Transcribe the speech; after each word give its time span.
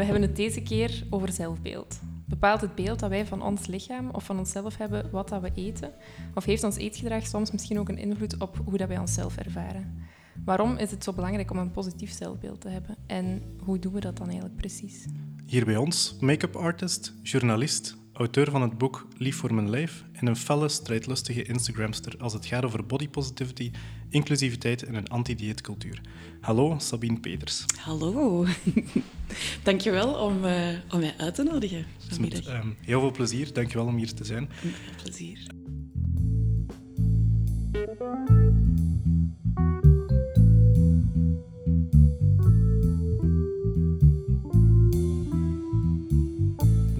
We 0.00 0.06
hebben 0.06 0.24
het 0.24 0.36
deze 0.36 0.62
keer 0.62 1.04
over 1.10 1.32
zelfbeeld. 1.32 2.00
Bepaalt 2.26 2.60
het 2.60 2.74
beeld 2.74 2.98
dat 2.98 3.10
wij 3.10 3.26
van 3.26 3.42
ons 3.42 3.66
lichaam 3.66 4.10
of 4.10 4.24
van 4.24 4.38
onszelf 4.38 4.76
hebben 4.76 5.10
wat 5.10 5.28
dat 5.28 5.42
we 5.42 5.50
eten? 5.54 5.92
Of 6.34 6.44
heeft 6.44 6.64
ons 6.64 6.76
eetgedrag 6.76 7.26
soms 7.26 7.50
misschien 7.50 7.78
ook 7.78 7.88
een 7.88 7.98
invloed 7.98 8.38
op 8.38 8.60
hoe 8.64 8.78
dat 8.78 8.88
wij 8.88 8.98
onszelf 8.98 9.36
ervaren? 9.36 9.98
Waarom 10.44 10.76
is 10.76 10.90
het 10.90 11.04
zo 11.04 11.12
belangrijk 11.12 11.50
om 11.50 11.58
een 11.58 11.70
positief 11.70 12.12
zelfbeeld 12.12 12.60
te 12.60 12.68
hebben? 12.68 12.96
En 13.06 13.42
hoe 13.64 13.78
doen 13.78 13.92
we 13.92 14.00
dat 14.00 14.16
dan 14.16 14.26
eigenlijk 14.26 14.56
precies? 14.56 15.04
Hier 15.46 15.64
bij 15.64 15.76
ons, 15.76 16.16
make-up 16.20 16.56
artist, 16.56 17.14
journalist, 17.22 17.96
auteur 18.20 18.50
van 18.50 18.62
het 18.62 18.78
boek 18.78 19.06
Lief 19.16 19.36
voor 19.36 19.54
mijn 19.54 19.70
lijf 19.70 20.04
en 20.12 20.26
een 20.26 20.36
felle, 20.36 20.68
strijdlustige 20.68 21.42
Instagramster 21.42 22.14
als 22.18 22.32
het 22.32 22.46
gaat 22.46 22.64
over 22.64 22.86
body 22.86 23.08
positivity, 23.08 23.70
inclusiviteit 24.08 24.82
en 24.84 24.94
een 24.94 25.08
anti-dieetcultuur. 25.08 26.00
Hallo, 26.40 26.78
Sabine 26.78 27.20
Peters. 27.20 27.64
Hallo. 27.78 28.46
Dankjewel 29.62 30.14
om, 30.14 30.44
uh, 30.44 30.68
om 30.90 31.00
mij 31.00 31.14
uit 31.16 31.34
te 31.34 31.42
nodigen 31.42 31.86
vanmiddag. 32.08 32.44
Met, 32.44 32.64
um, 32.64 32.76
heel 32.80 33.00
veel 33.00 33.10
plezier. 33.10 33.52
Dankjewel 33.52 33.86
om 33.86 33.96
hier 33.96 34.14
te 34.14 34.24
zijn. 34.24 34.48
Met 34.62 34.74
veel 34.74 35.02
plezier. 35.02 35.46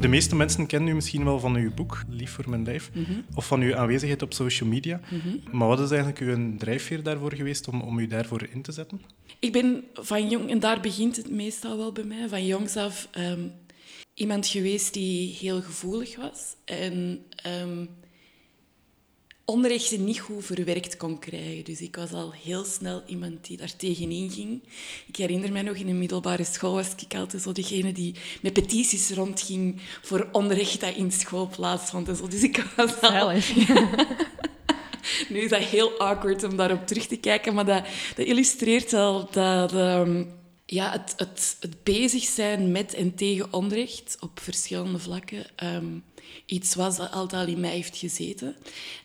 De 0.00 0.08
meeste 0.08 0.36
mensen 0.36 0.66
kennen 0.66 0.88
u 0.88 0.94
misschien 0.94 1.24
wel 1.24 1.38
van 1.40 1.56
uw 1.56 1.74
boek, 1.74 2.02
Lief 2.08 2.30
voor 2.30 2.50
mijn 2.50 2.64
lijf, 2.64 2.90
Mhm. 2.94 3.20
of 3.34 3.46
van 3.46 3.60
uw 3.60 3.76
aanwezigheid 3.76 4.22
op 4.22 4.32
social 4.32 4.68
media. 4.68 5.00
Maar 5.52 5.68
wat 5.68 5.80
is 5.80 5.90
eigenlijk 5.90 6.20
uw 6.20 6.56
drijfveer 6.56 7.02
daarvoor 7.02 7.34
geweest 7.34 7.68
om, 7.68 7.80
om 7.80 7.98
u 7.98 8.06
daarvoor 8.06 8.48
in 8.52 8.62
te 8.62 8.72
zetten? 8.72 9.00
Ik 9.38 9.52
ben 9.52 9.84
van 9.94 10.28
jong, 10.28 10.50
en 10.50 10.58
daar 10.58 10.80
begint 10.80 11.16
het 11.16 11.30
meestal 11.30 11.76
wel 11.76 11.92
bij 11.92 12.04
mij, 12.04 12.28
van 12.28 12.46
jongs 12.46 12.76
af 12.76 13.08
ehm, 13.10 13.40
iemand 14.14 14.46
geweest 14.46 14.94
die 14.94 15.36
heel 15.40 15.62
gevoelig 15.62 16.16
was 16.16 16.54
en 16.64 17.24
ehm 17.36 17.84
onrechten 19.50 20.04
niet 20.04 20.20
goed 20.20 20.44
verwerkt 20.44 20.96
kon 20.96 21.18
krijgen. 21.18 21.64
Dus 21.64 21.80
ik 21.80 21.96
was 21.96 22.12
al 22.12 22.32
heel 22.32 22.64
snel 22.64 23.02
iemand 23.06 23.46
die 23.46 23.56
daar 23.56 23.76
tegenin 23.76 24.30
ging. 24.30 24.62
Ik 25.06 25.16
herinner 25.16 25.52
mij 25.52 25.62
nog, 25.62 25.76
in 25.76 25.88
een 25.88 25.98
middelbare 25.98 26.44
school 26.44 26.74
was 26.74 26.94
ik 27.06 27.14
altijd 27.14 27.42
zo 27.42 27.52
degene 27.52 27.92
die 27.92 28.14
met 28.42 28.52
petities 28.52 29.10
rondging 29.10 29.80
voor 30.02 30.28
onrecht 30.32 30.80
dat 30.80 30.94
in 30.94 31.12
school 31.12 31.48
plaatsvond. 31.56 32.08
En 32.08 32.16
zo. 32.16 32.28
Dus 32.28 32.42
ik 32.42 32.64
was 32.76 33.00
al... 33.00 33.32
Nu 35.28 35.38
is 35.38 35.50
dat 35.50 35.62
heel 35.62 35.98
awkward 35.98 36.44
om 36.44 36.56
daarop 36.56 36.86
terug 36.86 37.06
te 37.06 37.16
kijken, 37.16 37.54
maar 37.54 37.64
dat, 37.64 37.84
dat 38.16 38.26
illustreert 38.26 38.90
wel 38.90 39.28
dat 39.30 39.72
ehm, 39.72 40.24
ja, 40.66 40.90
het, 40.90 41.12
het, 41.16 41.56
het 41.60 41.82
bezig 41.82 42.24
zijn 42.24 42.72
met 42.72 42.94
en 42.94 43.14
tegen 43.14 43.52
onrecht 43.52 44.16
op 44.20 44.40
verschillende 44.40 44.98
vlakken 44.98 45.46
ehm, 45.56 45.98
iets 46.46 46.74
was 46.74 46.96
dat 46.96 47.10
altijd 47.10 47.46
al 47.46 47.52
in 47.52 47.60
mij 47.60 47.70
heeft 47.70 47.96
gezeten. 47.96 48.56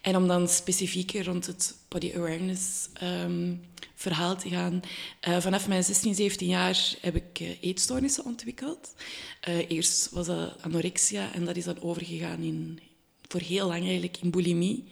En 0.01 0.15
om 0.15 0.27
dan 0.27 0.47
specifieker 0.47 1.25
rond 1.25 1.45
het 1.45 1.75
body 1.87 2.11
awareness 2.15 2.89
ehm, 2.93 3.53
verhaal 3.95 4.37
te 4.37 4.49
gaan. 4.49 4.81
eh, 5.19 5.39
vanaf 5.39 5.67
mijn 5.67 5.83
16, 5.83 6.15
17 6.15 6.47
jaar 6.47 6.95
heb 7.01 7.15
ik 7.15 7.39
eh, 7.39 7.49
eetstoornissen 7.61 8.25
ontwikkeld. 8.25 8.93
Eh, 9.41 9.69
eerst 9.69 10.09
was 10.09 10.25
dat 10.25 10.61
anorexia 10.61 11.33
en 11.33 11.45
dat 11.45 11.55
is 11.55 11.63
dan 11.63 11.81
overgegaan 11.81 12.41
in, 12.41 12.79
voor 13.27 13.39
heel 13.41 13.67
lang 13.67 13.83
eigenlijk 13.83 14.17
in 14.21 14.29
bulimie. 14.31 14.83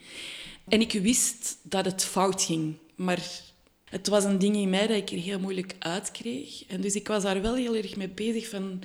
En 0.68 0.81
ik 0.81 0.92
wist 0.92 1.58
dat 1.62 1.86
het 1.86 2.03
fout 2.03 2.44
ging, 2.44 2.75
maar 2.95 3.22
het 3.86 4.08
was 4.08 4.23
een 4.23 4.40
ding 4.40 4.56
in 4.56 4.70
mij 4.70 4.88
dat 4.88 4.97
ik 4.97 5.09
er 5.09 5.18
heel 5.18 5.40
moeilijk 5.40 5.75
uit 5.80 6.12
kreeg. 6.12 6.66
En 6.66 6.81
dus 6.81 6.95
ik 6.95 7.08
was 7.08 7.23
daar 7.23 7.42
wel 7.42 7.56
heel 7.56 7.75
erg 7.75 7.95
mee 7.95 8.09
bezig 8.09 8.50
van... 8.50 8.81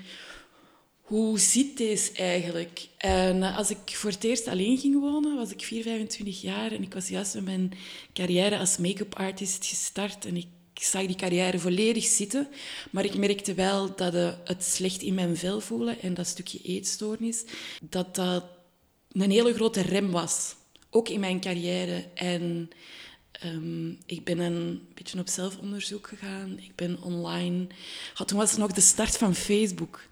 Hoe 1.09 1.39
zit 1.39 1.77
deze 1.77 2.13
eigenlijk? 2.13 2.89
En 2.97 3.43
eh, 3.43 3.57
als 3.57 3.71
ik 3.71 3.79
voor 3.85 4.11
het 4.11 4.25
eerst 4.25 4.47
alleen 4.47 4.79
ging 4.79 5.01
wonen, 5.01 5.37
was 5.37 5.51
ik 5.51 5.63
4, 5.63 5.83
25 5.83 6.41
jaar 6.41 6.73
en 6.73 6.83
ik 6.83 6.95
was 6.95 7.09
juist 7.09 7.35
met 7.35 7.45
mijn 7.45 7.73
carrière 8.13 8.59
als 8.59 8.77
make-up 8.77 9.15
artist 9.15 9.67
gestart 9.67 10.25
en 10.25 10.37
ik 10.37 10.47
zag 10.75 11.07
die 11.07 11.17
carrière 11.17 11.59
volledig 11.59 12.05
zitten, 12.05 12.49
maar 12.91 13.05
ik 13.05 13.17
merkte 13.17 13.55
wel 13.55 13.95
dat 13.97 14.15
eh, 14.15 14.33
het 14.45 14.65
slecht 14.65 15.03
in 15.03 15.15
mijn 15.15 15.37
vel 15.37 15.61
voelen 15.61 16.01
en 16.01 16.15
dat 16.15 16.27
stukje 16.27 16.61
eetstoornis, 16.63 17.45
dat 17.83 18.15
dat 18.15 18.45
een 19.13 19.31
hele 19.31 19.55
grote 19.55 19.81
rem 19.81 20.11
was. 20.11 20.55
Ook 20.91 21.09
in 21.09 21.21
mijn 21.21 21.41
carrière. 21.41 22.05
En 22.15 22.71
ehm, 23.33 23.89
ik 24.07 24.25
ben 24.25 24.39
een 24.39 24.89
beetje 24.95 25.19
op 25.19 25.29
zelfonderzoek 25.29 26.07
gegaan. 26.07 26.59
Ik 26.59 26.75
ben 26.75 27.03
online... 27.03 27.67
Ja, 28.15 28.25
toen 28.25 28.39
was 28.39 28.51
het 28.51 28.59
nog 28.59 28.73
de 28.73 28.81
start 28.81 29.17
van 29.17 29.35
Facebook. 29.35 30.08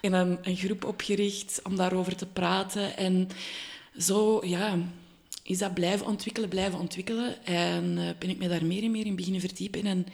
En 0.00 0.12
een, 0.12 0.38
een 0.42 0.56
groep 0.56 0.84
opgericht 0.84 1.60
om 1.64 1.76
daarover 1.76 2.16
te 2.16 2.26
praten. 2.26 2.96
En 2.96 3.28
zo, 3.98 4.40
ja, 4.46 4.78
is 5.42 5.58
dat 5.58 5.74
blijven 5.74 6.06
ontwikkelen, 6.06 6.48
blijven 6.48 6.78
ontwikkelen. 6.78 7.44
En 7.44 7.98
eh, 7.98 8.08
ben 8.18 8.30
ik 8.30 8.38
me 8.38 8.48
daar 8.48 8.64
meer 8.64 8.82
en 8.82 8.90
meer 8.90 9.06
in 9.06 9.16
beginnen 9.16 9.40
verdiepen. 9.40 9.86
En 9.86 10.06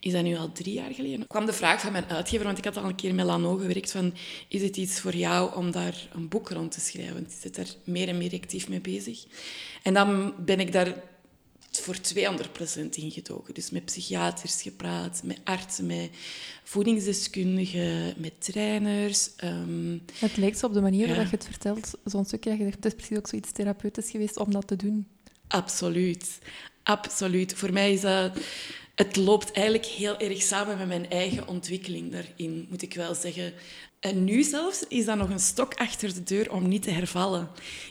is 0.00 0.12
dat 0.12 0.22
nu 0.22 0.36
al 0.36 0.52
drie 0.52 0.74
jaar 0.74 0.92
geleden? 0.92 1.26
kwam 1.26 1.46
de 1.46 1.52
vraag 1.52 1.80
van 1.80 1.92
mijn 1.92 2.08
uitgever, 2.08 2.46
want 2.46 2.58
ik 2.58 2.64
had 2.64 2.76
al 2.76 2.84
een 2.84 2.94
keer 2.94 3.14
met 3.14 3.26
Lano 3.26 3.56
gewerkt, 3.56 3.92
van 3.92 4.14
is 4.48 4.62
het 4.62 4.76
iets 4.76 5.00
voor 5.00 5.14
jou 5.14 5.56
om 5.56 5.70
daar 5.70 6.08
een 6.14 6.28
boek 6.28 6.50
rond 6.50 6.72
te 6.72 6.80
schrijven? 6.80 7.14
Want 7.14 7.26
ik 7.26 7.38
zit 7.40 7.56
daar 7.56 7.66
meer 7.84 8.08
en 8.08 8.18
meer 8.18 8.34
actief 8.34 8.68
mee 8.68 8.80
bezig. 8.80 9.24
En 9.82 9.94
dan 9.94 10.34
ben 10.38 10.60
ik 10.60 10.72
daar 10.72 10.94
voor 11.80 11.96
200% 11.96 12.88
ingedoken. 12.90 13.54
Dus 13.54 13.70
met 13.70 13.84
psychiaters 13.84 14.62
gepraat, 14.62 15.20
met 15.24 15.40
artsen, 15.44 15.86
met 15.86 16.10
voedingsdeskundigen, 16.64 18.14
met 18.16 18.32
trainers. 18.38 19.30
ehm, 19.36 19.98
Het 20.18 20.36
lijkt 20.36 20.58
zo 20.58 20.66
op 20.66 20.72
de 20.72 20.80
manier 20.80 21.06
Ja. 21.06 21.14
waarop 21.14 21.30
je 21.30 21.36
het 21.36 21.44
vertelt, 21.46 21.90
zo'n 22.04 22.24
stukje 22.24 22.50
dat 22.50 22.58
je 22.58 22.64
zegt, 22.64 22.76
het 22.76 22.84
is 22.86 22.94
precies 22.94 23.16
ook 23.18 23.28
zoiets 23.28 23.52
therapeutisch 23.52 24.10
geweest 24.10 24.36
om 24.36 24.52
dat 24.52 24.66
te 24.66 24.76
doen. 24.76 25.06
Absoluut. 25.48 26.38
Absoluut. 26.82 27.54
Voor 27.54 27.72
mij 27.72 27.92
is 27.92 28.00
dat... 28.00 28.32
Het 28.94 29.16
loopt 29.16 29.52
eigenlijk 29.52 29.86
heel 29.86 30.18
erg 30.18 30.42
samen 30.42 30.78
met 30.78 30.86
mijn 30.88 31.10
eigen 31.10 31.48
ontwikkeling 31.48 32.12
daarin, 32.12 32.66
moet 32.70 32.82
ik 32.82 32.94
wel 32.94 33.14
zeggen. 33.14 33.52
En 34.00 34.24
nu 34.24 34.42
zelfs 34.42 34.84
is 34.88 35.04
dat 35.04 35.16
nog 35.16 35.30
een 35.30 35.40
stok 35.40 35.74
achter 35.74 36.14
de 36.14 36.22
deur 36.22 36.52
om 36.52 36.68
niet 36.68 36.82
te 36.82 36.90
hervallen. 36.90 37.48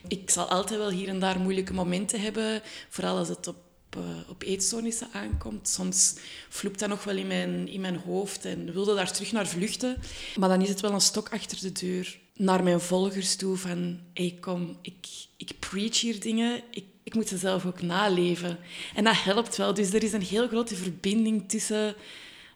Ik 0.08 0.30
zal 0.30 0.46
altijd 0.50 0.80
wel 0.80 0.90
hier 0.90 1.08
en 1.08 1.20
daar 1.20 1.40
moeilijke 1.40 1.74
momenten 1.74 2.22
hebben, 2.22 2.62
vooral 2.90 3.18
als 3.18 3.28
het 3.28 3.48
op, 3.48 3.56
eh, 3.96 4.30
op 4.30 4.44
eetstoornissen 4.44 5.08
aankomt. 5.12 5.68
Soms 5.68 6.16
vloept 6.50 6.80
dat 6.80 6.90
nog 6.90 7.04
wel 7.04 7.18
in 7.18 7.28
mijn, 7.28 7.68
in 7.68 7.82
mijn 7.82 7.96
hoofd 7.96 8.46
en 8.46 8.74
wilde 8.74 8.96
daar 8.96 9.12
terug 9.12 9.32
naar 9.32 9.48
vluchten. 9.48 9.98
Maar 10.36 10.50
dan 10.50 10.62
is 10.62 10.70
het 10.70 10.80
wel 10.80 10.92
een 10.92 11.02
stok 11.02 11.30
achter 11.30 11.60
de 11.60 11.72
deur 11.72 12.20
naar 12.36 12.64
mijn 12.64 12.82
volgers 12.82 13.36
toe 13.36 13.58
van... 13.58 14.00
Hey, 14.14 14.38
kom, 14.40 14.78
ik, 14.82 15.08
ik 15.38 15.52
preach 15.60 16.00
hier 16.02 16.20
dingen, 16.20 16.62
ik, 16.70 16.84
ik 17.04 17.16
moet 17.16 17.28
ze 17.28 17.38
zelf 17.38 17.66
ook 17.66 17.82
naleven. 17.82 18.58
En 18.96 19.04
dat 19.04 19.24
helpt 19.24 19.58
wel. 19.58 19.74
Dus 19.74 19.94
er 19.94 20.04
is 20.04 20.14
een 20.14 20.22
heel 20.22 20.48
grote 20.48 20.76
verbinding 20.76 21.50
tussen 21.50 21.96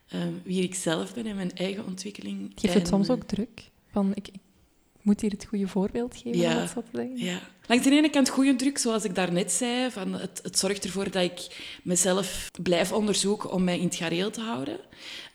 eh, 0.07 0.19
wie 0.43 0.63
ik 0.63 0.75
zelf 0.75 1.13
ben 1.13 1.25
en 1.25 1.35
mijn 1.35 1.55
eigen 1.55 1.85
ontwikkeling. 1.85 2.51
Geeft 2.55 2.73
het 2.73 2.83
En, 2.83 2.89
soms 2.89 3.09
ook 3.09 3.23
druk? 3.23 3.69
Van, 3.91 4.11
ik, 4.15 4.27
ik 4.27 4.39
moet 5.05 5.21
hier 5.21 5.31
het 5.31 5.45
goede 5.45 5.67
voorbeeld 5.67 6.15
geven, 6.15 6.37
Ja. 6.39 6.53
dat 6.59 6.73
te 6.73 6.81
zeggen. 6.93 7.17
Ja. 7.17 7.39
Langs 7.67 7.83
de 7.83 7.91
ene 7.91 8.09
kant 8.09 8.29
goede 8.29 8.55
druk, 8.55 8.77
zoals 8.77 9.03
ik 9.03 9.15
daarnet 9.15 9.51
zei. 9.51 9.91
Van 9.91 10.13
het, 10.13 10.39
het 10.43 10.59
zorgt 10.59 10.83
ervoor 10.83 11.11
dat 11.11 11.23
ik 11.23 11.63
mezelf 11.83 12.51
blijf 12.61 12.91
onderzoeken 12.91 13.51
om 13.51 13.63
mij 13.63 13.77
in 13.79 13.85
het 13.85 13.95
gareel 13.95 14.31
te 14.31 14.41
houden. 14.41 14.79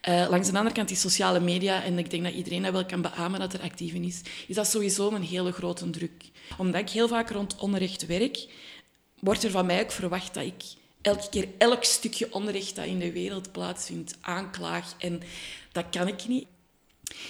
Eh, 0.00 0.26
langs 0.30 0.50
de 0.50 0.56
andere 0.56 0.74
kant 0.74 0.88
die 0.88 0.96
sociale 0.96 1.40
media, 1.40 1.82
en 1.82 1.98
ik 1.98 2.10
denk 2.10 2.24
dat 2.24 2.32
iedereen 2.32 2.62
dat 2.62 2.72
wel 2.72 2.86
kan 2.86 3.02
beamen 3.02 3.40
dat 3.40 3.52
er 3.52 3.60
actief 3.60 3.92
in 3.92 4.04
is, 4.04 4.20
is 4.48 4.54
dat 4.54 4.66
sowieso 4.66 5.10
een 5.10 5.22
hele 5.22 5.52
grote 5.52 5.90
druk. 5.90 6.24
Omdat 6.58 6.80
ik 6.80 6.90
heel 6.90 7.08
vaak 7.08 7.30
rond 7.30 7.56
onrecht 7.56 8.06
werk, 8.06 8.46
wordt 9.20 9.44
er 9.44 9.50
van 9.50 9.66
mij 9.66 9.80
ook 9.82 9.90
verwacht 9.92 10.34
dat 10.34 10.44
ik 10.44 10.62
elke 11.02 11.28
keer 11.30 11.48
elk 11.58 11.84
stukje 11.84 12.32
onrecht 12.32 12.76
dat 12.76 12.84
in 12.84 12.98
de 12.98 13.12
wereld 13.12 13.52
plaatsvindt 13.52 14.16
aanklaag. 14.20 14.94
En 14.98 15.20
dat 15.72 15.84
kan 15.90 16.08
ik 16.08 16.28
niet. 16.28 16.46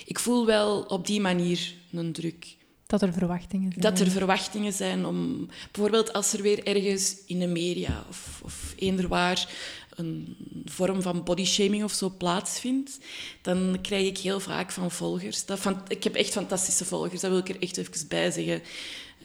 Ik 0.05 0.19
voel 0.19 0.47
wel 0.47 0.81
op 0.81 1.07
die 1.07 1.21
manier 1.21 1.75
een 1.93 2.13
druk. 2.13 2.59
Dat 2.87 3.03
er 3.03 3.13
verwachtingen 3.13 3.73
zijn. 3.73 3.83
Dat 3.83 4.01
er 4.01 4.11
verwachtingen 4.11 4.73
zijn 4.73 5.07
om... 5.07 5.49
Bijvoorbeeld 5.71 6.13
als 6.13 6.33
er 6.33 6.43
weer 6.43 6.67
ergens 6.67 7.17
in 7.27 7.39
de 7.39 7.47
media 7.47 8.05
of, 8.09 8.41
of 8.45 8.75
eender 8.79 9.09
waar 9.09 9.49
een 9.95 10.37
vorm 10.65 11.03
van 11.03 11.25
bodyshaming 11.25 11.85
of 11.85 11.93
zo 11.93 12.15
plaatsvindt, 12.19 12.99
dan 13.43 13.79
krijg 13.83 14.07
ik 14.07 14.19
heel 14.19 14.41
vaak 14.41 14.71
van 14.71 14.91
volgers... 14.91 15.47
Dat 15.47 15.59
van, 15.59 15.83
ik 15.89 16.05
heb 16.05 16.15
echt 16.15 16.33
fantastische 16.33 16.85
volgers, 16.85 17.21
dat 17.21 17.31
wil 17.31 17.41
ik 17.41 17.49
er 17.49 17.63
echt 17.63 17.77
even 17.77 18.09
bij 18.09 18.31
zeggen. 18.31 18.63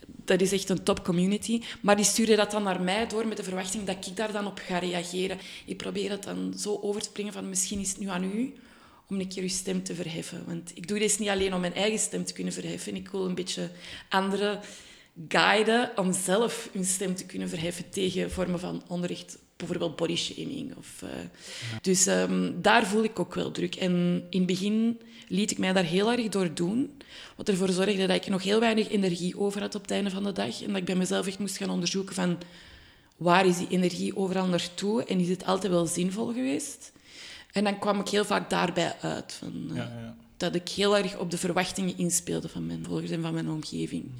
Dat 0.07 0.41
is 0.41 0.51
echt 0.51 0.69
een 0.69 0.83
top 0.83 1.03
community. 1.03 1.61
Maar 1.81 1.95
die 1.95 2.05
sturen 2.05 2.37
dat 2.37 2.51
dan 2.51 2.63
naar 2.63 2.81
mij 2.81 3.07
door 3.07 3.27
met 3.27 3.37
de 3.37 3.43
verwachting 3.43 3.83
dat 3.83 4.07
ik 4.07 4.17
daar 4.17 4.31
dan 4.31 4.47
op 4.47 4.61
ga 4.67 4.77
reageren. 4.77 5.37
Ik 5.65 5.77
probeer 5.77 6.09
dat 6.09 6.23
dan 6.23 6.53
zo 6.57 6.79
over 6.81 7.01
te 7.01 7.11
brengen 7.11 7.33
van 7.33 7.49
misschien 7.49 7.79
is 7.79 7.89
het 7.89 7.99
nu 7.99 8.07
aan 8.07 8.23
u 8.23 8.53
om 9.09 9.19
een 9.19 9.27
keer 9.27 9.43
uw 9.43 9.49
stem 9.49 9.83
te 9.83 9.95
verheffen. 9.95 10.43
Want 10.45 10.71
ik 10.73 10.87
doe 10.87 10.99
dit 10.99 11.19
niet 11.19 11.29
alleen 11.29 11.53
om 11.53 11.61
mijn 11.61 11.73
eigen 11.73 11.99
stem 11.99 12.25
te 12.25 12.33
kunnen 12.33 12.53
verheffen. 12.53 12.95
Ik 12.95 13.09
wil 13.09 13.25
een 13.25 13.35
beetje 13.35 13.69
anderen 14.09 14.59
guiden 15.27 15.91
om 15.95 16.13
zelf 16.13 16.69
hun 16.73 16.85
stem 16.85 17.15
te 17.15 17.25
kunnen 17.25 17.49
verheffen 17.49 17.89
tegen 17.89 18.31
vormen 18.31 18.59
van 18.59 18.83
onrecht 18.87 19.37
bijvoorbeeld 19.55 19.95
body 19.95 20.15
shaming. 20.15 20.75
Of, 20.77 21.01
eh, 21.01 21.09
Dus 21.81 22.05
ehm, 22.05 22.51
daar 22.61 22.87
voel 22.87 23.03
ik 23.03 23.19
ook 23.19 23.35
wel 23.35 23.51
druk. 23.51 23.75
En 23.75 24.23
in 24.29 24.37
het 24.37 24.47
begin 24.47 24.99
liet 25.27 25.51
ik 25.51 25.57
mij 25.57 25.73
daar 25.73 25.83
heel 25.83 26.11
erg 26.11 26.29
door 26.29 26.53
doen. 26.53 27.01
Wat 27.35 27.49
ervoor 27.49 27.69
zorgde 27.69 28.07
dat 28.07 28.15
ik 28.15 28.27
nog 28.27 28.43
heel 28.43 28.59
weinig 28.59 28.89
energie 28.89 29.39
over 29.39 29.61
had 29.61 29.75
op 29.75 29.81
het 29.81 29.91
einde 29.91 30.09
van 30.09 30.23
de 30.23 30.31
dag. 30.31 30.61
En 30.61 30.67
dat 30.67 30.77
ik 30.77 30.85
bij 30.85 30.95
mezelf 30.95 31.27
echt 31.27 31.39
moest 31.39 31.57
gaan 31.57 31.69
onderzoeken 31.69 32.15
van... 32.15 32.37
Waar 33.17 33.45
is 33.45 33.57
die 33.57 33.67
energie 33.69 34.15
overal 34.15 34.47
naartoe? 34.47 35.03
En 35.03 35.19
is 35.19 35.29
het 35.29 35.45
altijd 35.45 35.71
wel 35.71 35.85
zinvol 35.85 36.33
geweest? 36.33 36.91
En 37.55 37.63
dan 37.63 37.79
kwam 37.79 37.99
ik 37.99 38.07
heel 38.07 38.25
vaak 38.25 38.49
daarbij 38.49 38.95
uit. 39.01 39.33
Van, 39.33 39.65
eh, 39.69 39.75
Ja, 39.75 39.83
ja. 39.83 40.15
Dat 40.37 40.55
ik 40.55 40.69
heel 40.69 40.97
erg 40.97 41.17
op 41.17 41.31
de 41.31 41.37
verwachtingen 41.37 41.97
inspeelde 41.97 42.49
van 42.49 42.65
mijn 42.65 42.85
volgers 42.85 43.11
en 43.11 43.21
van 43.21 43.33
mijn 43.33 43.49
omgeving. 43.49 44.11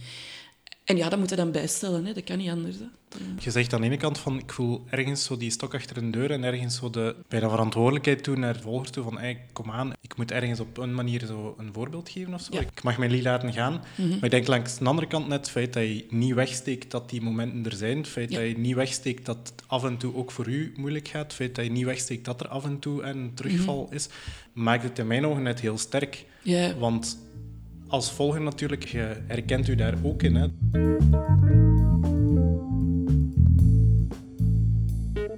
En 0.84 0.98
ja, 0.98 1.10
dat 1.10 1.20
moet 1.20 1.30
je 1.30 1.36
dan 1.36 1.52
bijstellen. 1.52 2.06
Hè. 2.06 2.14
Dat 2.14 2.24
kan 2.24 2.38
niet 2.38 2.50
anders. 2.50 2.76
Hè. 2.78 2.86
Je 3.40 3.52
zegt 3.52 3.74
aan 3.74 3.82
de 3.82 3.88
ene 3.88 3.98
kant 3.98 4.18
van, 4.18 4.38
ik 4.40 4.52
voel 4.52 4.84
ergens 4.90 5.24
zo 5.24 5.38
die 5.38 5.52
stok 5.52 5.74
achter 5.74 5.98
een 5.98 6.12
deur 6.12 6.32
en 6.32 6.44
ergens 6.44 6.76
zo 6.76 6.90
de, 6.90 7.16
bij 7.28 7.40
de 7.40 7.50
verantwoordelijkheid 7.50 8.24
toe 8.24 8.36
naar 8.36 8.60
volgers 8.62 8.90
toe 8.92 9.04
van, 9.04 9.18
hey, 9.18 9.42
kom 9.54 9.72
aan, 9.72 9.94
ik 10.02 10.18
moet 10.18 10.32
ergens 10.32 10.60
op 10.60 10.78
een 10.78 10.94
manier 10.96 11.26
zo 11.26 11.56
een 11.58 11.70
voorbeeld 11.74 12.10
geven 12.10 12.34
of 12.34 12.42
zo. 12.42 12.54
Ja. 12.54 12.60
Ik 12.60 12.84
mag 12.84 12.98
mijn 12.98 13.12
lied 13.12 13.24
laten 13.24 13.54
gaan. 13.54 13.84
Maar 13.98 14.24
ik 14.24 14.32
denk 14.32 14.48
langs 14.48 14.78
de 14.78 14.86
andere 14.86 15.08
kant 15.08 15.28
net 15.28 15.40
het 15.40 15.50
feit 15.50 15.74
dat 15.74 15.84
je 15.84 16.06
niet 16.10 16.34
wegsteekt 16.34 16.92
dat 16.92 17.10
die 17.10 17.22
momenten 17.22 17.66
er 17.72 17.78
zijn, 17.78 17.98
het 17.98 18.08
feit 18.08 18.32
Ja. 18.32 18.40
dat 18.40 18.48
je 18.48 18.58
niet 18.58 18.76
wegsteekt 18.76 19.26
dat 19.26 19.38
het 19.38 19.64
af 19.68 19.84
en 19.84 19.98
toe 19.98 20.16
ook 20.16 20.32
voor 20.32 20.48
u 20.48 20.74
moeilijk 20.78 21.08
gaat, 21.08 21.24
het 21.24 21.34
feit 21.34 21.56
dat 21.56 21.66
je 21.66 21.72
niet 21.72 21.86
wegsteekt 21.86 22.26
dat 22.26 22.42
er 22.42 22.48
af 22.48 22.64
en 22.66 22.80
toe 22.80 23.04
een 23.04 23.32
terugval 23.34 23.88
is, 23.92 24.08
maakt 24.54 24.84
het 24.84 25.00
in 25.00 25.08
mijn 25.08 25.26
ogen 25.26 25.44
net 25.44 25.60
heel 25.60 25.78
sterk. 25.78 26.26
Want 26.80 27.18
als 27.88 28.12
volger 28.12 28.42
natuurlijk, 28.42 28.84
je 28.86 29.16
herkent 29.28 29.68
u 29.68 29.76
daar 29.76 29.94
ook 30.04 30.24
in. 30.24 30.36
Hè. 30.36 30.48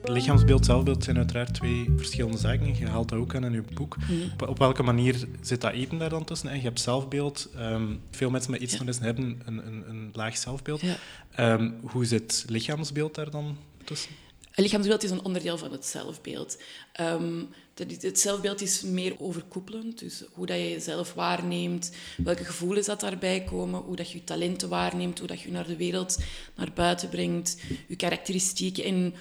Lichaamsbeeld, 0.03 0.65
zelfbeeld 0.65 1.03
zijn 1.03 1.17
uiteraard 1.17 1.53
twee 1.53 1.89
verschillende 1.97 2.37
zaken. 2.37 2.75
Je 2.77 2.87
haalt 2.87 3.09
dat 3.09 3.19
ook 3.19 3.35
aan 3.35 3.45
in 3.45 3.51
je 3.51 3.63
boek. 3.73 3.97
Op, 4.33 4.47
op 4.47 4.57
welke 4.57 4.83
manier 4.83 5.27
zit 5.41 5.61
dat 5.61 5.71
eten 5.73 5.97
daar 5.97 6.09
dan 6.09 6.23
tussen? 6.23 6.55
Je 6.55 6.61
hebt 6.61 6.79
zelfbeeld. 6.79 7.49
ehm, 7.55 7.85
veel 8.11 8.29
mensen 8.29 8.51
met 8.51 8.61
iets 8.61 8.77
Ja. 8.77 8.93
hebben 8.99 9.41
een, 9.45 9.67
een, 9.67 9.89
een 9.89 10.09
laag 10.13 10.37
zelfbeeld. 10.37 10.81
ja. 10.81 10.95
Ehm, 11.31 11.71
hoe 11.81 12.05
zit 12.05 12.45
lichaamsbeeld 12.47 13.15
daar 13.15 13.29
dan 13.31 13.57
tussen? 13.83 14.11
Het 14.57 14.65
lichaamsbeeld 14.65 15.03
is 15.03 15.09
een 15.09 15.23
onderdeel 15.23 15.57
van 15.57 15.71
het 15.71 15.85
zelfbeeld. 15.85 16.57
Ehm, 16.91 17.43
het 17.75 18.19
zelfbeeld 18.19 18.61
is 18.61 18.81
meer 18.81 19.15
overkoepelend. 19.19 19.99
Dus 19.99 20.23
hoe 20.31 20.45
dat 20.45 20.57
je 20.57 20.69
jezelf 20.69 21.13
waarneemt, 21.13 21.91
welke 22.17 22.43
gevoelens 22.45 22.85
dat 22.85 22.99
daarbij 22.99 23.43
komen, 23.43 23.81
hoe 23.81 23.95
dat 23.95 24.11
je 24.11 24.17
je 24.17 24.23
talenten 24.23 24.69
waarneemt, 24.69 25.19
hoe 25.19 25.27
dat 25.27 25.41
je 25.41 25.51
naar 25.51 25.67
de 25.67 25.75
wereld 25.75 26.17
naar 26.55 26.71
buiten 26.73 27.09
brengt, 27.09 27.57
je 27.87 27.95
karakteristieken 27.95 28.83
en 28.83 29.13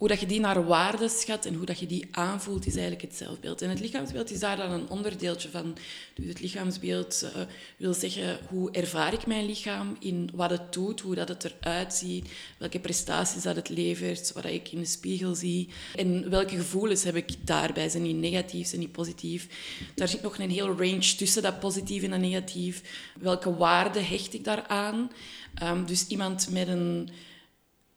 hoe 0.00 0.08
dat 0.08 0.20
je 0.20 0.26
die 0.26 0.40
naar 0.40 0.66
waarde 0.66 1.08
schat 1.08 1.46
en 1.46 1.54
hoe 1.54 1.66
dat 1.66 1.78
je 1.78 1.86
die 1.86 2.08
aanvoelt, 2.10 2.66
is 2.66 2.72
eigenlijk 2.72 3.02
het 3.02 3.16
zelfbeeld. 3.16 3.62
En 3.62 3.68
het 3.68 3.80
lichaamsbeeld 3.80 4.30
is 4.30 4.38
daar 4.38 4.56
dan 4.56 4.70
een 4.70 4.88
onderdeeltje 4.88 5.48
van. 5.48 5.76
Dus 6.14 6.26
het 6.26 6.40
lichaamsbeeld 6.40 7.22
eh, 7.22 7.42
wil 7.76 7.94
zeggen, 7.94 8.38
hoe 8.48 8.70
ervaar 8.70 9.12
ik 9.12 9.26
mijn 9.26 9.46
lichaam 9.46 9.96
in 9.98 10.30
wat 10.34 10.50
het 10.50 10.72
doet, 10.72 11.00
hoe 11.00 11.14
dat 11.14 11.28
het 11.28 11.44
eruit 11.44 11.94
ziet, 11.94 12.28
welke 12.58 12.80
prestaties 12.80 13.42
dat 13.42 13.56
het 13.56 13.68
levert, 13.68 14.32
wat 14.32 14.44
ik 14.44 14.72
in 14.72 14.78
de 14.78 14.86
spiegel 14.86 15.34
zie. 15.34 15.68
En 15.94 16.30
welke 16.30 16.56
gevoelens 16.56 17.04
heb 17.04 17.16
ik 17.16 17.46
daarbij? 17.46 17.88
Zijn 17.88 18.02
die 18.02 18.14
negatief, 18.14 18.66
zijn 18.66 18.80
die 18.80 18.90
positief? 18.90 19.48
Daar 19.94 20.08
zit 20.08 20.22
nog 20.22 20.38
een 20.38 20.50
heel 20.50 20.76
range 20.76 21.14
tussen 21.16 21.42
dat 21.42 21.60
positief 21.60 22.02
en 22.02 22.10
dat 22.10 22.20
negatief. 22.20 22.82
Welke 23.18 23.56
waarde 23.56 24.00
hecht 24.00 24.34
ik 24.34 24.44
daaraan? 24.44 25.10
Ehm, 25.54 25.84
dus 25.84 26.06
iemand 26.06 26.50
met 26.50 26.68
een 26.68 27.10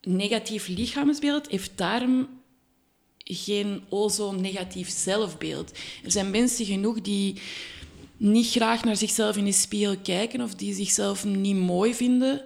negatief 0.04 0.68
lichaamsbeeld 0.68 1.48
heeft 1.50 1.72
daarom 1.76 2.28
geen 3.24 3.84
o 3.90 4.32
negatief 4.32 4.90
zelfbeeld. 4.90 5.72
Er 6.04 6.12
zijn 6.12 6.30
mensen 6.30 6.66
genoeg 6.66 7.02
die 7.02 7.42
niet 8.18 8.50
graag 8.50 8.84
naar 8.84 8.98
zichzelf 8.98 9.38
in 9.38 9.46
de 9.46 9.52
spiegel 9.52 9.98
kijken 9.98 10.42
of 10.42 10.56
die 10.56 10.74
zichzelf 10.74 11.26
niet 11.26 11.56
mooi 11.56 11.94
vinden, 11.94 12.42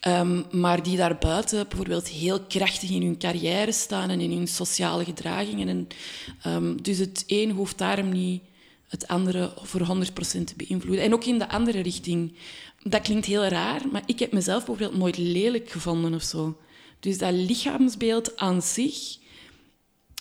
ehm, 0.00 0.42
maar 0.50 0.82
die 0.82 0.96
daarbuiten 0.96 1.68
bijvoorbeeld 1.68 2.08
heel 2.08 2.40
krachtig 2.40 2.90
in 2.90 3.02
hun 3.02 3.18
carrière 3.18 3.72
staan 3.72 4.10
en 4.10 4.20
in 4.20 4.32
hun 4.32 4.48
sociale 4.48 5.04
gedragingen. 5.04 5.68
En, 5.68 5.88
ehm, 6.42 6.76
dus 6.82 6.98
het 6.98 7.24
een 7.26 7.50
hoeft 7.50 7.78
daarom 7.78 8.08
niet 8.08 8.42
het 8.88 9.08
andere 9.08 9.52
voor 9.62 9.80
100% 9.80 10.46
te 10.46 10.54
beïnvloeden. 10.56 11.04
En 11.04 11.14
ook 11.14 11.24
in 11.24 11.38
de 11.38 11.48
andere 11.48 11.80
richting. 11.80 12.32
Dat 12.82 13.02
klinkt 13.02 13.26
heel 13.26 13.44
raar, 13.44 13.80
maar 13.92 14.02
ik 14.06 14.18
heb 14.18 14.32
mezelf 14.32 14.64
bijvoorbeeld 14.64 14.98
nooit 14.98 15.18
lelijk 15.18 15.70
gevonden 15.70 16.14
of 16.14 16.22
zo. 16.22 16.56
Dus 17.00 17.18
dat 17.18 17.32
lichaamsbeeld 17.32 18.36
aan 18.36 18.62
zich 18.62 19.18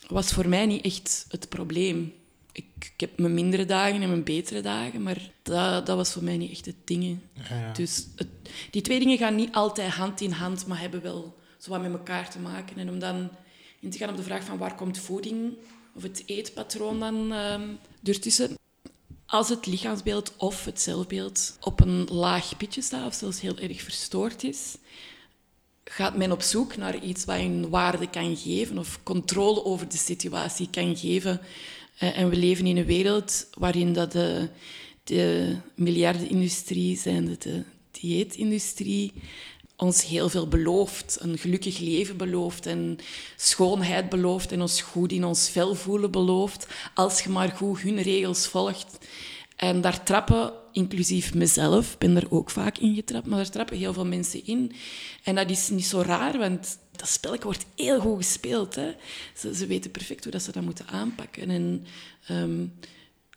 was 0.07 0.31
voor 0.31 0.47
mij 0.47 0.65
niet 0.65 0.85
echt 0.85 1.25
het 1.29 1.49
probleem. 1.49 2.13
Ik, 2.51 2.65
ik 2.79 2.99
heb 2.99 3.19
mijn 3.19 3.33
mindere 3.33 3.65
dagen 3.65 4.01
en 4.01 4.09
mijn 4.09 4.23
betere 4.23 4.61
dagen, 4.61 5.03
maar 5.03 5.31
dat, 5.41 5.85
dat 5.85 5.97
was 5.97 6.11
voor 6.11 6.23
mij 6.23 6.37
niet 6.37 6.51
echt 6.51 6.65
het 6.65 6.75
ding. 6.85 7.19
ja. 7.49 7.71
Dus 7.71 8.07
het, 8.15 8.27
die 8.71 8.81
twee 8.81 8.99
dingen 8.99 9.17
gaan 9.17 9.35
niet 9.35 9.53
altijd 9.53 9.91
hand 9.91 10.21
in 10.21 10.31
hand, 10.31 10.67
maar 10.67 10.79
hebben 10.79 11.01
wel 11.01 11.37
zo 11.57 11.69
wat 11.69 11.81
met 11.81 11.91
elkaar 11.91 12.29
te 12.29 12.39
maken. 12.39 12.77
En 12.77 12.89
om 12.89 12.99
dan 12.99 13.29
in 13.79 13.89
te 13.89 13.97
gaan 13.97 14.09
op 14.09 14.17
de 14.17 14.23
vraag 14.23 14.43
van 14.43 14.57
waar 14.57 14.75
komt 14.75 14.97
voeding 14.97 15.57
of 15.95 16.03
het 16.03 16.23
eetpatroon 16.25 16.99
dan 16.99 17.33
ehm 17.33 17.67
ertussen. 18.03 18.57
Als 19.25 19.49
het 19.49 19.65
lichaamsbeeld 19.65 20.33
of 20.37 20.65
het 20.65 20.81
zelfbeeld 20.81 21.57
op 21.59 21.79
een 21.79 22.05
laag 22.05 22.57
pitje 22.57 22.81
staat 22.81 23.07
of 23.07 23.13
zelfs 23.13 23.41
heel 23.41 23.57
erg 23.57 23.81
verstoord 23.81 24.43
is, 24.43 24.75
gaat 25.89 26.17
men 26.17 26.31
op 26.31 26.41
zoek 26.41 26.77
naar 26.77 26.99
iets 26.99 27.25
wat 27.25 27.37
een 27.37 27.69
waarde 27.69 28.09
kan 28.09 28.37
geven 28.37 28.77
of 28.77 28.99
controle 29.03 29.65
over 29.65 29.89
de 29.89 29.97
situatie 29.97 30.67
kan 30.71 30.97
geven. 30.97 31.41
Eh, 31.97 32.17
en 32.17 32.29
we 32.29 32.35
leven 32.35 32.65
in 32.65 32.77
een 32.77 32.85
wereld 32.85 33.47
waarin 33.53 33.93
dat 33.93 34.11
de, 34.11 34.49
de 35.03 35.55
miljardenindustrie, 35.75 36.97
zijnde 36.97 37.37
de 37.37 37.63
dieetindustrie, 37.91 39.13
ons 39.75 40.05
heel 40.05 40.29
veel 40.29 40.47
belooft. 40.47 41.17
Een 41.19 41.37
gelukkig 41.37 41.79
leven 41.79 42.17
belooft 42.17 42.65
en 42.65 42.97
schoonheid 43.35 44.09
belooft 44.09 44.51
en 44.51 44.61
ons 44.61 44.81
goed 44.81 45.11
in 45.11 45.23
ons 45.23 45.49
vel 45.49 45.75
voelen 45.75 46.11
belooft. 46.11 46.67
Als 46.93 47.21
je 47.21 47.29
maar 47.29 47.49
goed 47.49 47.79
hun 47.79 48.01
regels 48.01 48.47
volgt. 48.47 48.97
En 49.55 49.81
daar 49.81 50.03
trappen, 50.03 50.53
inclusief 50.79 51.33
mezelf, 51.33 51.97
ben 51.97 52.15
er 52.15 52.31
ook 52.31 52.49
vaak 52.49 52.77
in 52.77 52.95
getrapt, 52.95 53.27
maar 53.27 53.37
daar 53.37 53.49
trappen 53.49 53.77
heel 53.77 53.93
veel 53.93 54.05
mensen 54.05 54.45
in. 54.45 54.71
En 55.23 55.35
dat 55.35 55.49
is 55.49 55.69
niet 55.69 55.85
zo 55.85 56.01
raar, 56.01 56.37
want 56.37 56.77
dat 56.91 57.09
spelletje 57.09 57.43
wordt 57.43 57.65
heel 57.75 57.99
goed 57.99 58.17
gespeeld. 58.17 58.75
Hè? 58.75 58.91
Ze, 59.35 59.55
ze 59.55 59.67
weten 59.67 59.91
perfect 59.91 60.23
hoe 60.23 60.31
dat 60.31 60.41
ze 60.41 60.51
dat 60.51 60.63
moeten 60.63 60.87
aanpakken. 60.87 61.49
En 61.49 61.85
ehm, 62.27 62.65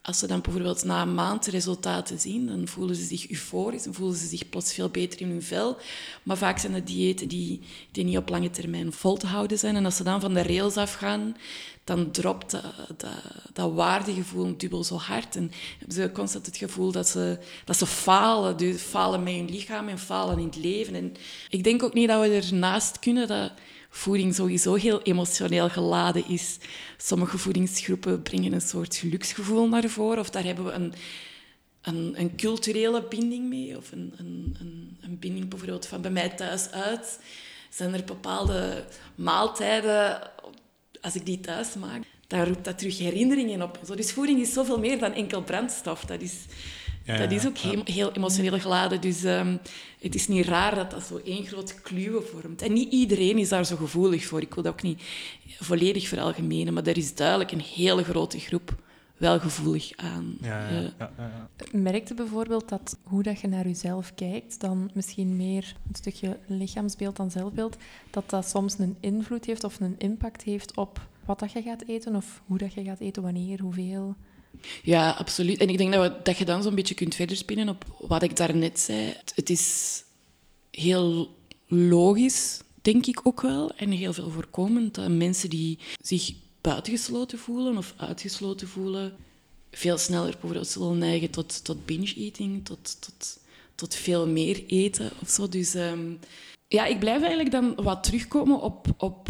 als 0.03 0.19
ze 0.19 0.27
dan 0.27 0.41
bijvoorbeeld 0.41 0.83
na 0.83 1.01
een 1.01 1.13
maand 1.13 1.45
resultaten 1.45 2.19
zien, 2.19 2.47
dan 2.47 2.67
voelen 2.67 2.95
ze 2.95 3.03
zich 3.03 3.29
euforisch 3.29 3.85
en 3.85 3.93
voelen 3.93 4.17
ze 4.17 4.27
zich 4.27 4.49
plots 4.49 4.73
veel 4.73 4.89
beter 4.89 5.21
in 5.21 5.29
hun 5.29 5.43
vel. 5.43 5.77
Maar 6.23 6.37
vaak 6.37 6.57
zijn 6.57 6.73
het 6.73 6.87
diëten 6.87 7.27
die, 7.27 7.59
die 7.91 8.03
niet 8.03 8.17
op 8.17 8.29
lange 8.29 8.49
termijn 8.49 8.93
vol 8.93 9.17
te 9.17 9.27
houden 9.27 9.57
zijn. 9.57 9.75
En 9.75 9.85
als 9.85 9.95
ze 9.95 10.03
dan 10.03 10.21
van 10.21 10.33
de 10.33 10.43
rails 10.43 10.77
afgaan, 10.77 11.35
dan 11.83 12.11
dropt 12.11 12.51
dat, 12.51 12.63
dat, 12.97 13.11
dat 13.53 13.73
waardegevoel 13.73 14.57
dubbel 14.57 14.83
zo 14.83 14.95
hard. 14.95 15.35
En 15.35 15.51
hebben 15.77 15.95
ze 15.95 16.11
constant 16.13 16.45
het 16.45 16.57
gevoel 16.57 16.91
dat 16.91 17.07
ze, 17.07 17.39
dat 17.65 17.77
ze 17.77 17.85
falen. 17.85 18.57
Dus 18.57 18.81
falen 18.81 19.23
met 19.23 19.33
hun 19.33 19.49
lichaam 19.49 19.87
en 19.87 19.99
falen 19.99 20.39
in 20.39 20.45
het 20.45 20.55
leven. 20.55 20.95
En 20.95 21.13
ik 21.49 21.63
denk 21.63 21.83
ook 21.83 21.93
niet 21.93 22.07
dat 22.07 22.21
we 22.21 22.35
ernaast 22.35 22.99
kunnen 22.99 23.27
dat 23.27 23.51
voeding 23.95 24.35
sowieso 24.35 24.73
heel 24.73 25.01
emotioneel 25.01 25.69
geladen 25.69 26.27
is. 26.27 26.57
Sommige 26.97 27.37
voedingsgroepen 27.37 28.21
brengen 28.21 28.53
een 28.53 28.61
soort 28.61 28.95
geluksgevoel 28.95 29.67
naar 29.67 29.89
voren. 29.89 30.19
Of 30.19 30.29
daar 30.29 30.43
hebben 30.43 30.65
we 30.65 30.71
een, 30.71 30.93
een, 31.81 32.13
een 32.17 32.35
culturele 32.35 33.03
binding 33.03 33.49
mee. 33.49 33.77
Of 33.77 33.91
een, 33.91 34.13
een, 34.17 34.57
een, 35.01 35.19
binding 35.19 35.49
bijvoorbeeld 35.49 35.85
van 35.85 36.01
bij 36.01 36.11
mij 36.11 36.29
thuis 36.29 36.71
uit. 36.71 37.19
Zijn 37.69 37.93
er 37.93 38.03
bepaalde 38.03 38.85
maaltijden, 39.15 40.31
als 41.01 41.15
ik 41.15 41.25
die 41.25 41.39
thuis 41.39 41.73
maak, 41.73 42.03
dan 42.27 42.43
roept 42.43 42.65
dat 42.65 42.77
terug 42.77 42.97
herinneringen 42.97 43.61
op. 43.61 43.79
Dus 43.95 44.11
voeding 44.11 44.41
is 44.41 44.53
zoveel 44.53 44.79
meer 44.79 44.99
dan 44.99 45.13
enkel 45.13 45.41
brandstof. 45.41 46.05
Dat 46.05 46.21
is, 46.21 46.33
Ja, 47.03 47.17
dat 47.17 47.31
is 47.31 47.41
ja, 47.41 47.47
ook 47.47 47.57
heel, 47.57 47.81
heel 47.85 48.11
emotioneel 48.11 48.59
geladen. 48.59 49.01
Dus 49.01 49.23
ehm, 49.23 49.57
het 49.99 50.15
is 50.15 50.27
niet 50.27 50.45
raar 50.45 50.75
dat 50.75 50.91
dat 50.91 51.03
zo 51.03 51.21
één 51.25 51.45
grote 51.45 51.73
kluwe 51.81 52.21
vormt. 52.21 52.61
En 52.61 52.73
niet 52.73 52.91
iedereen 52.91 53.37
is 53.37 53.49
daar 53.49 53.65
zo 53.65 53.75
gevoelig 53.75 54.25
voor. 54.25 54.41
Ik 54.41 54.53
wil 54.53 54.63
dat 54.63 54.73
ook 54.73 54.81
niet 54.81 55.01
volledig 55.59 56.07
veralgemenen, 56.07 56.73
maar 56.73 56.87
er 56.87 56.97
is 56.97 57.15
duidelijk 57.15 57.51
een 57.51 57.61
hele 57.61 58.03
grote 58.03 58.39
groep 58.39 58.75
wel 59.17 59.39
gevoelig 59.39 59.91
aan. 59.95 60.37
Ja, 60.41 60.69
ja, 60.69 60.77
eh, 60.77 60.81
ja, 60.81 61.11
ja, 61.17 61.31
ja. 61.57 61.79
Merkte 61.79 62.13
bijvoorbeeld 62.13 62.69
dat 62.69 62.97
hoe 63.03 63.23
dat 63.23 63.39
je 63.39 63.47
naar 63.47 63.67
jezelf 63.67 64.13
kijkt, 64.15 64.59
dan 64.59 64.91
misschien 64.93 65.35
meer 65.35 65.75
een 65.87 65.95
stukje 65.95 66.37
lichaamsbeeld 66.47 67.15
dan 67.15 67.31
zelfbeeld, 67.31 67.77
dat 68.09 68.29
dat 68.29 68.49
soms 68.49 68.79
een 68.79 68.97
invloed 68.99 69.45
heeft 69.45 69.63
of 69.63 69.79
een 69.79 69.95
impact 69.97 70.43
heeft 70.43 70.77
op 70.77 71.07
wat 71.25 71.39
dat 71.39 71.51
je 71.51 71.61
gaat 71.61 71.83
eten 71.87 72.15
of 72.15 72.41
hoe 72.45 72.57
dat 72.57 72.73
je 72.73 72.83
gaat 72.83 72.99
eten, 72.99 73.23
wanneer, 73.23 73.61
hoeveel. 73.61 74.15
Ja, 74.83 75.09
absoluut. 75.09 75.59
En 75.59 75.69
ik 75.69 75.77
denk 75.77 75.93
dat, 75.93 76.11
we, 76.11 76.19
dat 76.23 76.37
je 76.37 76.45
dan 76.45 76.63
zo'n 76.63 76.75
beetje 76.75 76.95
kunt 76.95 77.15
verder 77.15 77.37
spinnen 77.37 77.69
op 77.69 77.85
wat 77.99 78.23
ik 78.23 78.35
daarnet 78.35 78.79
zei. 78.79 79.13
Het 79.35 79.49
is 79.49 80.03
heel 80.71 81.35
logisch 81.67 82.61
denk 82.83 83.05
ik 83.05 83.19
ook 83.23 83.41
wel. 83.41 83.71
En 83.75 83.91
heel 83.91 84.13
veel 84.13 84.29
voorkomend 84.29 84.95
dat 84.95 85.09
mensen 85.09 85.49
die 85.49 85.79
zich 86.01 86.33
buitengesloten 86.61 87.37
voelen 87.39 87.77
of 87.77 87.93
uitgesloten 87.97 88.67
voelen, 88.67 89.15
veel 89.71 89.97
sneller 89.97 90.31
bijvoorbeeld 90.31 90.67
zullen 90.67 90.97
neigen 90.97 91.29
tot, 91.29 91.63
tot 91.63 91.85
binge-eating, 91.85 92.65
tot, 92.65 93.01
tot, 93.01 93.39
tot 93.75 93.95
veel 93.95 94.27
meer 94.27 94.63
eten 94.67 95.11
of 95.21 95.29
zo. 95.29 95.49
Dus 95.49 95.73
ehm, 95.73 96.13
ja, 96.67 96.85
ik 96.85 96.99
blijf 96.99 97.19
eigenlijk 97.19 97.51
dan 97.51 97.75
wat 97.75 98.03
terugkomen 98.03 98.61
op, 98.61 98.87
op 98.97 99.29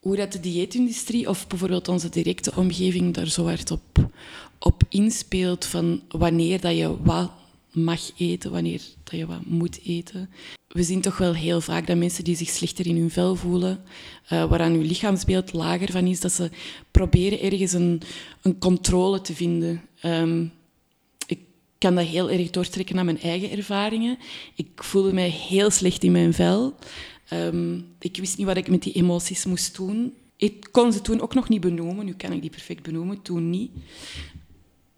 hoe 0.00 0.16
dat 0.16 0.32
de 0.32 0.40
dieetindustrie 0.40 1.28
of 1.28 1.46
bijvoorbeeld 1.46 1.88
onze 1.88 2.08
directe 2.08 2.52
omgeving 2.56 3.14
daar 3.14 3.26
zo 3.26 3.44
hard 3.44 3.70
op, 3.70 4.10
op 4.58 4.82
inspeelt 4.88 5.64
van 5.64 6.02
wanneer 6.08 6.60
dat 6.60 6.76
je 6.76 7.02
wat 7.02 7.30
mag 7.72 8.00
eten, 8.16 8.50
wanneer 8.50 8.82
dat 9.04 9.18
je 9.18 9.26
wat 9.26 9.46
moet 9.46 9.80
eten. 9.84 10.30
We 10.68 10.82
zien 10.82 11.00
toch 11.00 11.18
wel 11.18 11.34
heel 11.34 11.60
vaak 11.60 11.86
dat 11.86 11.96
mensen 11.96 12.24
die 12.24 12.36
zich 12.36 12.48
slechter 12.48 12.86
in 12.86 12.96
hun 12.96 13.10
vel 13.10 13.36
voelen, 13.36 13.82
uh, 14.32 14.44
waaraan 14.44 14.72
hun 14.72 14.86
lichaamsbeeld 14.86 15.52
lager 15.52 15.90
van 15.90 16.06
is, 16.06 16.20
dat 16.20 16.32
ze 16.32 16.50
proberen 16.90 17.40
ergens 17.40 17.72
een, 17.72 18.02
een 18.42 18.58
controle 18.58 19.20
te 19.20 19.34
vinden. 19.34 19.80
Ehm, 20.00 20.44
kan 21.80 21.94
dat 21.94 22.06
heel 22.06 22.30
erg 22.30 22.50
doortrekken 22.50 22.94
naar 22.94 23.04
mijn 23.04 23.20
eigen 23.20 23.50
ervaringen. 23.50 24.18
Ik 24.54 24.68
voelde 24.74 25.12
mij 25.12 25.28
heel 25.28 25.70
slecht 25.70 26.04
in 26.04 26.12
mijn 26.12 26.34
vel. 26.34 26.74
Ehm, 27.28 27.78
ik 27.98 28.16
wist 28.16 28.38
niet 28.38 28.46
wat 28.46 28.56
ik 28.56 28.68
met 28.68 28.82
die 28.82 28.92
emoties 28.92 29.44
moest 29.44 29.76
doen. 29.76 30.14
Ik 30.36 30.68
kon 30.70 30.92
ze 30.92 31.00
toen 31.00 31.20
ook 31.20 31.34
nog 31.34 31.48
niet 31.48 31.60
benoemen. 31.60 32.04
Nu 32.04 32.14
kan 32.14 32.32
ik 32.32 32.40
die 32.40 32.50
perfect 32.50 32.82
benoemen, 32.82 33.22
toen 33.22 33.50
niet. 33.50 33.70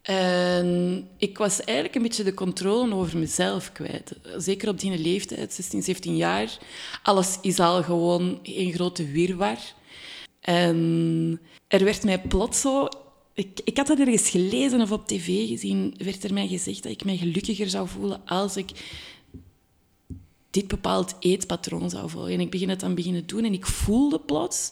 En 0.02 1.08
ik 1.16 1.38
was 1.38 1.60
eigenlijk 1.60 1.94
een 1.96 2.02
beetje 2.02 2.24
de 2.24 2.34
controle 2.34 2.94
over 2.94 3.18
mezelf 3.18 3.72
kwijt. 3.72 4.12
Zeker 4.36 4.68
op 4.68 4.80
die 4.80 4.98
leeftijd, 4.98 5.52
16, 5.52 5.82
17 5.82 6.16
jaar. 6.16 6.58
Alles 7.02 7.38
is 7.42 7.58
al 7.58 7.82
gewoon 7.82 8.38
een 8.42 8.72
grote 8.72 9.06
wirwar. 9.06 9.58
En 10.40 11.40
er 11.68 11.84
werd 11.84 12.04
mij 12.04 12.20
plots 12.20 12.60
zo... 12.60 12.88
Ik, 13.34 13.60
ik 13.64 13.76
had 13.76 13.86
dat 13.86 13.98
ergens 13.98 14.30
gelezen 14.30 14.80
of 14.80 14.92
op 14.92 15.06
tv 15.06 15.48
gezien. 15.48 15.94
werd 15.98 16.24
er 16.24 16.32
mij 16.32 16.48
gezegd 16.48 16.82
dat 16.82 16.92
ik 16.92 17.04
mij 17.04 17.16
gelukkiger 17.16 17.68
zou 17.68 17.88
voelen 17.88 18.26
als 18.26 18.56
ik 18.56 18.70
dit 20.50 20.68
bepaald 20.68 21.14
eetpatroon 21.18 21.90
zou 21.90 22.10
volgen. 22.10 22.32
En 22.32 22.40
ik 22.40 22.50
begin 22.50 22.68
het 22.68 22.80
dan 22.80 22.94
beginnen 22.94 23.26
doen 23.26 23.44
en 23.44 23.52
ik 23.52 23.66
voelde 23.66 24.20
plots 24.20 24.70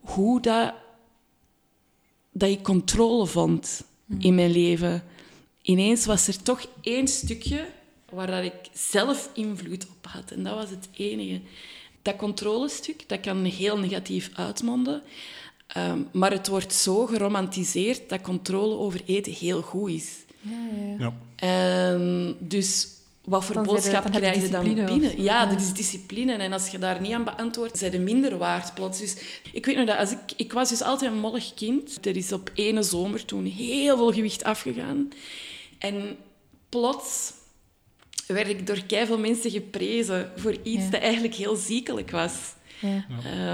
hoe 0.00 0.40
dat, 0.40 0.74
dat 2.32 2.48
ik 2.48 2.62
controle 2.62 3.26
vond 3.26 3.84
in 4.18 4.34
mijn 4.34 4.50
leven. 4.50 5.04
Ineens 5.62 6.06
was 6.06 6.28
er 6.28 6.42
toch 6.42 6.66
één 6.80 7.08
stukje 7.08 7.66
waar 8.10 8.26
dat 8.26 8.44
ik 8.44 8.70
zelf 8.72 9.30
invloed 9.34 9.86
op 9.88 10.06
had. 10.06 10.30
En 10.30 10.42
dat 10.42 10.54
was 10.54 10.70
het 10.70 10.88
enige. 10.92 11.40
Dat 12.02 12.16
controlestuk, 12.16 13.08
dat 13.08 13.20
kan 13.20 13.44
heel 13.44 13.78
negatief 13.78 14.30
uitmonden. 14.34 15.02
Ehm, 15.74 15.98
maar 16.12 16.30
het 16.30 16.48
wordt 16.48 16.72
zo 16.72 17.06
geromantiseerd 17.06 18.08
dat 18.08 18.20
controle 18.20 18.74
over 18.74 19.00
eten 19.06 19.32
heel 19.32 19.62
goed 19.62 19.90
is. 19.90 20.12
Ja, 20.40 20.52
ja. 20.76 20.96
ja. 20.98 21.12
En 21.36 22.36
dus 22.38 22.88
wat 23.24 23.44
voor 23.44 23.62
boodschap 23.62 24.10
krijg 24.10 24.42
je 24.42 24.48
dan 24.48 24.74
binnen? 24.74 25.22
Ja, 25.22 25.46
dat 25.46 25.60
is 25.60 25.72
discipline. 25.72 26.32
En 26.32 26.52
als 26.52 26.68
je 26.68 26.78
daar 26.78 27.00
niet 27.00 27.12
aan 27.12 27.24
beantwoordt, 27.24 27.78
zijn 27.78 27.92
je 27.92 27.98
minder 27.98 28.38
waard 28.38 28.74
plots. 28.74 28.98
Dus 28.98 29.16
ik 29.52 29.66
weet 29.66 29.76
nog 29.76 29.86
dat 29.86 29.98
als 29.98 30.10
ik... 30.10 30.18
Ik 30.36 30.52
was 30.52 30.68
dus 30.68 30.82
altijd 30.82 31.10
een 31.10 31.18
mollig 31.18 31.54
kind. 31.54 32.06
Er 32.06 32.16
is 32.16 32.32
op 32.32 32.50
ene 32.54 32.82
zomer 32.82 33.24
toen 33.24 33.44
heel 33.44 33.96
veel 33.96 34.12
gewicht 34.12 34.44
afgegaan. 34.44 35.08
En 35.78 36.16
plots 36.68 37.32
werd 38.26 38.48
ik 38.48 38.66
door 38.66 38.82
veel 38.88 39.18
mensen 39.18 39.50
geprezen 39.50 40.32
voor 40.36 40.56
iets 40.62 40.90
dat 40.90 41.00
eigenlijk 41.00 41.34
heel 41.34 41.56
ziekelijk 41.56 42.10
was. 42.10 42.32
Ja. 42.80 43.04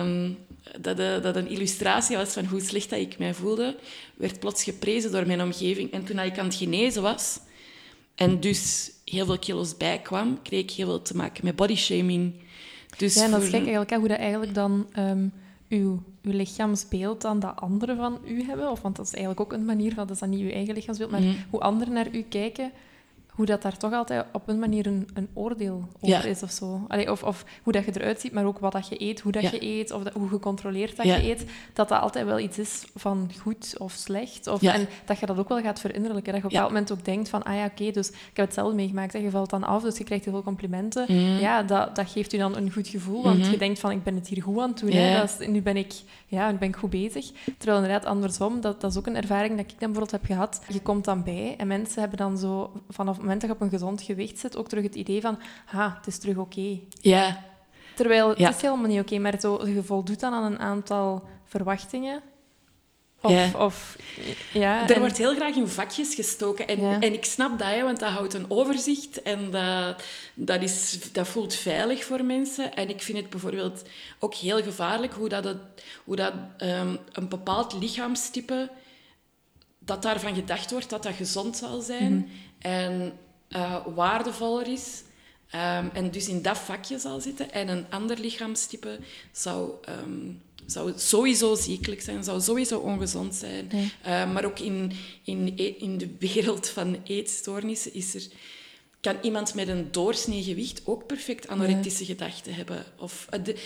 Um, 0.00 0.38
dat, 0.80 1.00
uh, 1.00 1.22
dat 1.22 1.36
een 1.36 1.48
illustratie 1.48 2.16
was 2.16 2.32
van 2.32 2.44
hoe 2.44 2.60
slecht 2.60 2.90
dat 2.90 2.98
ik 2.98 3.18
mij 3.18 3.34
voelde, 3.34 3.76
werd 4.16 4.40
plots 4.40 4.64
geprezen 4.64 5.12
door 5.12 5.26
mijn 5.26 5.42
omgeving. 5.42 5.92
En 5.92 6.04
toen 6.04 6.18
ik 6.18 6.38
aan 6.38 6.44
het 6.44 6.54
genezen 6.54 7.02
was, 7.02 7.40
en 8.14 8.40
dus 8.40 8.92
heel 9.04 9.26
veel 9.26 9.38
kilo's 9.38 9.76
bijkwam, 9.76 10.42
kreeg 10.42 10.62
ik 10.62 10.70
heel 10.70 10.86
veel 10.86 11.02
te 11.02 11.16
maken 11.16 11.44
met 11.44 11.56
bodyshaming. 11.56 12.34
Dus 12.96 13.14
ja, 13.14 13.24
en 13.24 13.30
dat 13.30 13.42
is 13.42 13.48
gek 13.48 13.60
eigenlijk, 13.60 13.94
hoe 13.94 14.08
dat 14.08 14.18
eigenlijk 14.18 14.54
dan 14.54 14.86
um, 14.98 15.32
uw, 15.68 16.02
uw 16.22 16.32
lichaamsbeeld 16.32 17.20
dan 17.20 17.40
dat 17.40 17.60
anderen 17.60 17.96
van 17.96 18.18
u 18.26 18.42
hebben. 18.42 18.70
Of, 18.70 18.80
want 18.80 18.96
dat 18.96 19.06
is 19.06 19.12
eigenlijk 19.12 19.40
ook 19.40 19.52
een 19.52 19.64
manier 19.64 19.94
van, 19.94 20.06
dat 20.06 20.14
is 20.14 20.20
dan 20.20 20.30
niet 20.30 20.40
uw 20.40 20.50
eigen 20.50 20.74
lichaamsbeeld, 20.74 21.10
maar 21.10 21.20
mhm. 21.20 21.34
hoe 21.50 21.60
anderen 21.60 21.94
naar 21.94 22.08
u 22.12 22.22
kijken, 22.22 22.72
hoe 23.32 23.46
dat 23.46 23.62
daar 23.62 23.76
toch 23.76 23.92
altijd 23.92 24.25
op 24.32 24.49
een 24.49 24.58
manier 24.58 24.87
een, 24.87 25.08
een 25.14 25.28
oordeel 25.34 25.88
over 26.00 26.25
is 26.25 26.42
of 26.42 26.50
zo. 26.50 26.87
of, 27.08 27.22
of 27.22 27.44
hoe 27.62 27.72
dat 27.72 27.84
je 27.84 28.00
eruit 28.00 28.20
ziet, 28.20 28.32
maar 28.32 28.44
ook 28.44 28.58
wat 28.58 28.72
dat 28.72 28.88
je 28.88 29.02
eet, 29.02 29.20
hoe 29.20 29.32
dat 29.32 29.50
je 29.50 29.62
eet, 29.62 29.90
of 29.90 30.02
hoe 30.12 30.28
gecontroleerd 30.28 30.96
dat 30.96 31.06
je 31.06 31.30
eet, 31.30 31.44
dat 31.72 31.88
dat 31.88 32.00
altijd 32.00 32.26
wel 32.26 32.38
iets 32.38 32.58
is 32.58 32.84
van 32.94 33.30
goed 33.40 33.75
of 33.78 33.92
slecht. 33.92 34.46
Of, 34.46 34.62
En 34.62 34.88
dat 35.04 35.18
je 35.18 35.26
dat 35.26 35.38
ook 35.38 35.49
wel 35.49 35.60
gaat 35.60 35.80
verinnerlijken. 35.80 36.32
Dat 36.32 36.40
je 36.42 36.46
op 36.46 36.52
een 36.52 36.58
bepaald 36.58 36.72
moment 36.72 36.92
ook 36.92 37.04
denkt 37.04 37.28
van, 37.28 37.42
ah 37.42 37.54
ja, 37.54 37.64
oké, 37.64 37.90
dus 37.90 38.08
ik 38.08 38.16
heb 38.34 38.46
het 38.46 38.54
zelf 38.54 38.72
meegemaakt. 38.72 39.12
Je 39.12 39.30
valt 39.30 39.50
dan 39.50 39.64
af, 39.64 39.82
dus 39.82 39.99
je 39.99 40.04
krijgt 40.04 40.25
heel 40.25 40.32
veel 40.32 40.42
complimenten. 40.42 41.04
Mhm. 41.08 41.40
Ja, 41.40 41.62
dat, 41.62 41.96
dat 41.96 42.10
geeft 42.10 42.32
u 42.32 42.38
dan 42.38 42.56
een 42.56 42.72
goed 42.72 42.88
gevoel, 42.88 43.22
want 43.22 43.38
mhm. 43.38 43.50
je 43.50 43.58
denkt 43.58 43.78
van, 43.78 43.90
ik 43.90 44.02
ben 44.02 44.14
het 44.14 44.28
hier 44.28 44.42
goed 44.42 44.58
aan 44.58 44.68
het 44.68 44.78
doen. 44.78 44.90
Hè? 44.90 45.16
Dat 45.16 45.37
is, 45.38 45.46
nu, 45.46 45.62
ben 45.62 45.76
ik, 45.76 45.92
ja, 46.26 46.50
nu 46.50 46.58
ben 46.58 46.68
ik 46.68 46.76
goed 46.76 46.90
bezig. 46.90 47.30
Terwijl 47.58 47.82
inderdaad 47.82 48.04
andersom, 48.04 48.60
dat, 48.60 48.80
dat 48.80 48.90
is 48.90 48.99
ook 48.99 49.06
een 49.06 49.16
ervaring 49.16 49.56
dat 49.56 49.64
ik 49.64 49.80
dan 49.80 49.92
bijvoorbeeld 49.92 50.10
heb 50.10 50.25
gehad. 50.25 50.60
Je 50.68 50.80
komt 50.80 51.04
dan 51.04 51.22
bij 51.22 51.54
en 51.58 51.66
mensen 51.66 52.00
hebben 52.00 52.18
dan 52.18 52.38
zo, 52.38 52.72
vanaf 52.88 53.20
moment 53.30 53.40
dat 53.40 53.50
je 53.50 53.56
op 53.56 53.60
een 53.60 53.78
gezond 53.78 54.02
gewicht 54.02 54.38
zit, 54.38 54.56
ook 54.56 54.68
terug 54.68 54.84
het 54.84 54.94
idee 54.94 55.20
van, 55.20 55.38
ha, 55.64 55.94
het 55.96 56.06
is 56.06 56.18
terug 56.18 56.37
oké. 56.37 56.78
Ja. 57.00 57.44
Terwijl 57.94 58.28
het 58.28 58.38
is 58.38 58.62
helemaal 58.62 58.87
niet 58.87 59.00
oké, 59.00 59.18
maar 59.18 59.40
zo, 59.40 59.66
je 59.66 59.82
voldoet 59.82 60.20
dan 60.20 60.32
aan 60.32 60.52
een 60.52 60.58
aantal 60.58 61.22
verwachtingen. 61.44 62.22
Of, 63.22 63.30
ja. 63.30 63.50
Of, 63.58 63.96
ja, 64.52 64.88
er 64.88 64.99
wordt 64.99 65.18
heel 65.18 65.34
graag 65.34 65.54
in 65.54 65.68
vakjes 65.68 66.14
gestoken. 66.14 66.68
En, 66.68 67.00
en 67.00 67.12
ik 67.12 67.25
snap 67.25 67.58
dat, 67.58 67.68
hè, 67.68 67.82
want 67.82 68.00
dat 68.00 68.10
houdt 68.10 68.34
een 68.34 68.50
overzicht 68.50 69.22
en 69.22 69.50
dat, 69.50 70.02
dat, 70.34 70.62
is, 70.62 70.99
dat 71.12 71.28
voelt 71.28 71.54
veilig 71.54 72.04
voor 72.04 72.25
mensen. 72.25 72.75
En 72.75 72.88
ik 72.88 73.02
vind 73.02 73.18
het 73.18 73.30
bijvoorbeeld 73.30 73.82
ook 74.18 74.34
heel 74.34 74.62
gevaarlijk 74.62 75.12
hoe 75.12 75.28
dat, 75.28 75.44
het, 75.44 75.56
hoe 76.04 76.16
dat 76.16 76.32
um, 76.58 76.99
een 77.12 77.28
bepaald 77.28 77.72
lichaamstype, 77.72 78.70
dat 79.78 80.02
daarvan 80.02 80.34
gedacht 80.34 80.70
wordt 80.70 80.90
dat 80.90 81.02
dat 81.02 81.14
gezond 81.14 81.56
zal 81.56 81.80
zijn. 81.80 82.14
Mhm. 82.14 82.28
En 82.60 83.12
uh, 83.48 83.86
waardevoller 83.94 84.68
is. 84.68 85.02
Um, 85.54 85.90
en 85.92 86.10
dus 86.10 86.28
in 86.28 86.42
dat 86.42 86.58
vakje 86.58 86.98
zal 86.98 87.20
zitten. 87.20 87.52
En 87.52 87.68
een 87.68 87.86
ander 87.90 88.18
lichaamstype 88.18 88.98
zou, 89.32 89.70
um, 89.88 90.42
zou 90.66 90.92
sowieso 90.96 91.54
ziekelijk 91.54 92.00
zijn, 92.02 92.24
zou 92.24 92.40
sowieso 92.40 92.78
ongezond 92.78 93.34
zijn. 93.34 93.68
Nee. 93.72 93.92
Uh, 94.06 94.32
maar 94.32 94.44
ook 94.44 94.58
in, 94.58 94.92
in, 95.24 95.52
e, 95.56 95.66
in 95.66 95.98
de 95.98 96.16
wereld 96.18 96.68
van 96.68 97.00
eetstoornissen 97.04 97.94
is 97.94 98.14
er, 98.14 98.22
kan 99.00 99.16
iemand 99.22 99.54
met 99.54 99.68
een 99.68 99.88
doorsnee 99.90 100.42
gewicht 100.42 100.82
ook 100.84 101.06
perfect 101.06 101.48
anorectische 101.48 102.04
gedachten 102.04 102.54
hebben. 102.54 102.84
Of, 102.98 103.26
de, 103.42 103.56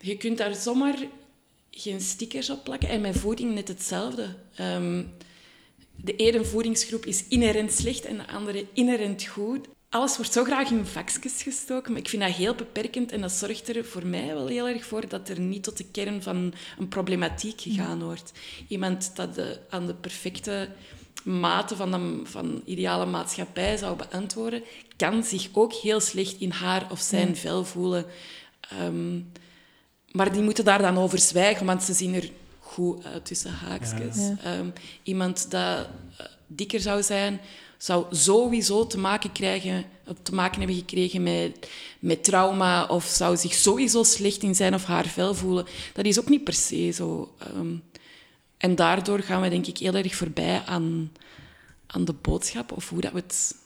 je 0.00 0.16
kunt 0.16 0.38
daar 0.38 0.54
zomaar 0.54 0.96
geen 1.70 2.00
stickers 2.00 2.50
op 2.50 2.64
plakken. 2.64 2.88
En 2.88 3.00
met 3.00 3.18
voeding 3.18 3.54
net 3.54 3.68
hetzelfde. 3.68 4.36
Um, 4.60 5.12
de 5.96 6.16
ene 6.16 6.44
voedingsgroep 6.44 7.06
is 7.06 7.24
inherent 7.28 7.72
slecht 7.72 8.04
en 8.04 8.16
de 8.16 8.26
andere 8.26 8.66
inherent 8.72 9.24
goed. 9.24 9.68
Alles 9.88 10.16
wordt 10.16 10.32
zo 10.32 10.44
graag 10.44 10.70
in 10.70 10.86
vakjes 10.86 11.42
gestoken, 11.42 11.92
maar 11.92 12.00
ik 12.00 12.08
vind 12.08 12.22
dat 12.22 12.32
heel 12.32 12.54
beperkend 12.54 13.12
en 13.12 13.20
dat 13.20 13.32
zorgt 13.32 13.68
er 13.68 13.84
voor 13.84 14.06
mij 14.06 14.26
wel 14.26 14.46
heel 14.46 14.68
erg 14.68 14.84
voor 14.84 15.08
dat 15.08 15.28
er 15.28 15.40
niet 15.40 15.62
tot 15.62 15.76
de 15.76 15.84
kern 15.90 16.22
van 16.22 16.54
een 16.78 16.88
problematiek 16.88 17.60
gegaan 17.60 18.02
wordt. 18.02 18.32
Iemand 18.68 19.16
dat 19.16 19.34
de, 19.34 19.58
aan 19.68 19.86
de 19.86 19.94
perfecte 19.94 20.68
mate 21.24 21.76
van 21.76 21.90
de 21.90 22.20
van 22.24 22.62
ideale 22.64 23.06
maatschappij 23.06 23.76
zou 23.76 23.96
beantwoorden, 23.96 24.62
kan 24.96 25.24
zich 25.24 25.48
ook 25.52 25.72
heel 25.72 26.00
slecht 26.00 26.40
in 26.40 26.50
haar 26.50 26.86
of 26.90 27.00
zijn 27.00 27.36
vel 27.36 27.64
voelen. 27.64 28.06
Ehm, 28.60 29.20
maar 30.12 30.32
die 30.32 30.42
moeten 30.42 30.64
daar 30.64 30.82
dan 30.82 30.98
over 30.98 31.18
zwijgen, 31.18 31.66
want 31.66 31.82
ze 31.82 31.92
zien 31.92 32.14
er 32.14 32.30
goed 32.74 33.04
uit 33.04 33.24
tussen 33.24 33.52
haakjes. 33.52 34.16
Ehm, 34.42 34.68
iemand 35.02 35.50
dat 35.50 35.86
eh, 36.16 36.26
dikker 36.46 36.80
zou 36.80 37.02
zijn, 37.02 37.40
zou 37.78 38.04
sowieso 38.10 38.86
te 38.86 38.98
maken, 38.98 39.32
krijgen, 39.32 39.84
te 40.22 40.34
maken 40.34 40.58
hebben 40.58 40.76
gekregen 40.76 41.22
met, 41.22 41.68
met 41.98 42.24
trauma 42.24 42.86
of 42.86 43.04
zou 43.04 43.36
zich 43.36 43.54
sowieso 43.54 44.02
slecht 44.02 44.42
in 44.42 44.54
zijn 44.54 44.74
of 44.74 44.84
haar 44.84 45.06
vel 45.06 45.34
voelen. 45.34 45.66
Dat 45.92 46.04
is 46.04 46.20
ook 46.20 46.28
niet 46.28 46.44
per 46.44 46.54
se 46.54 46.90
zo. 46.90 47.34
Ehm, 47.38 47.76
en 48.56 48.74
daardoor 48.74 49.20
gaan 49.20 49.42
we 49.42 49.48
denk 49.48 49.66
ik 49.66 49.78
heel 49.78 49.94
erg 49.94 50.14
voorbij 50.14 50.62
aan, 50.66 51.12
aan 51.86 52.04
de 52.04 52.12
boodschap 52.12 52.72
of 52.72 52.88
hoe, 52.88 53.00
dat 53.00 53.12
we, 53.12 53.18
het, 53.18 53.56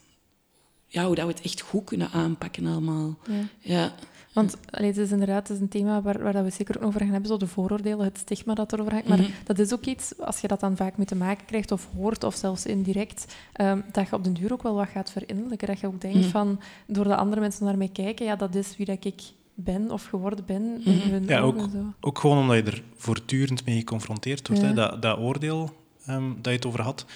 ja, 0.88 1.07
hoe 1.07 1.14
dat 1.14 1.26
we 1.26 1.33
het 1.33 1.42
echt 1.42 1.61
goed 1.61 1.85
kunnen 1.85 2.11
aanpakken 2.11 2.66
allemaal. 2.66 3.18
Ja. 3.26 3.42
ja. 3.61 3.92
Want 4.33 4.57
allee, 4.71 4.88
het 4.88 4.97
is 4.97 5.11
inderdaad 5.11 5.49
het 5.49 5.57
is 5.57 5.62
een 5.62 5.68
thema 5.68 6.02
waar, 6.02 6.23
waar 6.23 6.45
we 6.45 6.50
zeker 6.50 6.76
ook 6.76 6.85
over 6.85 7.00
gaan 7.00 7.11
hebben, 7.11 7.30
zo 7.30 7.37
de 7.37 7.47
vooroordelen, 7.47 8.04
het 8.04 8.18
stigma 8.18 8.54
dat 8.54 8.73
erover 8.73 8.92
hangt. 8.92 9.09
Maar 9.09 9.18
mhm. 9.18 9.30
dat 9.45 9.59
is 9.59 9.73
ook 9.73 9.85
iets, 9.85 10.18
als 10.18 10.40
je 10.40 10.49
dat 10.49 10.61
dan 10.61 10.76
vaak 10.76 10.97
mee 10.97 11.07
te 11.07 11.16
maken 11.16 11.47
krijgt 11.47 11.73
of 11.73 11.88
hoort, 11.97 12.25
of 12.25 12.35
zelfs 12.35 12.66
indirect, 12.66 13.35
um, 13.61 13.85
dat 13.92 14.09
je 14.09 14.14
op 14.14 14.25
den 14.25 14.33
duur 14.33 14.52
ook 14.52 14.62
wel 14.62 14.75
wat 14.75 14.88
gaat 14.88 15.11
verinnerlijken. 15.11 15.66
Dat 15.66 15.80
je 15.80 15.87
ook 15.87 16.00
denkt 16.00 16.18
mhm. 16.18 16.28
van, 16.28 16.61
door 16.87 17.04
de 17.04 17.16
andere 17.16 17.40
mensen 17.40 17.64
naar 17.64 17.76
mij 17.76 17.90
kijken, 17.92 18.26
ja, 18.26 18.37
dat 18.37 18.54
is 18.54 18.76
wie 18.76 18.87
dat 18.87 19.04
ik 19.04 19.23
ben 19.54 19.90
of 19.90 20.04
geworden 20.04 20.45
ben. 20.47 20.80
in 20.85 20.99
hun 21.11 21.25
Ja, 21.26 21.40
ook, 21.40 21.57
ogen 21.57 21.71
zo. 21.71 21.92
ook 22.00 22.18
gewoon 22.18 22.38
omdat 22.38 22.57
je 22.57 22.62
er 22.62 22.83
voortdurend 22.97 23.64
mee 23.64 23.78
geconfronteerd 23.78 24.49
wordt. 24.49 24.62
Ja. 24.62 24.68
Hè? 24.68 24.75
Dat, 24.75 25.02
dat 25.02 25.18
oordeel 25.18 25.71
ehm, 26.07 26.28
dat 26.28 26.45
je 26.45 26.50
het 26.50 26.66
over 26.66 26.83
had, 26.83 27.07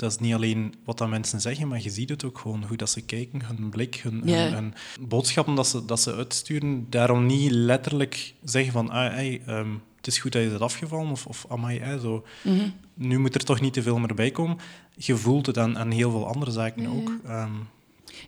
dat 0.00 0.10
is 0.10 0.18
niet 0.18 0.34
alleen 0.34 0.74
wat 0.84 0.98
dat 0.98 1.08
mensen 1.08 1.40
zeggen, 1.40 1.68
maar 1.68 1.82
je 1.82 1.90
ziet 1.90 2.08
het 2.08 2.24
ook 2.24 2.38
gewoon 2.38 2.64
hoe 2.64 2.76
dat 2.76 2.90
ze 2.90 3.00
kijken, 3.00 3.42
hun 3.44 3.70
blik, 3.70 3.94
hun, 3.96 4.22
Ja. 4.24 4.36
hun, 4.36 4.52
hun 4.52 4.74
boodschappen 5.00 5.54
dat 5.54 5.66
ze, 5.66 5.84
dat 5.84 6.00
ze 6.00 6.14
uitsturen. 6.14 6.86
Daarom 6.90 7.26
niet 7.26 7.50
letterlijk 7.50 8.34
zeggen 8.44 8.72
van, 8.72 8.90
ah, 8.90 9.12
hey, 9.12 9.42
ehm, 9.46 9.70
het 9.96 10.06
is 10.06 10.18
goed 10.18 10.32
dat 10.32 10.42
je 10.42 10.48
bent 10.48 10.60
afgevallen, 10.60 11.10
of, 11.10 11.26
of 11.26 11.46
amai, 11.48 11.98
zo. 11.98 12.24
Mhm. 12.42 12.68
nu 12.94 13.18
moet 13.18 13.34
er 13.34 13.44
toch 13.44 13.60
niet 13.60 13.72
te 13.72 13.82
veel 13.82 13.98
meer 13.98 14.14
bij 14.14 14.30
komen. 14.30 14.58
Je 14.96 15.16
voelt 15.16 15.46
het 15.46 15.58
aan, 15.58 15.78
aan 15.78 15.90
heel 15.90 16.10
veel 16.10 16.26
andere 16.26 16.50
zaken 16.50 16.86
ook. 16.86 17.12
Ehm, 17.26 17.52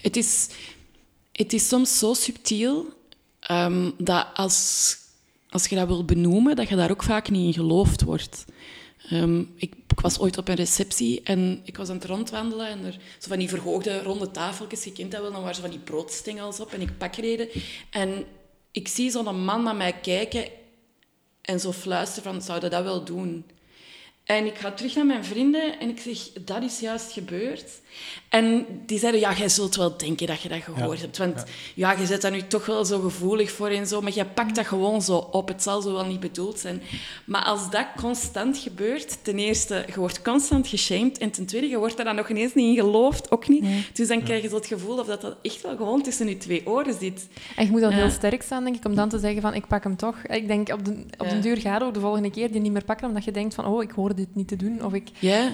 Het 0.00 0.16
is, 0.16 0.48
het 1.32 1.52
is 1.52 1.68
soms 1.68 1.98
zo 1.98 2.14
subtiel 2.14 2.86
ehm, 3.40 3.90
dat 3.98 4.26
als, 4.34 4.96
als 5.50 5.66
je 5.66 5.76
dat 5.76 5.86
wil 5.86 6.04
benoemen, 6.04 6.56
dat 6.56 6.68
je 6.68 6.76
daar 6.76 6.90
ook 6.90 7.02
vaak 7.02 7.30
niet 7.30 7.46
in 7.46 7.62
geloofd 7.62 8.02
wordt. 8.02 8.44
Ehm, 9.12 9.44
ik, 9.56 9.74
was 9.94 10.18
ooit 10.18 10.38
op 10.38 10.48
een 10.48 10.54
receptie 10.54 11.20
en 11.22 11.60
ik 11.64 11.76
was 11.76 11.88
aan 11.88 11.94
het 11.94 12.04
rondwandelen 12.04 12.66
en 12.66 12.84
er 12.84 12.92
zo 12.92 13.28
van 13.28 13.38
die 13.38 13.48
verhoogde 13.48 14.02
ronde 14.02 14.30
tafeltjes, 14.30 14.84
je 14.84 14.92
kent 14.92 15.10
dat 15.12 15.20
wel, 15.20 15.32
dan 15.32 15.40
waren 15.40 15.54
zo 15.54 15.60
van 15.60 15.70
die 15.70 15.78
broodstengels 15.78 16.60
op 16.60 16.72
en 16.72 16.80
ik 16.80 16.98
pakreden. 16.98 17.48
En 17.90 18.24
ik 18.70 18.88
zie 18.88 19.10
zo'n 19.10 19.44
man 19.44 19.62
naar 19.62 19.76
mij 19.76 19.92
kijken 19.92 20.44
en 21.40 21.60
zo 21.60 21.72
fluisteren 21.72 22.32
van, 22.32 22.42
zou 22.42 22.60
je 22.60 22.68
dat 22.68 22.82
wel 22.82 23.04
doen? 23.04 23.44
En 24.24 24.46
ik 24.46 24.58
ga 24.58 24.72
terug 24.72 24.94
naar 24.94 25.06
mijn 25.06 25.24
vrienden 25.24 25.80
en 25.80 25.88
ik 25.88 26.00
zeg, 26.00 26.32
dat 26.44 26.62
is 26.62 26.80
juist 26.80 27.12
gebeurd. 27.12 27.80
En 28.28 28.66
die 28.86 28.98
zeiden, 28.98 29.20
ja, 29.20 29.32
jij 29.34 29.48
zult 29.48 29.76
wel 29.76 29.96
denken 29.96 30.26
dat 30.26 30.40
je 30.40 30.48
dat 30.48 30.62
gehoord 30.62 31.00
hebt. 31.00 31.18
Want 31.18 31.44
ja. 31.74 31.92
je 31.92 32.06
zit 32.06 32.20
daar 32.22 32.30
nu 32.30 32.46
toch 32.46 32.66
wel 32.66 32.84
zo 32.84 33.00
gevoelig 33.00 33.50
voor 33.50 33.68
en 33.68 33.86
zo, 33.86 34.00
maar 34.00 34.12
jij 34.12 34.24
pakt 34.26 34.54
dat 34.54 34.66
gewoon 34.66 35.02
zo 35.02 35.16
op. 35.16 35.48
Het 35.48 35.62
zal 35.62 35.80
zo 35.80 35.92
wel 35.92 36.04
niet 36.04 36.20
bedoeld 36.20 36.58
zijn. 36.58 36.82
Maar 37.24 37.44
als 37.44 37.70
dat 37.70 37.86
constant 37.96 38.58
gebeurt, 38.58 39.18
ten 39.24 39.38
eerste, 39.38 39.84
je 39.86 39.98
wordt 40.00 40.22
constant 40.22 40.66
geshamed. 40.68 41.18
En 41.18 41.30
ten 41.30 41.46
tweede, 41.46 41.68
je 41.68 41.78
wordt 41.78 41.96
daar 41.96 42.04
dan 42.04 42.14
nog 42.14 42.28
ineens 42.28 42.54
niet 42.54 42.76
in 42.76 42.84
geloofd, 42.84 43.30
ook 43.30 43.48
niet. 43.48 43.64
Dus 43.92 44.08
dan 44.08 44.22
krijg 44.22 44.42
je 44.42 44.48
zo 44.48 44.54
het 44.54 44.66
gevoel 44.66 44.98
of 44.98 45.06
dat, 45.06 45.20
dat 45.20 45.36
echt 45.42 45.62
wel 45.62 45.76
gewoon 45.76 46.02
tussen 46.02 46.28
je 46.28 46.36
twee 46.36 46.66
oren 46.66 46.94
zit. 47.00 47.28
En 47.56 47.64
je 47.64 47.70
moet 47.70 47.80
dan 47.80 47.90
Ja. 47.90 47.96
heel 47.96 48.10
sterk 48.10 48.42
staan, 48.42 48.64
denk 48.64 48.76
ik, 48.76 48.84
om 48.84 48.94
dan 48.94 49.08
te 49.08 49.18
zeggen 49.18 49.40
van 49.42 49.54
ik 49.54 49.66
pak 49.66 49.82
hem 49.82 49.96
toch. 49.96 50.16
Ik 50.26 50.46
denk 50.46 50.68
op 50.72 50.84
de, 50.84 50.90
op 51.18 51.26
Ja. 51.26 51.32
den 51.32 51.40
duur 51.40 51.56
gaat 51.56 51.82
ook 51.82 51.94
de 51.94 52.00
volgende 52.00 52.30
keer 52.30 52.52
die 52.52 52.60
niet 52.60 52.72
meer 52.72 52.84
pakken, 52.84 53.08
omdat 53.08 53.24
je 53.24 53.30
denkt 53.32 53.54
van 53.54 53.66
oh, 53.66 53.82
ik 53.82 53.90
hoor 53.90 54.14
dit 54.14 54.34
niet 54.34 54.48
te 54.48 54.56
doen. 54.56 54.84
Of 54.84 54.92
ik... 54.92 55.08
Ja. 55.18 55.52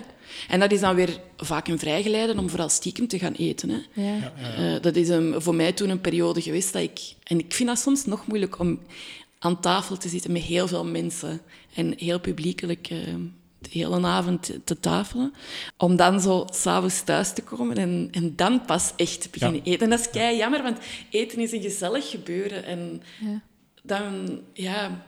En 0.48 0.60
dat 0.60 0.72
is 0.72 0.80
dan 0.80 0.94
weer 0.94 1.20
vaak 1.36 1.68
een 1.68 1.78
vrijgeleide 1.78 2.38
om 2.38 2.48
vooral 2.50 2.68
stiekem 2.68 3.08
te 3.08 3.18
gaan 3.18 3.32
eten. 3.32 3.68
Hè. 3.70 4.02
Ja. 4.02 4.32
Eh, 4.56 4.82
dat 4.82 4.96
is 4.96 5.08
een, 5.08 5.42
voor 5.42 5.54
mij 5.54 5.72
toen 5.72 5.88
een 5.88 6.00
periode 6.00 6.42
geweest 6.42 6.72
dat 6.72 6.82
ik... 6.82 7.00
En 7.24 7.38
ik 7.38 7.52
vind 7.54 7.68
dat 7.68 7.78
soms 7.78 8.04
nog 8.04 8.26
moeilijk 8.26 8.58
om 8.58 8.80
aan 9.38 9.60
tafel 9.60 9.96
te 9.96 10.08
zitten 10.08 10.32
met 10.32 10.42
heel 10.42 10.68
veel 10.68 10.84
mensen. 10.84 11.40
En 11.74 11.94
heel 11.96 12.20
publiekelijk 12.20 12.88
eh, 12.90 12.98
de 13.58 13.68
hele 13.70 14.06
avond 14.06 14.52
te- 14.64 14.80
tafelen. 14.80 15.34
Om 15.76 15.96
dan 15.96 16.20
zo 16.20 16.46
s'avonds 16.50 17.02
thuis 17.02 17.32
te 17.32 17.42
komen 17.42 17.76
en, 17.76 18.08
en 18.10 18.36
dan 18.36 18.64
pas 18.64 18.92
echt 18.96 19.20
te 19.20 19.28
beginnen 19.30 19.62
eten. 19.64 19.80
En 19.80 19.90
dat 19.90 20.00
is 20.00 20.10
kei 20.10 20.36
jammer, 20.36 20.62
want 20.62 20.78
eten 21.10 21.38
is 21.40 21.52
een 21.52 21.62
gezellig 21.62 22.10
gebeuren. 22.10 22.64
En 22.64 23.02
Ja. 23.20 23.40
dan, 23.82 24.40
ja... 24.52 25.06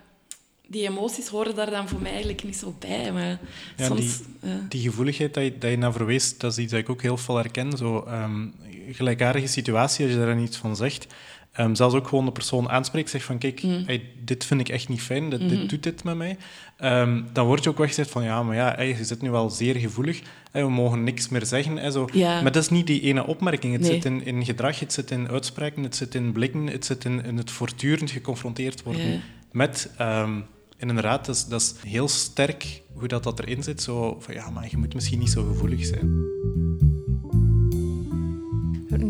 Die 0.70 0.88
emoties 0.88 1.28
horen 1.28 1.54
daar 1.54 1.70
dan 1.70 1.88
voor 1.88 2.00
mij 2.00 2.10
eigenlijk 2.10 2.44
niet 2.44 2.56
zo 2.56 2.74
bij. 2.78 3.12
Maar 3.12 3.38
Ja, 3.76 3.86
soms... 3.86 4.00
die, 4.00 4.50
ja. 4.50 4.66
die 4.68 4.80
gevoeligheid 4.80 5.34
dat 5.34 5.44
je, 5.44 5.58
dat 5.58 5.70
je 5.70 5.76
naar 5.78 5.92
verwees, 5.92 6.38
dat 6.38 6.52
is 6.52 6.58
iets 6.58 6.70
dat 6.72 6.80
ik 6.80 6.88
ook 6.90 7.02
heel 7.02 7.16
veel 7.16 7.36
herken. 7.36 7.76
Zo, 7.76 8.04
ehm, 8.06 8.46
gelijkaardige 8.92 9.46
situatie, 9.46 10.04
als 10.04 10.14
je 10.14 10.20
daar 10.20 10.40
iets 10.40 10.56
van 10.56 10.76
zegt. 10.76 11.06
Ehm, 11.52 11.74
zelfs 11.74 11.94
ook 11.94 12.08
gewoon 12.08 12.24
de 12.24 12.32
persoon 12.32 12.68
aanspreekt, 12.70 13.10
zegt 13.10 13.24
van 13.24 13.38
kijk, 13.38 13.62
Mm. 13.62 13.82
hey, 13.86 14.02
dit 14.24 14.44
vind 14.44 14.60
ik 14.60 14.68
echt 14.68 14.88
niet 14.88 15.02
fijn, 15.02 15.30
dit, 15.30 15.40
Mhm. 15.40 15.48
dit 15.48 15.68
doet 15.68 15.82
dit 15.82 16.04
met 16.04 16.16
mij. 16.16 16.36
Ehm, 16.76 17.22
dan 17.32 17.46
word 17.46 17.64
je 17.64 17.70
ook 17.70 17.78
weggezet 17.78 18.10
van 18.10 18.22
ja, 18.22 18.42
maar 18.42 18.56
ja, 18.56 18.72
hey, 18.76 18.88
je 18.88 19.04
zit 19.04 19.22
nu 19.22 19.30
wel 19.30 19.50
zeer 19.50 19.74
gevoelig, 19.76 20.20
hey, 20.52 20.64
we 20.64 20.70
mogen 20.70 21.04
niks 21.04 21.28
meer 21.28 21.46
zeggen. 21.46 21.92
Zo. 21.92 22.08
Ja. 22.12 22.40
Maar 22.42 22.52
dat 22.52 22.62
is 22.62 22.68
niet 22.68 22.86
die 22.86 23.00
ene 23.00 23.26
opmerking. 23.26 23.72
Het 23.72 23.82
Nee. 23.82 23.90
zit 23.92 24.04
in, 24.04 24.24
in 24.24 24.44
gedrag, 24.44 24.78
het 24.80 24.92
zit 24.92 25.10
in 25.10 25.28
uitspraken, 25.28 25.82
het 25.82 25.96
zit 25.96 26.14
in 26.14 26.32
blikken, 26.32 26.66
het 26.66 26.84
zit 26.84 27.04
in, 27.04 27.24
in 27.24 27.36
het 27.36 27.50
voortdurend 27.50 28.10
geconfronteerd 28.10 28.82
worden 28.82 29.22
met... 29.52 29.90
en 30.80 30.88
inderdaad, 30.88 31.26
dat 31.26 31.34
is, 31.34 31.46
dat 31.46 31.60
is 31.60 31.74
heel 31.90 32.08
sterk 32.08 32.82
hoe 32.92 33.08
dat, 33.08 33.22
dat 33.22 33.38
erin 33.38 33.62
zit. 33.62 33.82
Zo 33.82 34.16
van, 34.20 34.34
ja, 34.34 34.50
maar 34.50 34.66
je 34.70 34.76
moet 34.76 34.94
misschien 34.94 35.18
niet 35.18 35.30
zo 35.30 35.44
gevoelig 35.44 35.84
zijn. 35.84 36.39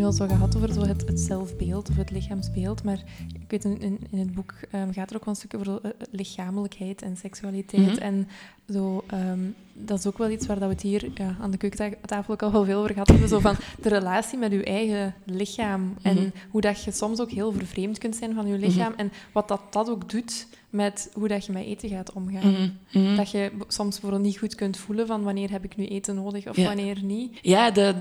Nu 0.01 0.07
al 0.07 0.13
zo 0.13 0.27
gehad 0.27 0.57
over 0.57 0.73
zo 0.73 0.81
het, 0.81 1.07
het 1.07 1.21
zelfbeeld 1.21 1.89
of 1.89 1.97
het 1.97 2.11
lichaamsbeeld, 2.11 2.83
maar 2.85 3.03
ik 3.35 3.51
weet 3.51 3.65
in, 3.65 3.81
in, 4.11 4.19
het 4.19 4.35
boek 4.35 4.55
ehm, 4.71 4.93
gaat 4.93 5.11
er 5.11 5.17
ook 5.17 5.25
wel 5.25 5.35
een 5.35 5.41
stuk 5.41 5.55
over 5.55 5.67
zo, 5.67 5.79
eh, 5.83 5.91
lichamelijkheid 6.11 7.03
en 7.03 7.17
seksualiteit. 7.17 7.87
Mhm. 7.95 7.99
En 7.99 8.29
zo, 8.73 9.05
ehm, 9.07 9.39
dat 9.73 9.99
is 9.99 10.07
ook 10.07 10.19
wel 10.19 10.31
iets 10.31 10.47
waar 10.47 10.59
dat 10.59 10.69
we 10.69 10.75
het 10.75 10.83
hier 10.83 11.11
ja, 11.15 11.37
aan 11.41 11.51
de 11.51 11.57
keukentafel 11.57 12.33
ook 12.35 12.43
al 12.43 12.53
wel 12.53 12.65
veel 12.65 12.79
over 12.79 12.93
gehad 12.93 13.09
hebben. 13.09 13.29
Zo 13.29 13.39
van 13.39 13.57
de 13.83 13.89
relatie 13.89 14.39
met 14.39 14.53
je 14.53 14.65
eigen 14.65 15.15
lichaam 15.25 15.95
en 16.03 16.17
Mhm. 16.17 16.29
hoe 16.51 16.61
dat 16.61 16.85
je 16.85 16.91
soms 16.91 17.21
ook 17.21 17.31
heel 17.31 17.53
vervreemd 17.53 17.99
kunt 17.99 18.17
zijn 18.17 18.35
van 18.35 18.47
je 18.47 18.59
lichaam 18.59 18.93
en 18.97 19.13
wat 19.33 19.49
dat, 19.49 19.61
dat 19.71 19.91
ook 19.91 20.11
doet 20.11 20.47
met 20.71 21.11
hoe 21.15 21.29
dat 21.29 21.47
je 21.47 21.53
met 21.53 21.65
eten 21.65 21.89
gaat 21.89 22.13
omgaan. 22.13 22.51
Mhm, 22.51 22.69
mhm. 23.05 23.17
Dat 23.17 23.31
je 23.31 23.51
soms 23.69 23.91
bijvoorbeeld 23.91 24.23
niet 24.23 24.39
goed 24.39 24.55
kunt 24.55 24.77
voelen 24.77 25.07
van 25.07 25.23
wanneer 25.23 25.51
heb 25.51 25.65
ik 25.65 25.77
nu 25.77 25.87
eten 25.87 26.15
nodig 26.15 26.49
of 26.49 26.57
Ja. 26.57 26.65
wanneer 26.65 26.99
niet. 27.03 27.39
Ja, 27.43 27.71
de, 27.71 27.95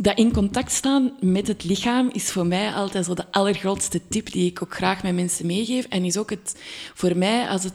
dat 0.00 0.18
in 0.18 0.32
contact 0.32 0.72
staan 0.72 1.12
met 1.20 1.48
het 1.48 1.64
lichaam 1.64 2.10
is 2.12 2.30
voor 2.30 2.46
mij 2.46 2.72
altijd 2.72 3.04
zo 3.04 3.14
de 3.14 3.30
allergrootste 3.30 4.00
tip 4.08 4.32
die 4.32 4.50
ik 4.50 4.62
ook 4.62 4.74
graag 4.74 5.02
met 5.02 5.14
mensen 5.14 5.46
meegeef. 5.46 5.86
En 5.88 6.04
is 6.04 6.16
ook 6.16 6.30
het, 6.30 6.54
voor 6.94 7.16
mij, 7.16 7.48
als 7.48 7.64
het 7.64 7.74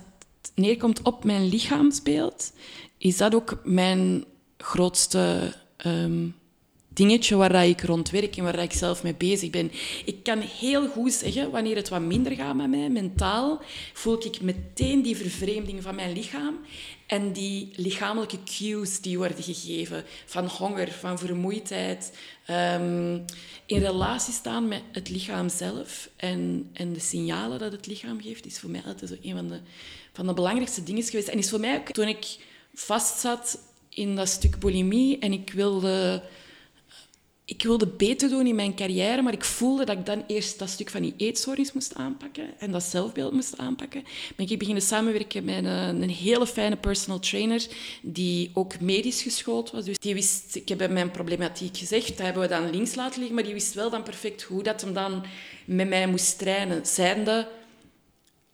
neerkomt 0.56 1.02
op 1.02 1.24
mijn 1.24 1.48
lichaamsbeeld, 1.48 2.52
is 2.98 3.18
dat 3.18 3.36
ook 3.36 3.60
mijn 3.64 4.26
grootste 4.58 5.54
ehm, 5.78 6.28
dingetje 6.94 7.36
waar 7.36 7.68
ik 7.68 7.82
rond 7.82 8.10
werk 8.10 8.38
en 8.38 8.44
waar 8.44 8.60
ik 8.60 8.74
zelf 8.74 9.04
mee 9.04 9.16
bezig 9.16 9.50
ben. 9.50 9.72
Ik 10.06 10.24
kan 10.24 10.40
heel 10.40 10.88
goed 10.88 11.14
zeggen, 11.14 11.52
wanneer 11.52 11.76
het 11.76 11.90
wat 11.90 12.02
minder 12.02 12.32
gaat 12.32 12.56
met 12.56 12.70
mij, 12.70 12.90
mentaal, 12.90 13.62
voel 13.94 14.26
ik 14.26 14.42
meteen 14.42 15.02
die 15.02 15.16
vervreemding 15.16 15.84
van 15.84 15.96
mijn 15.96 16.14
lichaam 16.14 16.60
en 17.08 17.32
die 17.32 17.72
lichamelijke 17.76 18.38
cues 18.44 19.00
die 19.00 19.18
worden 19.18 19.44
gegeven 19.44 20.04
van 20.26 20.46
honger, 20.46 20.92
van 20.92 21.20
vermoeidheid, 21.20 22.18
ehm, 22.46 23.20
in 23.66 23.80
relatie 23.80 24.34
staan 24.34 24.68
met 24.68 24.82
het 24.92 25.10
lichaam 25.10 25.50
zelf 25.50 26.10
en, 26.16 26.70
en 26.74 26.94
de 26.94 27.00
signalen 27.00 27.60
dat 27.60 27.72
het 27.72 27.88
lichaam 27.88 28.22
geeft, 28.22 28.46
is 28.46 28.60
voor 28.60 28.70
mij 28.70 28.82
altijd 28.86 29.10
zo 29.10 29.18
een 29.22 29.36
van 29.36 29.48
de, 29.48 29.60
van 30.14 30.28
de 30.28 30.34
belangrijkste 30.34 30.84
dingen 30.84 31.04
geweest. 31.04 31.28
En 31.28 31.38
is 31.38 31.50
voor 31.50 31.60
mij 31.60 31.78
ook 31.78 31.92
toen 31.92 32.08
ik 32.08 32.38
vastzat 32.74 33.60
in 33.90 34.16
dat 34.16 34.30
stuk 34.30 34.60
bulimie 34.60 35.20
en 35.20 35.34
ik 35.34 35.52
wilde 35.54 36.24
ik 37.46 37.64
wilde 37.64 37.88
beter 37.88 38.30
doen 38.30 38.48
in 38.48 38.56
mijn 38.56 38.76
carrière, 38.76 39.22
maar 39.22 39.34
ik 39.34 39.44
voelde 39.44 39.86
dat 39.86 39.98
ik 39.98 40.06
dan 40.06 40.24
eerst 40.28 40.60
dat 40.60 40.70
stuk 40.70 40.90
van 40.90 41.02
die 41.02 41.14
eetstoornis 41.18 41.74
moest 41.74 41.96
aanpakken 41.96 42.60
en 42.60 42.72
dat 42.72 42.84
zelfbeeld 42.84 43.34
moest 43.34 43.58
aanpakken. 43.58 44.04
Ben 44.36 44.50
ik 44.50 44.60
beginnen 44.60 44.84
samenwerken 44.84 45.46
met 45.46 45.56
een, 45.56 46.02
een 46.02 46.10
hele 46.10 46.48
fijne 46.48 46.76
personal 46.76 47.20
trainer 47.20 47.68
die 48.02 48.52
ook 48.54 48.80
medisch 48.80 49.22
geschoold 49.22 49.72
was. 49.72 49.86
Dus 49.86 49.98
die 50.00 50.14
wist, 50.14 50.56
ik 50.56 50.70
heb 50.70 50.92
mijn 50.92 51.12
problematiek 51.12 51.78
gezegd, 51.78 52.08
dat 52.08 52.18
hebben 52.18 52.42
we 52.42 52.48
dan 52.48 52.70
links 52.70 52.96
laten 52.96 53.18
liggen, 53.18 53.36
maar 53.36 53.46
die 53.46 53.54
wist 53.54 53.74
wel 53.74 53.90
dan 53.90 54.04
perfect 54.04 54.42
hoe 54.42 54.64
dat 54.64 54.82
hem 54.82 54.94
dan 54.94 55.24
met 55.66 55.90
mij 55.90 56.08
moest 56.08 56.38
trainen. 56.38 56.86
Zijnde 56.86 57.48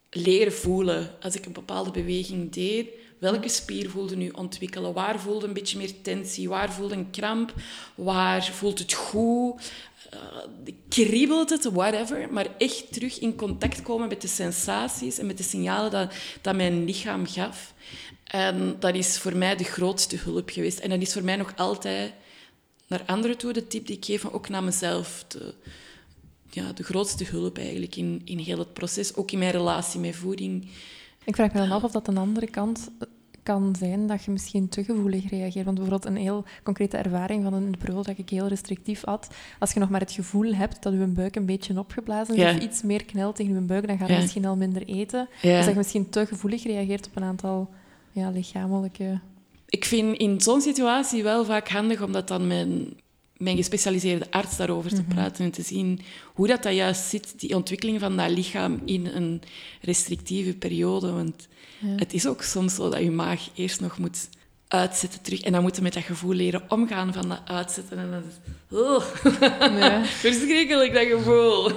leren 0.10 0.54
voelen. 0.54 1.15
Als 1.21 1.36
ik 1.36 1.45
een 1.45 1.52
bepaalde 1.52 1.91
beweging 1.91 2.52
deed, 2.52 2.88
welke 3.19 3.49
spier 3.49 3.89
voelde 3.89 4.15
nu 4.15 4.29
ontwikkelen? 4.29 4.93
Waar 4.93 5.19
voelde 5.19 5.47
een 5.47 5.53
beetje 5.53 5.77
meer 5.77 6.01
tensie? 6.01 6.49
Waar 6.49 6.71
voelde 6.71 6.95
een 6.95 7.12
kramp? 7.12 7.53
Waar 7.95 8.45
voelt 8.45 8.79
het 8.79 8.93
goed? 8.93 9.71
Uh, 10.13 10.73
kriebelt 10.89 11.49
het? 11.49 11.63
Whatever. 11.63 12.34
Maar 12.34 12.47
echt 12.58 12.93
terug 12.93 13.19
in 13.19 13.36
contact 13.36 13.82
komen 13.82 14.08
met 14.08 14.21
de 14.21 14.27
sensaties 14.27 15.17
en 15.17 15.25
met 15.25 15.38
de 15.38 15.43
signalen 15.43 15.91
dat, 15.91 16.13
dat 16.41 16.55
mijn 16.55 16.86
lichaam 16.86 17.27
gaf. 17.27 17.73
En 18.23 18.75
dat 18.79 18.95
is 18.95 19.17
voor 19.17 19.36
mij 19.36 19.55
de 19.55 19.63
grootste 19.63 20.15
hulp 20.17 20.49
geweest. 20.49 20.79
En 20.79 20.89
dat 20.89 21.01
is 21.01 21.13
voor 21.13 21.23
mij 21.23 21.36
nog 21.36 21.53
altijd 21.55 22.13
naar 22.88 23.03
anderen 23.05 23.38
toe 23.38 23.53
de 23.53 23.67
tip 23.67 23.88
die 23.88 23.95
ik 23.95 24.05
geef, 24.05 24.25
ook 24.25 24.49
naar 24.49 24.63
mezelf. 24.63 25.25
De, 25.27 25.53
ja, 26.49 26.71
de 26.73 26.84
grootste 26.84 27.23
hulp 27.23 27.58
eigenlijk 27.58 27.95
in, 27.95 28.21
in 28.25 28.38
heel 28.38 28.60
het 28.60 28.73
proces. 28.73 29.15
Ook 29.15 29.32
in 29.32 29.39
mijn 29.39 29.51
relatie 29.51 29.99
met 29.99 30.15
voeding. 30.15 30.67
Ik 31.25 31.36
vraag 31.36 31.53
me 31.53 31.60
dan 31.60 31.71
af 31.71 31.84
of 31.84 31.91
dat 31.91 32.08
een 32.08 32.17
andere 32.17 32.47
kant 32.49 32.91
kan 33.43 33.75
zijn 33.79 34.08
dat 34.08 34.23
je 34.23 34.32
misschien 34.32 34.69
te 34.69 34.84
gevoelig 34.84 35.29
reageert. 35.29 35.65
Want 35.65 35.77
bijvoorbeeld 35.79 36.12
een 36.15 36.21
heel 36.21 36.43
concrete 36.63 36.97
ervaring 36.97 37.43
van 37.43 37.53
een 37.53 37.75
periode 37.79 38.03
dat 38.08 38.17
ik 38.17 38.29
heel 38.29 38.47
restrictief 38.47 39.05
at. 39.05 39.27
Als 39.60 39.71
je 39.73 39.79
nog 39.79 39.89
maar 39.89 39.99
het 39.99 40.12
gevoel 40.12 40.53
hebt 40.53 40.84
dat 40.84 40.93
je 40.93 40.99
buik 41.05 41.36
een 41.36 41.45
beetje 41.45 41.79
opgeblazen 41.79 42.36
is 42.36 42.41
Ja. 42.41 42.49
of 42.55 42.60
iets 42.60 42.82
meer 42.82 43.05
knelt 43.05 43.36
tegen 43.36 43.53
je 43.53 43.60
buik, 43.60 43.88
dan 43.88 43.97
ga 43.97 44.05
je 44.05 44.13
Ja. 44.13 44.19
misschien 44.19 44.45
al 44.45 44.55
minder 44.55 44.88
eten. 44.88 45.27
Ja. 45.41 45.55
Dus 45.55 45.60
dat 45.65 45.73
je 45.73 45.77
misschien 45.79 46.10
te 46.10 46.25
gevoelig 46.25 46.63
reageert 46.63 47.08
op 47.08 47.15
een 47.15 47.23
aantal 47.23 47.69
ja, 48.12 48.29
lichamelijke... 48.29 49.19
Ik 49.65 49.86
vind 49.86 50.17
in 50.17 50.41
zo'n 50.41 50.62
situatie 50.62 51.23
wel 51.23 51.45
vaak 51.45 51.69
handig 51.69 52.01
om 52.01 52.12
dat 52.12 52.27
dan 52.27 52.47
met, 52.47 52.67
mijn 53.39 53.58
gespecialiseerde 53.58 54.32
arts 54.32 54.58
daarover 54.58 54.93
te 54.93 55.04
praten 55.04 55.45
en 55.45 55.52
te 55.52 55.62
zien 55.62 56.02
hoe 56.34 56.47
dat, 56.47 56.63
dat 56.63 56.73
juist 56.73 57.02
zit, 57.02 57.39
die 57.39 57.56
ontwikkeling 57.56 57.99
van 57.99 58.17
dat 58.17 58.30
lichaam 58.30 58.82
in 58.86 59.06
een 59.06 59.41
restrictieve 59.82 60.54
periode. 60.54 61.12
Want 61.12 61.47
het 61.95 62.13
is 62.13 62.28
ook 62.28 62.41
soms 62.41 62.75
zo 62.75 62.89
dat 62.89 63.02
je 63.02 63.12
maag 63.12 63.49
eerst 63.56 63.82
nog 63.82 63.97
moet 63.97 64.30
uitzetten 64.67 65.21
terug. 65.21 65.41
En 65.41 65.52
dan 65.52 65.62
moeten 65.62 65.82
we 65.82 65.88
met 65.88 65.97
dat 65.97 66.04
gevoel 66.04 66.34
leren 66.34 66.63
omgaan 66.67 67.13
van 67.13 67.30
dat 67.30 67.41
uitzetten. 67.45 67.97
En 67.97 68.12
dat 68.12 68.23
is... 68.23 68.78
Oh. 68.78 69.04
Ja. 69.80 70.06
Verschrikkelijk, 70.25 70.93
dat 70.93 71.08
gevoel. 71.08 71.69
Ik 71.69 71.75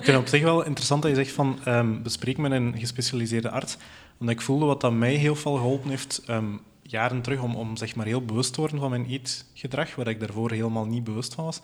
vind 0.00 0.06
het 0.06 0.16
op 0.16 0.28
zich 0.28 0.42
wel 0.42 0.64
interessant 0.64 1.02
dat 1.02 1.10
je 1.10 1.16
zegt 1.16 1.32
van 1.32 1.58
ehm, 1.64 2.02
bespreek 2.02 2.38
met 2.38 2.52
een 2.52 2.74
gespecialiseerde 2.78 3.50
arts. 3.50 3.76
Want 4.18 4.30
ik 4.30 4.40
voelde 4.40 4.64
wat 4.64 4.80
dat 4.80 4.92
mij 4.92 5.14
heel 5.14 5.36
veel 5.36 5.54
geholpen 5.54 5.90
heeft 5.90 6.22
ehm, 6.26 6.54
jaren 6.82 7.22
terug 7.22 7.42
om, 7.42 7.56
om 7.56 7.76
zeg 7.76 7.94
maar 7.94 8.06
heel 8.06 8.24
bewust 8.24 8.52
te 8.52 8.60
worden 8.60 8.78
van 8.78 8.90
mijn 8.90 9.06
eetgedrag, 9.06 9.94
waar 9.94 10.08
ik 10.08 10.20
daarvoor 10.20 10.50
helemaal 10.50 10.86
niet 10.86 11.04
bewust 11.04 11.34
van 11.34 11.44
was. 11.44 11.60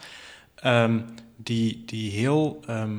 Ehm, 0.54 1.00
die, 1.36 1.82
die 1.86 2.10
heel 2.10 2.60
ehm, 2.66 2.96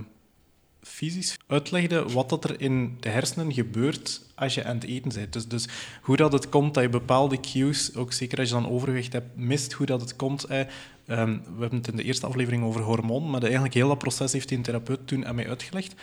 fysisch 0.83 1.37
uitlegde 1.47 2.03
wat 2.03 2.29
dat 2.29 2.43
er 2.43 2.61
in 2.61 2.97
de 2.99 3.09
hersenen 3.09 3.53
gebeurt 3.53 4.21
als 4.35 4.53
je 4.53 4.63
aan 4.63 4.75
het 4.75 4.83
eten 4.83 5.11
bent. 5.13 5.33
Dus, 5.33 5.47
dus 5.47 5.67
hoe 6.01 6.17
dat 6.17 6.33
het 6.33 6.49
komt 6.49 6.73
dat 6.73 6.83
je 6.83 6.89
bepaalde 6.89 7.39
cues, 7.39 7.95
ook 7.95 8.13
zeker 8.13 8.39
als 8.39 8.47
je 8.47 8.53
dan 8.53 8.69
overgewicht 8.69 9.13
hebt, 9.13 9.35
mist, 9.35 9.73
hoe 9.73 9.85
dat 9.85 10.01
het 10.01 10.15
komt. 10.15 10.43
Eh, 10.43 10.61
we 11.05 11.15
hebben 11.59 11.77
het 11.77 11.87
in 11.87 11.95
de 11.95 12.03
eerste 12.03 12.25
aflevering 12.25 12.63
over 12.63 12.81
hormoon, 12.81 13.29
maar 13.29 13.41
eigenlijk 13.41 13.73
heel 13.73 13.87
dat 13.87 13.97
proces 13.97 14.33
heeft 14.33 14.47
die 14.47 14.57
een 14.57 14.63
therapeut 14.63 15.07
toen 15.07 15.25
aan 15.25 15.35
mij 15.35 15.49
uitgelegd. 15.49 15.93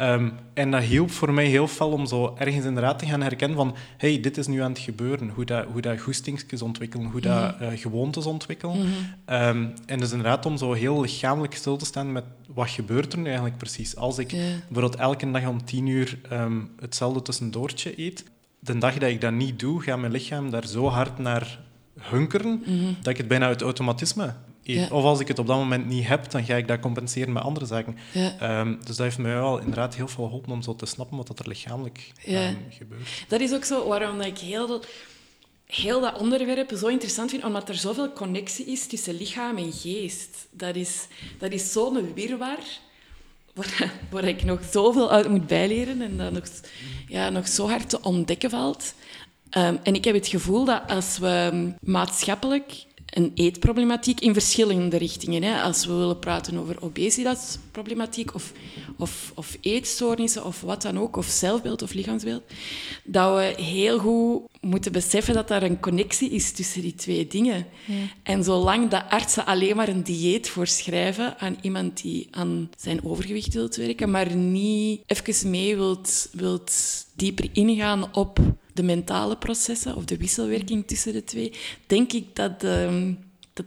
Ehm, 0.00 0.28
en 0.54 0.70
dat 0.70 0.82
hielp 0.82 1.10
voor 1.10 1.32
mij 1.32 1.44
heel 1.44 1.68
veel 1.68 1.90
om 1.90 2.06
zo 2.06 2.34
ergens 2.38 2.64
inderdaad 2.64 2.98
te 2.98 3.06
gaan 3.06 3.22
herkennen 3.22 3.56
van 3.56 3.76
hey, 3.96 4.20
dit 4.20 4.36
is 4.36 4.46
nu 4.46 4.62
aan 4.62 4.70
het 4.70 4.80
gebeuren. 4.80 5.28
Hoe 5.28 5.44
dat, 5.44 5.64
hoe 5.72 5.80
dat 5.80 6.00
goestingsjes 6.00 6.62
ontwikkelen, 6.62 7.06
hoe 7.06 7.20
dat 7.20 7.56
eh, 7.58 7.68
gewoontes 7.74 8.26
ontwikkelen. 8.26 8.76
Ehm, 9.24 9.66
en 9.86 9.98
dus 9.98 10.10
inderdaad 10.10 10.46
om 10.46 10.56
zo 10.56 10.72
heel 10.72 11.00
lichamelijk 11.00 11.54
stil 11.54 11.76
te 11.76 11.84
staan 11.84 12.12
met 12.12 12.24
wat 12.54 12.70
gebeurt 12.70 13.12
er 13.12 13.18
nu 13.18 13.24
eigenlijk 13.24 13.56
precies. 13.56 13.96
Als 13.96 14.18
ik 14.18 14.28
bijvoorbeeld 14.28 14.96
elke 14.96 15.30
dag 15.30 15.46
om 15.46 15.64
tien 15.64 15.86
uur 15.86 16.18
ehm, 16.30 16.60
hetzelfde 16.80 17.22
tussendoortje 17.22 18.00
eet, 18.00 18.24
de 18.58 18.78
dag 18.78 18.98
dat 18.98 19.10
ik 19.10 19.20
dat 19.20 19.32
niet 19.32 19.58
doe, 19.58 19.82
gaat 19.82 19.98
mijn 19.98 20.12
lichaam 20.12 20.50
daar 20.50 20.66
zo 20.66 20.86
hard 20.88 21.18
naar 21.18 21.58
hunkeren, 21.98 22.62
dat 23.02 23.12
ik 23.12 23.16
het 23.16 23.28
bijna 23.28 23.46
uit 23.46 23.62
automatisme. 23.62 24.34
Ja. 24.62 24.88
Of 24.90 25.04
als 25.04 25.20
ik 25.20 25.28
het 25.28 25.38
op 25.38 25.46
dat 25.46 25.56
moment 25.56 25.86
niet 25.86 26.06
heb, 26.06 26.30
dan 26.30 26.44
ga 26.44 26.54
ik 26.54 26.68
dat 26.68 26.80
compenseren 26.80 27.32
met 27.32 27.42
andere 27.42 27.66
zaken. 27.66 27.96
Ja. 28.12 28.36
Ehm, 28.38 28.76
dus 28.76 28.86
dat 28.96 28.98
heeft 28.98 29.18
mij 29.18 29.34
wel 29.34 29.58
inderdaad 29.58 29.94
heel 29.94 30.08
veel 30.08 30.24
geholpen 30.24 30.52
om 30.52 30.62
zo 30.62 30.74
te 30.76 30.86
snappen 30.86 31.16
wat 31.16 31.26
dat 31.26 31.38
er 31.38 31.48
lichamelijk 31.48 32.12
Ja. 32.24 32.40
ehm, 32.42 32.54
gebeurt. 32.70 33.24
Dat 33.28 33.40
is 33.40 33.52
ook 33.52 33.64
zo 33.64 33.88
waarom 33.88 34.20
ik 34.20 34.38
heel, 34.38 34.82
heel 35.66 36.00
dat 36.00 36.18
onderwerp 36.18 36.72
zo 36.78 36.86
interessant 36.86 37.30
vind, 37.30 37.44
omdat 37.44 37.68
er 37.68 37.74
zoveel 37.74 38.12
connectie 38.12 38.66
is 38.66 38.86
tussen 38.86 39.16
lichaam 39.16 39.56
en 39.56 39.72
geest. 39.72 40.46
Dat 40.50 40.76
is, 40.76 41.06
dat 41.38 41.52
is 41.52 41.72
zo'n 41.72 42.14
wirwar 42.14 42.58
waar, 43.54 43.92
waar 44.10 44.24
ik 44.24 44.44
nog 44.44 44.60
zoveel 44.70 45.10
uit 45.10 45.28
moet 45.28 45.46
bijleren 45.46 46.02
en 46.02 46.16
dat 46.16 46.32
nog, 46.32 46.44
ja, 47.08 47.28
nog 47.30 47.48
zo 47.48 47.68
hard 47.68 47.88
te 47.88 48.02
ontdekken 48.02 48.50
valt. 48.50 48.94
Ehm, 49.50 49.76
en 49.82 49.94
ik 49.94 50.04
heb 50.04 50.14
het 50.14 50.26
gevoel 50.28 50.64
dat 50.64 50.82
als 50.86 51.18
we 51.18 51.72
maatschappelijk 51.80 52.72
een 53.10 53.30
eetproblematiek 53.34 54.20
in 54.20 54.32
verschillende 54.32 54.96
richtingen, 54.96 55.42
hè, 55.42 55.60
als 55.60 55.86
we 55.86 55.92
willen 55.92 56.18
praten 56.18 56.58
over 56.58 56.82
obesitasproblematiek 56.82 58.34
of, 58.34 58.52
of, 58.98 59.32
of 59.34 59.56
eetstoornissen 59.60 60.44
of 60.44 60.60
wat 60.60 60.82
dan 60.82 60.98
ook, 60.98 61.16
of 61.16 61.26
zelfbeeld 61.26 61.82
of 61.82 61.92
lichaamsbeeld, 61.92 62.42
dat 63.04 63.36
we 63.36 63.62
heel 63.62 63.98
goed 63.98 64.42
moeten 64.60 64.92
beseffen 64.92 65.34
dat 65.34 65.50
er 65.50 65.62
een 65.62 65.80
connectie 65.80 66.30
is 66.30 66.52
tussen 66.52 66.82
die 66.82 66.94
twee 66.94 67.26
dingen. 67.26 67.66
En 68.22 68.44
zolang 68.44 68.90
de 68.90 69.10
artsen 69.10 69.46
alleen 69.46 69.76
maar 69.76 69.88
een 69.88 70.02
dieet 70.02 70.48
voorschrijven 70.48 71.38
aan 71.38 71.56
iemand 71.62 72.02
die 72.02 72.28
aan 72.30 72.70
zijn 72.76 73.04
overgewicht 73.04 73.54
wilt 73.54 73.76
werken, 73.76 74.10
maar 74.10 74.34
niet 74.36 75.00
even 75.06 75.50
mee 75.50 75.76
wilt, 75.76 76.28
wilt 76.32 76.72
dieper 77.14 77.48
ingaan 77.52 78.14
op 78.14 78.38
de 78.80 78.86
mentale 78.86 79.36
processen 79.36 79.96
of 79.96 80.04
de 80.04 80.16
wisselwerking 80.16 80.86
tussen 80.86 81.12
de 81.12 81.24
twee, 81.24 81.52
denk 81.86 82.12
ik 82.12 82.36
dat, 82.36 82.64
ehm, 82.64 83.12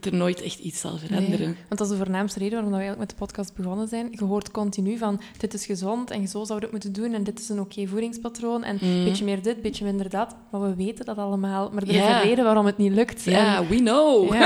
dat 0.00 0.12
er 0.12 0.18
nooit 0.18 0.42
echt 0.42 0.58
iets 0.58 0.80
zal 0.80 0.98
veranderen. 0.98 1.46
Nee, 1.46 1.56
want 1.68 1.78
dat 1.78 1.80
is 1.80 1.88
de 1.88 1.96
voornaamste 1.96 2.38
reden 2.38 2.52
waarom 2.54 2.72
we 2.72 2.78
eigenlijk 2.78 3.08
met 3.10 3.18
de 3.18 3.24
podcast 3.26 3.54
begonnen 3.54 3.88
zijn. 3.88 4.08
Je 4.10 4.24
hoort 4.24 4.50
continu 4.50 4.98
van, 4.98 5.20
dit 5.38 5.54
is 5.54 5.66
gezond 5.66 6.10
en 6.10 6.28
zo 6.28 6.44
zou 6.44 6.58
je 6.58 6.64
het 6.64 6.72
moeten 6.72 6.92
doen 6.92 7.12
en 7.14 7.24
dit 7.24 7.38
is 7.40 7.48
een 7.48 7.60
oké 7.60 7.86
voedingspatroon 7.86 8.64
en 8.64 8.78
een 8.80 9.04
beetje 9.04 9.24
meer 9.24 9.42
dit, 9.42 9.62
beetje 9.62 9.84
minder 9.84 10.10
dat. 10.10 10.36
Maar 10.50 10.60
we 10.60 10.74
weten 10.74 11.04
dat 11.04 11.18
allemaal. 11.18 11.70
Maar 11.72 11.82
er 11.82 11.88
is 11.88 11.96
een 11.96 12.20
reden 12.22 12.44
waarom 12.44 12.66
het 12.66 12.78
niet 12.78 12.92
lukt. 12.92 13.22
Ja, 13.24 13.56
En- 13.56 13.68
we 13.68 13.76
know. 13.76 14.28
We 14.30 14.36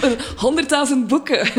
hebben 0.00 0.18
honderdduizend 0.36 1.06
boeken. 1.08 1.38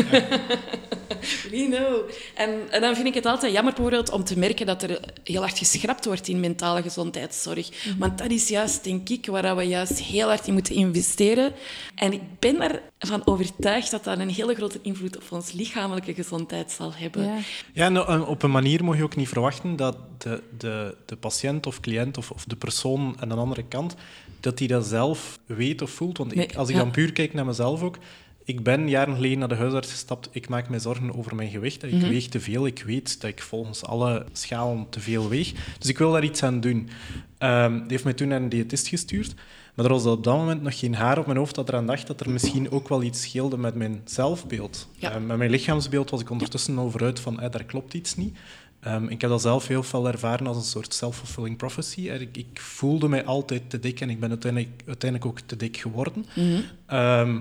we 1.50 1.66
know. 1.70 2.10
En, 2.34 2.50
en 2.70 2.80
dan 2.80 2.94
vind 2.94 3.06
ik 3.06 3.14
het 3.14 3.26
altijd 3.26 3.52
jammer 3.52 3.72
bijvoorbeeld 3.72 4.10
om 4.10 4.24
te 4.24 4.38
merken 4.38 4.66
dat 4.66 4.82
er 4.82 5.00
heel 5.24 5.40
hard 5.40 5.58
geschrapt 5.58 6.04
wordt 6.04 6.28
in 6.28 6.40
mentale 6.40 6.82
gezondheidszorg. 6.82 7.94
Want 7.98 8.18
dat 8.18 8.30
is 8.30 8.48
juist, 8.48 8.84
denk 8.84 9.08
ik, 9.08 9.26
waar 9.26 9.56
we 9.56 9.62
juist 9.62 9.98
heel 10.00 10.26
hard 10.28 10.46
in 10.46 10.52
moeten 10.52 10.74
investeren. 10.74 11.52
En 11.94 12.12
ik 12.12 12.22
ben 12.38 12.79
ervan 12.98 13.26
overtuigd 13.26 13.90
dat 13.90 14.04
dat 14.04 14.18
een 14.18 14.28
hele 14.28 14.54
grote 14.54 14.78
invloed 14.82 15.16
op 15.16 15.22
ons 15.30 15.52
lichamelijke 15.52 16.14
gezondheid 16.14 16.70
zal 16.70 16.92
hebben. 16.94 17.24
Ja. 17.24 17.38
Ja, 17.72 17.84
en 17.84 17.96
eh, 17.96 18.28
op 18.28 18.42
een 18.42 18.50
manier 18.50 18.84
moet 18.84 18.96
je 18.96 19.02
ook 19.02 19.16
niet 19.16 19.28
verwachten 19.28 19.76
dat 19.76 19.96
de, 20.18 20.42
de, 20.58 20.96
de 21.06 21.16
patiënt 21.16 21.66
of 21.66 21.80
cliënt 21.80 22.18
of, 22.18 22.30
of 22.30 22.44
de 22.44 22.56
persoon 22.56 23.16
aan 23.20 23.28
de 23.28 23.34
andere 23.34 23.64
kant, 23.68 23.94
dat 24.40 24.58
die 24.58 24.68
dat 24.68 24.86
zelf 24.86 25.38
weet 25.46 25.82
of 25.82 25.90
voelt. 25.90 26.18
Want 26.18 26.36
ik, 26.36 26.54
als 26.56 26.68
ik 26.68 26.74
ja. 26.74 26.80
dan 26.80 26.90
puur 26.90 27.12
kijk 27.12 27.34
naar 27.34 27.46
mezelf 27.46 27.82
ook, 27.82 27.98
ik 28.44 28.62
ben 28.62 28.88
jaren 28.88 29.14
geleden 29.14 29.38
naar 29.38 29.48
de 29.48 29.54
huisarts 29.54 29.90
gestapt. 29.90 30.28
Ik 30.32 30.48
maak 30.48 30.68
me 30.68 30.78
zorgen 30.78 31.16
over 31.16 31.34
mijn 31.34 31.50
gewicht. 31.50 31.82
Ik 31.82 32.00
weeg 32.00 32.28
te 32.28 32.40
veel. 32.40 32.66
Ik 32.66 32.82
weet 32.82 33.20
dat 33.20 33.30
ik 33.30 33.42
volgens 33.42 33.84
alle 33.84 34.26
schalen 34.32 34.86
te 34.90 35.00
veel 35.00 35.28
weeg. 35.28 35.52
Dus 35.78 35.88
ik 35.88 35.98
wil 35.98 36.12
daar 36.12 36.24
iets 36.24 36.42
aan 36.42 36.60
doen. 36.60 36.88
Ehm, 37.38 37.72
die 37.72 37.88
heeft 37.88 38.04
mij 38.04 38.12
toen 38.12 38.28
naar 38.28 38.40
een 38.40 38.48
diëtist 38.48 38.88
gestuurd. 38.88 39.34
Maar 39.74 39.84
er 39.84 39.92
was 39.92 40.06
op 40.06 40.24
dat 40.24 40.36
moment 40.36 40.62
nog 40.62 40.78
geen 40.78 40.94
haar 40.94 41.18
op 41.18 41.26
mijn 41.26 41.38
hoofd 41.38 41.54
dat 41.54 41.68
eraan 41.68 41.86
dacht 41.86 42.06
dat 42.06 42.20
er 42.20 42.30
misschien 42.30 42.70
ook 42.70 42.88
wel 42.88 43.02
iets 43.02 43.20
scheelde 43.20 43.56
met 43.58 43.74
mijn 43.74 44.00
zelfbeeld. 44.04 44.88
Ja. 44.96 45.10
Ehm, 45.12 45.26
met 45.26 45.36
mijn 45.36 45.50
lichaamsbeeld 45.50 46.10
was 46.10 46.20
ik 46.20 46.30
ondertussen 46.30 46.78
al 46.78 46.90
vooruit 46.90 47.20
van, 47.20 47.40
eh, 47.40 47.50
daar 47.50 47.64
klopt 47.64 47.94
iets 47.94 48.16
niet. 48.16 48.36
Ehm, 48.80 49.04
ik 49.08 49.20
heb 49.20 49.30
dat 49.30 49.42
zelf 49.42 49.66
heel 49.66 49.82
veel 49.82 50.06
ervaren 50.08 50.46
als 50.46 50.56
een 50.56 50.62
soort 50.62 50.94
self-fulfilling 50.94 51.56
prophecy. 51.56 52.08
En 52.08 52.20
Ik, 52.20 52.36
ik 52.36 52.60
voelde 52.60 53.08
mij 53.08 53.24
altijd 53.24 53.70
te 53.70 53.78
dik 53.80 54.00
en 54.00 54.10
ik 54.10 54.20
ben 54.20 54.28
uiteindelijk, 54.28 54.82
uiteindelijk 54.86 55.30
ook 55.30 55.40
te 55.40 55.56
dik 55.56 55.76
geworden. 55.76 56.26
Ehm, 56.86 57.38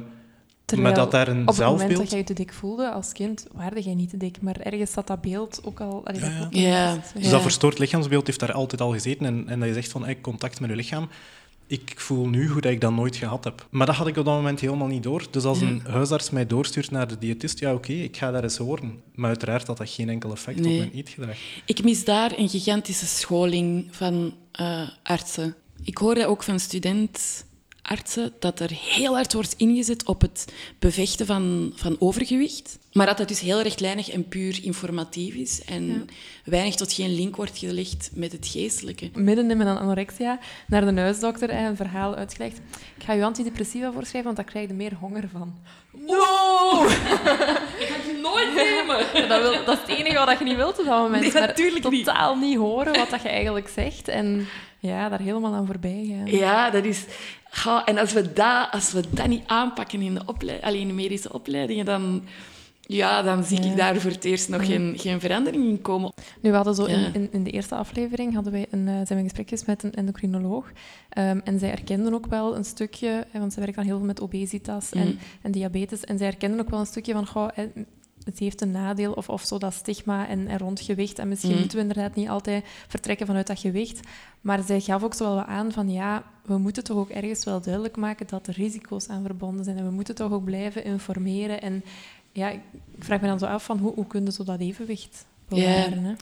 Terwijl 0.66 0.90
maar 0.90 0.98
dat 1.00 1.12
daar 1.12 1.28
een 1.28 1.42
op 1.42 1.48
het 1.48 1.58
moment 1.58 1.78
zelfbeeld... 1.80 2.00
dat 2.00 2.10
jij 2.10 2.20
je 2.20 2.26
te 2.26 2.34
dik 2.34 2.54
voelde 2.54 2.92
als 2.92 3.12
kind, 3.12 3.48
waarde 3.54 3.82
jij 3.82 3.94
niet 3.94 4.10
te 4.10 4.18
dik. 4.18 4.42
Maar 4.42 4.60
ergens 4.60 4.92
zat 4.92 5.08
dat 5.08 5.22
beeld 5.22 5.62
ook 5.64 5.80
al... 5.80 6.02
allee, 6.06 6.22
Ja, 6.22 6.28
ja. 6.30 6.46
ook 6.46 6.54
al 6.54 6.60
Ja. 6.60 6.96
vast. 6.96 7.14
Dus 7.14 7.30
dat 7.30 7.42
verstoord 7.42 7.80
lichaamsbeeld 7.80 8.28
heeft 8.28 8.40
daar 8.40 8.52
altijd 8.52 8.82
al 8.82 8.92
gezeten. 8.92 9.26
En, 9.26 9.48
en 9.48 9.60
dat 9.60 9.68
je 9.68 9.74
zegt 9.74 9.92
van, 9.92 10.04
hey, 10.04 10.22
contact 10.22 10.60
met 10.60 10.70
je 10.70 10.76
lichaam. 10.76 11.10
Ik 11.70 11.94
voel 11.96 12.28
nu 12.28 12.48
hoe 12.48 12.62
dat 12.62 12.72
ik 12.72 12.82
dat 12.82 12.92
nooit 12.94 13.16
gehad 13.16 13.44
heb. 13.44 13.68
Maar 13.70 13.86
dat 13.86 13.96
had 13.96 14.08
ik 14.08 14.18
op 14.18 14.26
dat 14.26 14.36
moment 14.36 14.60
helemaal 14.60 14.88
niet 14.88 15.04
door. 15.04 15.24
Dus 15.32 15.44
als 15.44 15.62
een 15.62 15.82
huisarts 15.88 16.30
mij 16.30 16.46
doorstuurt 16.48 16.92
naar 16.92 17.08
de 17.08 17.18
diëtist, 17.18 17.60
ja 17.60 17.74
oké, 17.74 17.92
ik 17.94 18.18
ga 18.18 18.32
daar 18.32 18.44
eens 18.44 18.58
horen. 18.58 19.02
Maar 19.16 19.30
uiteraard 19.30 19.68
had 19.68 19.78
dat 19.78 19.90
geen 19.90 20.10
enkel 20.10 20.32
effect 20.32 20.60
Nee. 20.60 20.72
op 20.74 20.78
mijn 20.80 20.92
eetgedrag. 20.92 21.38
Ik 21.66 21.84
mis 21.84 22.04
daar 22.06 22.34
een 22.38 22.50
gigantische 22.50 23.06
scholing 23.06 23.88
van 23.92 24.34
eh, 24.52 24.90
artsen. 25.04 25.56
Ik 25.84 25.98
hoor 25.98 26.16
dat 26.16 26.26
ook 26.26 26.44
van 26.44 26.60
studentartsen, 27.98 28.34
dat 28.40 28.60
er 28.60 28.72
heel 28.72 29.14
hard 29.14 29.34
wordt 29.34 29.54
ingezet 29.58 30.06
op 30.06 30.22
het 30.22 30.46
bevechten 30.80 31.26
van, 31.26 31.72
van 31.76 31.96
overgewicht. 32.00 32.78
Maar 32.94 33.06
dat 33.06 33.18
het 33.18 33.28
dus 33.28 33.40
heel 33.40 33.62
rechtlijnig 33.62 34.10
en 34.10 34.28
puur 34.28 34.60
informatief 34.64 35.34
is. 35.34 35.64
En 35.66 36.10
weinig 36.46 36.76
tot 36.76 36.94
geen 36.94 37.16
link 37.16 37.36
wordt 37.36 37.58
gelegd 37.58 38.10
met 38.14 38.32
het 38.32 38.48
geestelijke. 38.48 39.10
midden 39.14 39.52
in 39.52 39.58
mijn 39.58 39.78
anorexia 39.78 40.40
naar 40.68 40.86
de 40.86 41.02
huisdokter 41.02 41.50
en 41.50 41.66
een 41.66 41.76
verhaal 41.76 42.16
uitgelegd. 42.16 42.58
Ik 42.98 43.04
ga 43.04 43.14
je 43.14 43.24
antidepressiva 43.24 43.92
voorschrijven, 43.92 44.24
want 44.24 44.36
daar 44.36 44.46
krijg 44.46 44.68
je 44.68 44.74
meer 44.74 44.94
honger 45.00 45.30
van. 45.32 45.54
No! 45.92 46.84
Ik 47.80 47.88
ga 47.88 47.96
het 47.96 48.22
nooit 48.22 48.54
nemen! 48.56 49.28
Dat, 49.30 49.42
wil, 49.42 49.66
dat 49.66 49.78
is 49.78 49.82
het 49.88 49.98
enige 50.00 50.26
wat 50.26 50.40
je 50.40 50.46
niet 50.46 50.56
wilt 50.56 50.80
op 50.80 50.86
dat 50.86 51.02
moment. 51.02 51.22
Nee, 51.22 51.32
maar 51.32 51.42
natuurlijk 51.42 51.90
niet. 51.90 52.06
totaal 52.06 52.36
niet 52.36 52.58
horen 52.58 52.94
wat 52.98 53.10
dat 53.10 53.22
je 53.22 53.30
eigenlijk 53.30 53.68
zegt. 53.68 54.08
En 54.08 54.48
ja, 54.80 55.10
daar 55.10 55.20
helemaal 55.22 55.54
aan 55.54 55.66
voorbij 55.66 56.06
gaan. 56.10 56.26
Ja, 56.38 56.70
dat 56.70 56.84
is... 56.86 57.06
Ga, 57.52 57.86
en 57.86 57.98
als 57.98 58.14
we, 58.14 58.34
dat, 58.34 58.68
als 58.72 58.92
we 58.92 59.04
dat 59.10 59.28
niet 59.28 59.44
aanpakken 59.48 60.02
in 60.02 60.14
de, 60.14 60.22
opleid, 60.26 60.62
alleen 60.62 60.82
in 60.82 60.88
de 60.88 60.94
medische 60.94 61.34
opleidingen, 61.34 61.86
dan, 61.86 62.24
ja, 62.82 63.22
dan 63.22 63.44
zie 63.44 63.62
Ja. 63.64 63.70
ik 63.72 63.78
daar 63.78 63.96
voor 63.96 64.12
het 64.12 64.24
eerst 64.26 64.50
nog 64.50 64.66
geen, 64.66 64.94
geen 64.98 65.20
verandering 65.20 65.70
in 65.70 65.82
komen. 65.82 66.12
Nu, 66.42 66.50
we 66.50 66.56
hadden 66.56 66.76
zo 66.76 66.88
Ja. 66.90 66.96
in, 66.96 67.14
in, 67.14 67.28
in 67.32 67.44
de 67.44 67.52
eerste 67.52 67.76
aflevering 67.76 68.34
hadden 68.34 68.52
wij 68.54 68.66
een, 68.70 68.88
eh, 68.88 68.94
zijn 68.94 69.08
we 69.08 69.16
in 69.16 69.24
gesprekjes 69.24 69.66
met 69.66 69.84
een 69.84 69.94
endocrinoloog. 69.94 70.72
Ehm, 71.10 71.40
en 71.44 71.60
zij 71.60 71.72
erkenden 71.72 72.14
ook 72.14 72.26
wel 72.26 72.56
een 72.56 72.66
stukje, 72.66 73.26
want 73.34 73.54
zij 73.54 73.62
werkt 73.62 73.78
dan 73.78 73.86
heel 73.86 73.98
veel 73.98 74.06
met 74.08 74.22
obesitas 74.22 74.92
en, 74.92 75.08
Mhm. 75.08 75.16
en 75.42 75.52
diabetes. 75.52 76.04
En 76.04 76.18
zij 76.18 76.28
erkenden 76.28 76.60
ook 76.60 76.70
wel 76.70 76.80
een 76.80 76.86
stukje 76.86 77.14
van, 77.14 77.28
goh, 77.28 77.48
het 78.30 78.40
heeft 78.40 78.62
een 78.62 78.72
nadeel 78.72 79.14
of, 79.14 79.30
of 79.30 79.44
zo 79.44 79.58
dat 79.58 79.74
stigma 79.74 80.28
en, 80.28 80.48
en 80.48 80.58
rond 80.58 80.82
gewicht. 80.82 81.20
En 81.20 81.28
misschien 81.28 81.52
Mm. 81.52 81.60
moeten 81.60 81.78
we 81.78 81.84
inderdaad 81.84 82.16
niet 82.16 82.30
altijd 82.30 82.66
vertrekken 82.88 83.26
vanuit 83.26 83.48
dat 83.48 83.60
gewicht. 83.60 84.00
Maar 84.42 84.64
zij 84.64 84.80
gaf 84.80 85.04
ook 85.04 85.14
zo 85.14 85.24
wel 85.24 85.36
wat 85.36 85.46
aan 85.46 85.72
van 85.72 85.90
ja, 85.92 86.24
we 86.46 86.58
moeten 86.58 86.84
toch 86.84 86.98
ook 86.98 87.10
ergens 87.10 87.46
wel 87.46 87.62
duidelijk 87.62 87.96
maken 87.98 88.28
dat 88.28 88.48
er 88.48 88.54
risico's 88.54 89.08
aan 89.08 89.24
verbonden 89.24 89.64
zijn. 89.66 89.78
En 89.78 89.86
we 89.86 89.92
moeten 89.92 90.16
toch 90.16 90.32
ook 90.32 90.44
blijven 90.44 90.84
informeren. 90.84 91.62
En 91.62 91.84
ja, 92.32 92.50
ik 92.50 92.60
vraag 93.00 93.22
me 93.22 93.28
dan 93.28 93.40
zo 93.40 93.46
af 93.46 93.64
van 93.64 93.78
hoe, 93.78 93.94
hoe 93.94 94.08
kunnen 94.08 94.34
ze 94.34 94.44
dat 94.44 94.60
evenwicht 94.60 95.26
bewaren? 95.48 96.04
Hè? 96.04 96.14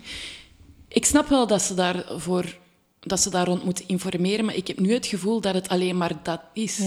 Ik 0.87 1.05
snap 1.05 1.27
wel 1.27 1.47
dat 1.47 1.61
ze, 1.61 1.73
daarvoor, 1.73 2.57
dat 2.99 3.19
ze 3.19 3.29
daar 3.29 3.45
rond 3.45 3.63
moeten 3.63 3.87
informeren, 3.87 4.45
maar 4.45 4.55
ik 4.55 4.67
heb 4.67 4.79
nu 4.79 4.93
het 4.93 5.05
gevoel 5.05 5.41
dat 5.41 5.53
het 5.53 5.69
alleen 5.69 5.97
maar 5.97 6.13
dat 6.23 6.41
is. 6.53 6.81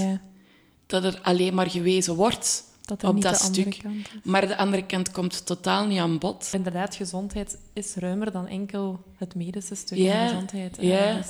Dat 0.86 1.04
er 1.04 1.18
alleen 1.22 1.54
maar 1.54 1.70
gewezen 1.70 2.14
wordt 2.14 2.64
dat 2.98 3.08
op 3.08 3.14
niet 3.14 3.22
dat 3.22 3.40
stuk. 3.40 3.80
Maar 4.24 4.46
de 4.48 4.56
andere 4.56 4.86
kant 4.86 5.10
komt 5.10 5.46
totaal 5.46 5.86
niet 5.86 5.98
aan 5.98 6.18
bod. 6.18 6.48
Inderdaad, 6.52 6.94
gezondheid 6.94 7.58
is 7.72 7.94
ruimer 7.94 8.32
dan 8.32 8.46
enkel 8.46 9.00
het 9.16 9.34
medische 9.34 9.74
stuk 9.74 9.98
van 9.98 10.28
gezondheid. 10.28 10.76
ja. 10.80 11.22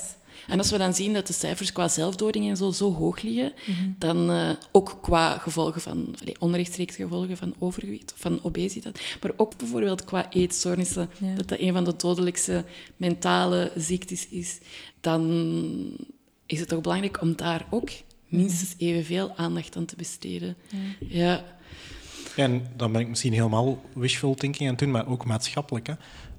En 0.47 0.57
als 0.57 0.71
we 0.71 0.77
dan 0.77 0.93
zien 0.93 1.13
dat 1.13 1.27
de 1.27 1.33
cijfers 1.33 1.71
qua 1.71 1.87
zelfdoding 1.87 2.49
en 2.49 2.57
zo, 2.57 2.71
zo 2.71 2.93
hoog 2.93 3.21
liggen, 3.21 3.53
Mhm. 3.67 3.89
dan 3.97 4.31
eh, 4.31 4.49
ook 4.71 4.97
qua 5.01 5.37
gevolgen 5.37 5.81
van, 5.81 6.15
onrechtstreeks 6.39 6.95
gevolgen 6.95 7.37
van 7.37 7.53
overgewicht 7.59 8.11
of 8.13 8.19
van 8.19 8.39
obesitas, 8.43 8.91
maar 9.21 9.31
ook 9.37 9.57
bijvoorbeeld 9.57 10.03
qua 10.03 10.29
eetstoornissen, 10.31 11.09
Ja. 11.19 11.35
dat 11.35 11.47
dat 11.47 11.59
een 11.59 11.73
van 11.73 11.83
de 11.83 11.93
dodelijkste 11.97 12.65
mentale 12.97 13.71
ziektes 13.75 14.27
is, 14.27 14.57
dan 15.01 15.21
is 16.45 16.59
het 16.59 16.69
toch 16.69 16.81
belangrijk 16.81 17.21
om 17.21 17.35
daar 17.35 17.65
ook 17.69 17.89
minstens 18.31 18.73
evenveel 18.77 19.35
aandacht 19.35 19.77
aan 19.77 19.85
te 19.85 19.95
besteden. 19.95 20.55
Ja, 20.99 21.43
En 22.35 22.67
dan 22.75 22.91
ben 22.91 23.01
ik 23.01 23.07
misschien 23.07 23.33
helemaal 23.33 23.81
wishful 23.93 24.33
thinking 24.35 24.63
aan 24.69 24.75
het 24.75 24.83
doen, 24.83 24.91
maar 24.91 25.07
ook 25.07 25.25
maatschappelijk. 25.25 25.87
Hè. 25.87 25.93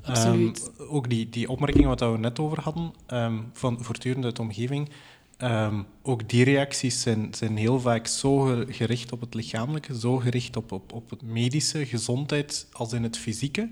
Absoluut. 0.05 0.71
Ehm, 0.79 0.89
ook 0.89 1.09
die, 1.11 1.29
die 1.31 1.49
opmerkingen 1.49 1.89
wat 1.89 2.01
we 2.01 2.07
net 2.19 2.39
over 2.39 2.61
hadden, 2.61 2.93
ehm, 3.07 3.39
van 3.53 3.85
voortdurend 3.85 4.25
uit 4.25 4.37
de 4.37 4.43
omgeving, 4.43 4.89
ehm, 5.37 5.83
ook 6.03 6.29
die 6.29 6.45
reacties 6.45 7.01
zijn, 7.03 7.29
zijn 7.35 7.57
heel 7.57 7.81
vaak 7.81 8.07
zo 8.07 8.39
ge- 8.39 8.67
gericht 8.69 9.13
op 9.13 9.21
het 9.21 9.35
lichamelijke, 9.35 9.99
zo 9.99 10.17
gericht 10.17 10.57
op, 10.57 10.73
op, 10.73 10.93
op 10.93 11.11
het 11.11 11.23
medische, 11.23 11.87
gezondheid, 11.87 12.67
als 12.73 12.93
in 12.93 13.03
het 13.03 13.19
fysieke. 13.19 13.71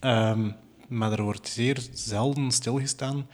Ehm, 0.00 0.50
maar 0.88 1.12
er 1.12 1.22
wordt 1.22 1.48
zeer 1.48 1.86
zelden 1.92 2.50
stilgestaan 2.50 3.26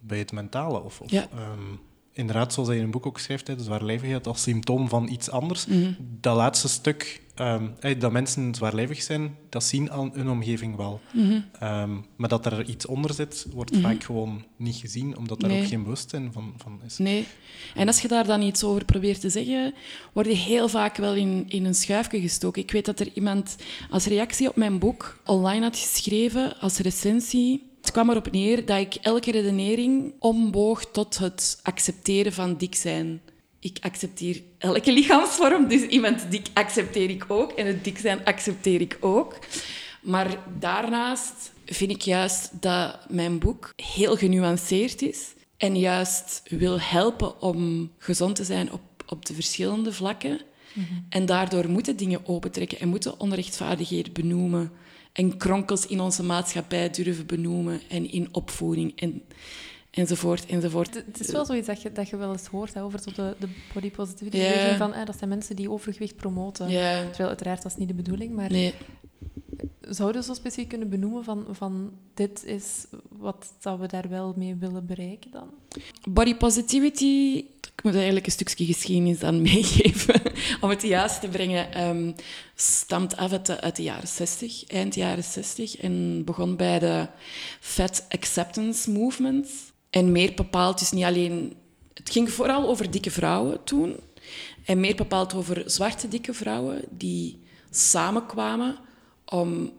bij 0.00 0.18
het 0.18 0.32
mentale. 0.32 0.82
Of, 0.82 1.00
of 1.00 1.10
Ja. 1.10 1.28
Inderdaad, 2.12 2.52
zoals 2.52 2.68
hij 2.68 2.78
in 2.78 2.84
een 2.84 2.90
boek 2.90 3.06
ook 3.06 3.18
schrijft, 3.18 3.46
de 3.46 3.54
zwaarlijvigheid 3.58 4.26
als 4.26 4.42
symptoom 4.42 4.88
van 4.88 5.08
iets 5.08 5.30
anders. 5.30 5.66
Mhm. 5.66 5.92
Dat 6.20 6.36
laatste 6.36 6.68
stuk, 6.68 7.22
ehm, 7.34 7.66
eh, 7.80 8.00
dat 8.00 8.12
mensen 8.12 8.54
zwaarlijvig 8.54 9.02
zijn, 9.02 9.36
dat 9.48 9.64
zien 9.64 9.90
aan 9.90 10.10
hun 10.14 10.28
omgeving 10.30 10.76
wel. 10.76 11.00
Mhm. 11.12 11.40
Ehm, 11.58 11.90
maar 12.16 12.28
dat 12.28 12.46
er 12.46 12.64
iets 12.64 12.86
onder 12.86 13.14
zit, 13.14 13.46
wordt 13.52 13.76
vaak 13.76 14.04
gewoon 14.04 14.44
niet 14.56 14.76
gezien, 14.76 15.16
omdat 15.16 15.40
daar 15.40 15.50
Nee. 15.50 15.62
ook 15.62 15.68
geen 15.68 15.82
bewustzijn 15.82 16.32
van, 16.32 16.54
van 16.56 16.80
is. 16.86 16.98
Nee. 16.98 17.26
En 17.74 17.86
als 17.86 18.00
je 18.00 18.08
daar 18.08 18.26
dan 18.26 18.42
iets 18.42 18.64
over 18.64 18.84
probeert 18.84 19.20
te 19.20 19.30
zeggen, 19.30 19.74
word 20.12 20.26
je 20.26 20.34
heel 20.34 20.68
vaak 20.68 20.96
wel 20.96 21.14
in, 21.14 21.44
in 21.48 21.64
een 21.64 21.74
schuifje 21.74 22.20
gestoken. 22.20 22.62
Ik 22.62 22.70
weet 22.70 22.84
dat 22.84 23.00
er 23.00 23.08
iemand 23.14 23.56
als 23.90 24.06
reactie 24.06 24.48
op 24.48 24.56
mijn 24.56 24.78
boek 24.78 25.18
online 25.24 25.62
had 25.62 25.76
geschreven, 25.78 26.60
als 26.60 26.78
recensie. 26.78 27.70
Het 27.82 27.90
kwam 27.90 28.10
erop 28.10 28.30
neer 28.30 28.64
dat 28.66 28.78
ik 28.78 28.94
elke 28.94 29.30
redenering 29.30 30.14
omboog 30.18 30.84
tot 30.84 31.18
het 31.18 31.60
accepteren 31.62 32.32
van 32.32 32.56
dik 32.56 32.74
zijn. 32.74 33.20
Ik 33.58 33.78
accepteer 33.80 34.42
elke 34.58 34.92
lichaamsvorm, 34.92 35.68
dus 35.68 35.82
iemand 35.82 36.30
dik 36.30 36.46
accepteer 36.52 37.10
ik 37.10 37.24
ook. 37.28 37.52
En 37.52 37.66
het 37.66 37.84
dik 37.84 37.98
zijn 37.98 38.24
accepteer 38.24 38.80
ik 38.80 38.98
ook. 39.00 39.38
Maar 40.02 40.38
daarnaast 40.58 41.52
vind 41.66 41.90
ik 41.90 42.02
juist 42.02 42.50
dat 42.60 42.98
mijn 43.08 43.38
boek 43.38 43.72
heel 43.76 44.16
genuanceerd 44.16 45.02
is 45.02 45.34
en 45.56 45.78
juist 45.78 46.42
wil 46.48 46.80
helpen 46.80 47.40
om 47.40 47.90
gezond 47.98 48.36
te 48.36 48.44
zijn 48.44 48.72
op, 48.72 48.80
op 49.06 49.26
de 49.26 49.34
verschillende 49.34 49.92
vlakken. 49.92 50.40
En 51.08 51.26
daardoor 51.26 51.68
moeten 51.68 51.96
dingen 51.96 52.26
opentrekken 52.26 52.80
en 52.80 52.88
moeten 52.88 53.20
onrechtvaardigheden 53.20 54.12
benoemen. 54.12 54.72
En 55.12 55.36
kronkels 55.36 55.86
in 55.86 56.00
onze 56.00 56.22
maatschappij 56.22 56.90
durven 56.90 57.26
benoemen 57.26 57.80
en 57.88 58.10
in 58.10 58.28
opvoeding 58.34 59.00
en, 59.00 59.22
enzovoort 59.90 60.46
enzovoort. 60.46 60.94
Het, 60.94 61.20
is 61.20 61.30
wel 61.30 61.44
zoiets 61.44 61.66
dat 61.66 61.82
je, 61.82 61.92
dat 61.92 62.08
je 62.08 62.16
wel 62.16 62.32
eens 62.32 62.46
hoort 62.46 62.74
hè, 62.74 62.82
over 62.82 63.00
zo 63.00 63.10
de, 63.14 63.36
de 63.38 63.48
body 63.74 63.90
positivity 63.90 64.76
van 64.76 64.92
hè, 64.92 65.04
dat 65.04 65.18
zijn 65.18 65.30
mensen 65.30 65.56
die 65.56 65.70
overgewicht 65.70 66.16
promoten. 66.16 66.66
Terwijl 66.66 67.28
uiteraard 67.28 67.62
dat 67.62 67.72
is 67.72 67.78
niet 67.78 67.88
de 67.88 67.94
bedoeling, 67.94 68.34
maar 68.34 68.50
nee. 68.50 68.74
Zouden 69.88 70.22
zo 70.22 70.34
specifiek 70.34 70.68
kunnen 70.68 70.88
benoemen 70.88 71.24
van, 71.24 71.46
van 71.50 71.92
dit 72.14 72.44
is 72.44 72.86
wat 73.08 73.52
dat 73.60 73.78
we 73.78 73.86
daar 73.86 74.08
wel 74.08 74.34
mee 74.36 74.54
willen 74.54 74.86
bereiken 74.86 75.30
dan? 75.30 75.48
Body 76.08 76.36
positivity, 76.36 77.44
ik 77.60 77.82
moet 77.82 77.94
eigenlijk 77.94 78.26
een 78.26 78.32
stukje 78.32 78.64
geschiedenis 78.64 79.22
aan 79.22 79.42
meegeven 79.52 80.22
om 80.60 80.70
het 80.70 80.82
juist 80.82 81.20
te 81.20 81.28
brengen, 81.28 81.72
ehm, 81.72 82.12
stamt 82.54 83.16
af 83.16 83.32
uit 83.32 83.46
de, 83.46 83.60
uit 83.60 83.76
de 83.76 83.82
jaren 83.82 84.08
60, 84.08 84.66
eind 84.66 84.94
jaren 84.94 85.24
60, 85.24 85.76
en 85.76 86.24
begon 86.24 86.56
bij 86.56 86.78
de 86.78 87.08
Fat 87.60 88.06
Acceptance 88.08 88.90
Movement. 88.90 89.48
En 89.90 90.12
meer 90.12 90.34
bepaald, 90.34 90.78
dus 90.78 90.90
niet 90.90 91.04
alleen... 91.04 91.56
Het 91.94 92.10
ging 92.10 92.30
vooral 92.30 92.68
over 92.68 92.90
dikke 92.90 93.10
vrouwen 93.10 93.64
toen, 93.64 93.96
en 94.64 94.80
meer 94.80 94.94
bepaald 94.94 95.34
over 95.34 95.62
zwarte 95.66 96.08
dikke 96.08 96.34
vrouwen 96.34 96.84
die 96.90 97.40
samenkwamen 97.70 98.76
om 99.24 99.72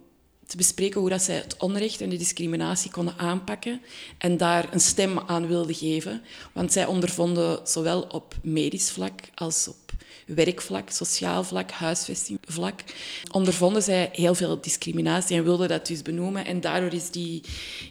te 0.48 0.58
bespreken 0.58 1.00
hoe 1.00 1.10
dat 1.10 1.22
zij 1.22 1.36
het 1.36 1.58
onrecht 1.58 2.02
en 2.02 2.10
de 2.10 2.18
discriminatie 2.18 2.92
konden 2.92 3.18
aanpakken 3.18 3.82
en 4.18 4.38
daar 4.38 4.74
een 4.74 4.80
stem 4.80 5.20
aan 5.20 5.48
wilden 5.48 5.76
geven. 5.76 6.22
Want 6.54 6.72
zij 6.72 6.86
ondervonden 6.86 7.60
zowel 7.68 8.02
op 8.02 8.36
medisch 8.42 8.92
vlak 8.92 9.20
als 9.36 9.68
op 9.68 9.83
werkvlak, 10.26 10.90
sociaal 10.90 11.44
vlak, 11.44 11.72
huisvestingvlak, 11.72 12.80
ondervonden 13.32 13.82
zij 13.82 14.10
heel 14.12 14.36
veel 14.36 14.62
discriminatie 14.62 15.38
en 15.38 15.44
wilden 15.44 15.68
dat 15.68 15.88
dus 15.88 16.02
benoemen. 16.02 16.46
En 16.46 16.62
daardoor 16.62 16.94
is 16.94 17.10
die, 17.10 17.42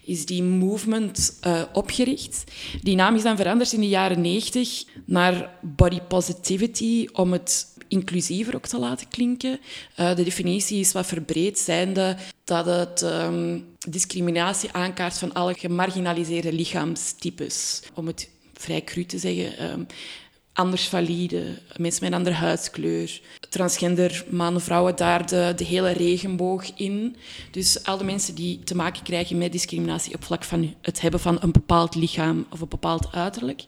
is 0.04 0.26
die 0.26 0.42
movement 0.42 1.38
eh, 1.40 1.62
opgericht. 1.72 2.44
Die 2.82 2.96
naam 2.96 3.14
is 3.14 3.22
dan 3.22 3.36
veranderd 3.36 3.72
in 3.72 3.80
de 3.80 3.88
jaren 3.88 4.20
90 4.20 4.84
naar 5.04 5.50
body 5.60 6.00
positivity 6.00 7.08
om 7.12 7.32
het 7.32 7.70
inclusiever 7.88 8.54
ook 8.54 8.66
te 8.66 8.78
laten 8.78 9.08
klinken. 9.08 9.60
Eh, 9.94 10.16
de 10.16 10.22
definitie 10.22 10.80
is 10.80 10.92
wat 10.92 11.06
verbreed, 11.06 11.58
zijnde 11.58 12.16
dat 12.44 12.66
het 12.66 13.02
ehm, 13.02 13.58
discriminatie 13.88 14.72
aankaart 14.72 15.18
van 15.18 15.32
alle 15.32 15.54
gemarginaliseerde 15.54 16.52
lichaamstypes. 16.52 17.82
Om 17.94 18.06
het 18.06 18.28
vrij 18.54 18.84
cru 18.84 19.04
te 19.04 19.18
zeggen. 19.18 19.58
ehm, 19.58 19.84
anders 20.52 20.88
valide, 20.88 21.58
mensen 21.76 22.02
met 22.04 22.12
een 22.12 22.18
andere 22.18 22.36
huidskleur, 22.36 23.20
transgender 23.48 24.24
mannen, 24.30 24.62
vrouwen, 24.62 24.96
daar 24.96 25.26
de, 25.26 25.52
de 25.56 25.64
hele 25.64 25.90
regenboog 25.90 26.70
in. 26.74 27.16
Dus 27.50 27.84
al 27.84 27.96
de 27.96 28.04
mensen 28.04 28.34
die 28.34 28.60
te 28.64 28.74
maken 28.74 29.02
krijgen 29.02 29.38
met 29.38 29.52
discriminatie 29.52 30.14
op 30.14 30.24
vlak 30.24 30.44
van 30.44 30.74
het 30.82 31.00
hebben 31.00 31.20
van 31.20 31.38
een 31.40 31.52
bepaald 31.52 31.94
lichaam 31.94 32.46
of 32.50 32.60
een 32.60 32.68
bepaald 32.68 33.08
uiterlijk. 33.12 33.64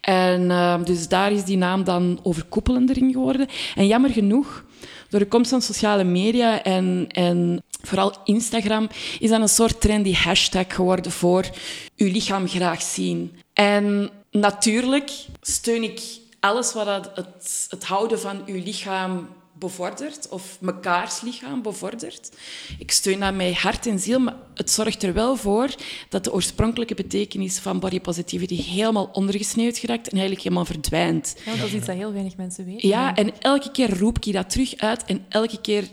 En 0.00 0.50
eh, 0.50 0.84
dus 0.84 1.08
daar 1.08 1.32
is 1.32 1.44
die 1.44 1.56
naam 1.56 1.84
dan 1.84 2.20
overkoepelender 2.22 2.96
in 2.96 3.12
geworden. 3.12 3.48
En 3.74 3.86
jammer 3.86 4.10
genoeg, 4.10 4.64
door 5.08 5.20
de 5.20 5.26
komst 5.26 5.50
van 5.50 5.62
sociale 5.62 6.04
media 6.04 6.62
en, 6.62 7.04
en 7.08 7.62
vooral 7.82 8.14
Instagram, 8.24 8.88
is 9.18 9.30
dat 9.30 9.40
een 9.40 9.48
soort 9.48 9.80
trendy 9.80 10.14
hashtag 10.14 10.74
geworden 10.74 11.12
voor 11.12 11.50
uw 11.96 12.10
lichaam 12.10 12.48
graag 12.48 12.82
zien. 12.82 13.32
En 13.52 14.10
natuurlijk 14.30 15.10
steun 15.40 15.82
ik 15.82 16.20
alles 16.42 16.72
wat 16.72 16.86
dat 16.86 17.10
het, 17.14 17.66
het 17.68 17.84
houden 17.84 18.20
van 18.20 18.42
uw 18.46 18.62
lichaam 18.62 19.28
bevordert, 19.52 20.28
of 20.28 20.60
mekaars 20.60 21.20
lichaam 21.20 21.62
bevordert. 21.62 22.32
Ik 22.78 22.90
steun 22.90 23.20
dat 23.20 23.34
met 23.34 23.54
hart 23.54 23.86
en 23.86 23.98
ziel, 23.98 24.18
maar 24.18 24.36
het 24.54 24.70
zorgt 24.70 25.02
er 25.02 25.12
wel 25.12 25.36
voor 25.36 25.74
dat 26.08 26.24
de 26.24 26.32
oorspronkelijke 26.32 26.94
betekenis 26.94 27.58
van 27.58 27.80
body 27.80 28.00
positivity 28.00 28.62
helemaal 28.62 29.08
ondergesneeuwd 29.12 29.78
geraakt 29.78 30.06
en 30.06 30.12
eigenlijk 30.12 30.42
helemaal 30.42 30.64
verdwijnt. 30.64 31.36
Ja, 31.44 31.56
dat 31.56 31.66
is 31.66 31.72
iets 31.72 31.86
dat 31.86 31.96
heel 31.96 32.12
weinig 32.12 32.36
mensen 32.36 32.64
weten. 32.64 32.88
Ja, 32.88 33.16
en 33.16 33.40
elke 33.40 33.70
keer 33.70 33.98
roep 33.98 34.18
ik 34.20 34.32
dat 34.32 34.50
terug 34.50 34.76
uit 34.76 35.04
en 35.04 35.24
elke 35.28 35.60
keer 35.60 35.88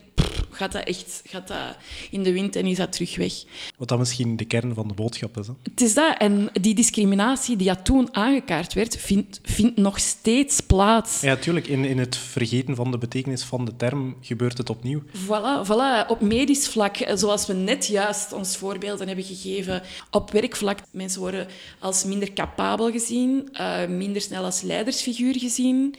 gaat 0.60 0.72
dat 0.72 0.84
echt 0.84 1.22
gaat 1.26 1.48
dat 1.48 1.78
in 2.12 2.24
de 2.24 2.34
wind 2.34 2.56
en 2.56 2.66
is 2.66 2.78
dat 2.78 2.92
terug 2.92 3.16
weg. 3.16 3.34
Wat 3.78 3.88
dan 3.88 4.00
misschien 4.00 4.38
de 4.38 4.46
kern 4.46 4.74
van 4.74 4.88
de 4.88 4.94
boodschap 4.94 5.38
is. 5.38 5.48
Hè? 5.48 5.54
Het 5.64 5.82
is 5.82 5.94
dat. 5.94 6.18
En 6.18 6.50
die 6.62 6.76
discriminatie 6.76 7.56
die 7.56 7.82
toen 7.82 8.16
aangekaart 8.16 8.74
werd, 8.74 8.98
vindt, 8.98 9.40
vindt 9.44 9.78
nog 9.78 10.00
steeds 10.00 10.60
plaats. 10.60 11.22
Ja, 11.22 11.36
tuurlijk. 11.36 11.68
In, 11.68 11.86
in 11.86 11.98
het 11.98 12.18
vergeten 12.18 12.76
van 12.76 12.92
de 12.92 12.98
betekenis 12.98 13.44
van 13.44 13.66
de 13.66 13.76
term 13.76 14.18
gebeurt 14.22 14.58
het 14.58 14.70
opnieuw. 14.70 15.02
Voilà, 15.02 15.68
voilà, 15.68 16.08
op 16.08 16.22
medisch 16.22 16.68
vlak, 16.68 16.98
eh, 16.98 17.16
zoals 17.16 17.48
we 17.48 17.54
net 17.54 17.88
juist 17.88 18.34
ons 18.34 18.58
voorbeelden 18.58 19.08
hebben 19.08 19.26
gegeven, 19.26 19.82
op 20.12 20.32
werkvlak, 20.32 20.80
mensen 20.92 21.22
worden 21.22 21.48
als 21.80 22.04
minder 22.04 22.34
capabel 22.34 22.92
gezien, 22.92 23.50
eh, 23.54 23.88
minder 23.88 24.22
snel 24.22 24.44
als 24.44 24.62
leidersfiguur 24.62 25.40
gezien. 25.40 25.96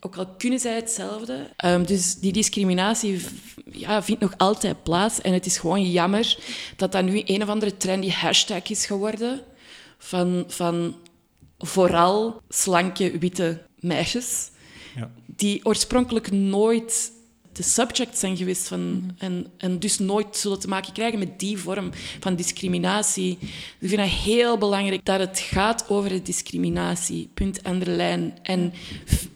Ook 0.00 0.16
al 0.16 0.26
kunnen 0.38 0.58
zij 0.58 0.74
hetzelfde. 0.74 1.50
Ehm, 1.56 1.84
dus 1.84 2.14
die 2.14 2.32
discriminatie 2.32 3.24
ja, 3.72 4.02
vindt 4.02 4.20
nog 4.20 4.34
altijd 4.36 4.82
plaats. 4.82 5.20
En 5.20 5.32
het 5.32 5.46
is 5.46 5.58
gewoon 5.58 5.90
jammer 5.90 6.38
dat 6.76 6.92
dat 6.92 7.04
nu 7.04 7.22
een 7.24 7.42
of 7.42 7.48
andere 7.48 7.76
trendy 7.76 8.10
hashtag 8.10 8.70
is 8.70 8.86
geworden 8.86 9.40
van, 9.98 10.44
van 10.46 10.96
vooral 11.58 12.40
slanke 12.48 13.18
witte 13.18 13.62
meisjes. 13.78 14.50
Ja. 14.96 15.10
Die 15.26 15.64
oorspronkelijk 15.64 16.30
nooit 16.30 17.12
de 17.60 17.66
subject 17.66 18.18
zijn 18.18 18.36
geweest 18.36 18.68
van, 18.68 18.90
mhm. 18.90 19.10
en, 19.18 19.46
en 19.56 19.78
dus 19.78 19.98
nooit 19.98 20.36
zullen 20.36 20.60
te 20.60 20.68
maken 20.68 20.92
krijgen 20.92 21.18
met 21.18 21.38
die 21.38 21.58
vorm 21.58 21.90
van 22.20 22.34
discriminatie. 22.34 23.38
Ik 23.80 23.88
vind 23.88 24.00
het 24.00 24.10
heel 24.10 24.58
belangrijk 24.58 25.04
dat 25.04 25.20
het 25.20 25.38
gaat 25.38 25.84
over 25.88 26.08
de 26.10 26.22
discriminatie, 26.22 27.28
punt 27.34 27.64
de 27.64 27.90
lijn. 27.90 28.38
En 28.42 28.72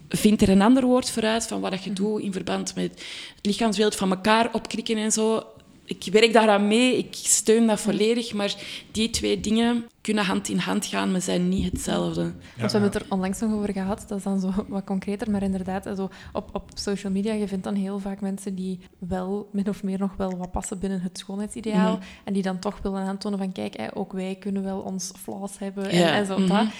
vind 0.08 0.42
er 0.42 0.48
een 0.48 0.62
ander 0.62 0.84
woord 0.84 1.10
voor 1.10 1.22
uit 1.22 1.46
van 1.46 1.60
wat 1.60 1.84
je 1.84 1.90
mhm. 1.90 2.02
doet 2.02 2.22
in 2.22 2.32
verband 2.32 2.74
met 2.74 2.90
het 3.34 3.46
lichaamsbeeld 3.46 3.94
van 3.94 4.10
elkaar 4.10 4.48
opkrikken 4.52 4.96
en 4.96 5.12
zo. 5.12 5.42
Ik 5.84 6.04
werk 6.12 6.32
daaraan 6.32 6.68
mee, 6.68 6.96
ik 6.96 7.08
steun 7.10 7.66
dat 7.66 7.76
mhm. 7.78 7.84
volledig, 7.84 8.32
maar 8.32 8.54
die 8.90 9.10
twee 9.10 9.40
dingen 9.40 9.84
kunnen 10.04 10.24
hand 10.24 10.48
in 10.48 10.58
hand 10.58 10.86
gaan, 10.86 11.10
maar 11.10 11.20
zijn 11.20 11.48
niet 11.48 11.72
hetzelfde. 11.72 12.22
Ja. 12.22 12.30
we 12.56 12.60
hebben 12.60 12.82
het 12.82 12.94
er 12.94 13.06
onlangs 13.08 13.40
nog 13.40 13.52
over 13.52 13.72
gehad, 13.72 14.04
dat 14.08 14.18
is 14.18 14.24
dan 14.24 14.40
zo 14.40 14.50
wat 14.68 14.84
concreter, 14.84 15.30
maar 15.30 15.42
inderdaad, 15.42 15.86
also 15.86 16.08
op, 16.32 16.48
op 16.52 16.70
social 16.74 17.12
media, 17.12 17.32
je 17.32 17.48
vindt 17.48 17.64
dan 17.64 17.74
heel 17.74 17.98
vaak 17.98 18.20
mensen 18.20 18.54
die 18.54 18.80
wel 18.98 19.48
min 19.52 19.68
of 19.68 19.82
meer 19.82 19.98
nog 19.98 20.16
wel 20.16 20.36
wat 20.36 20.50
passen 20.50 20.78
binnen 20.78 21.00
het 21.00 21.18
schoonheidsideaal, 21.18 21.92
mhm. 21.92 22.02
en 22.24 22.32
die 22.32 22.42
dan 22.42 22.58
toch 22.58 22.78
willen 22.82 23.02
aantonen 23.02 23.38
van, 23.38 23.52
kijk, 23.52 23.90
ook 23.94 24.12
wij 24.12 24.36
kunnen 24.40 24.62
wel 24.62 24.78
ons 24.78 25.12
flaws 25.16 25.58
hebben, 25.58 25.90
en, 25.90 26.12
en 26.12 26.26
zo, 26.26 26.38
mm 26.38 26.72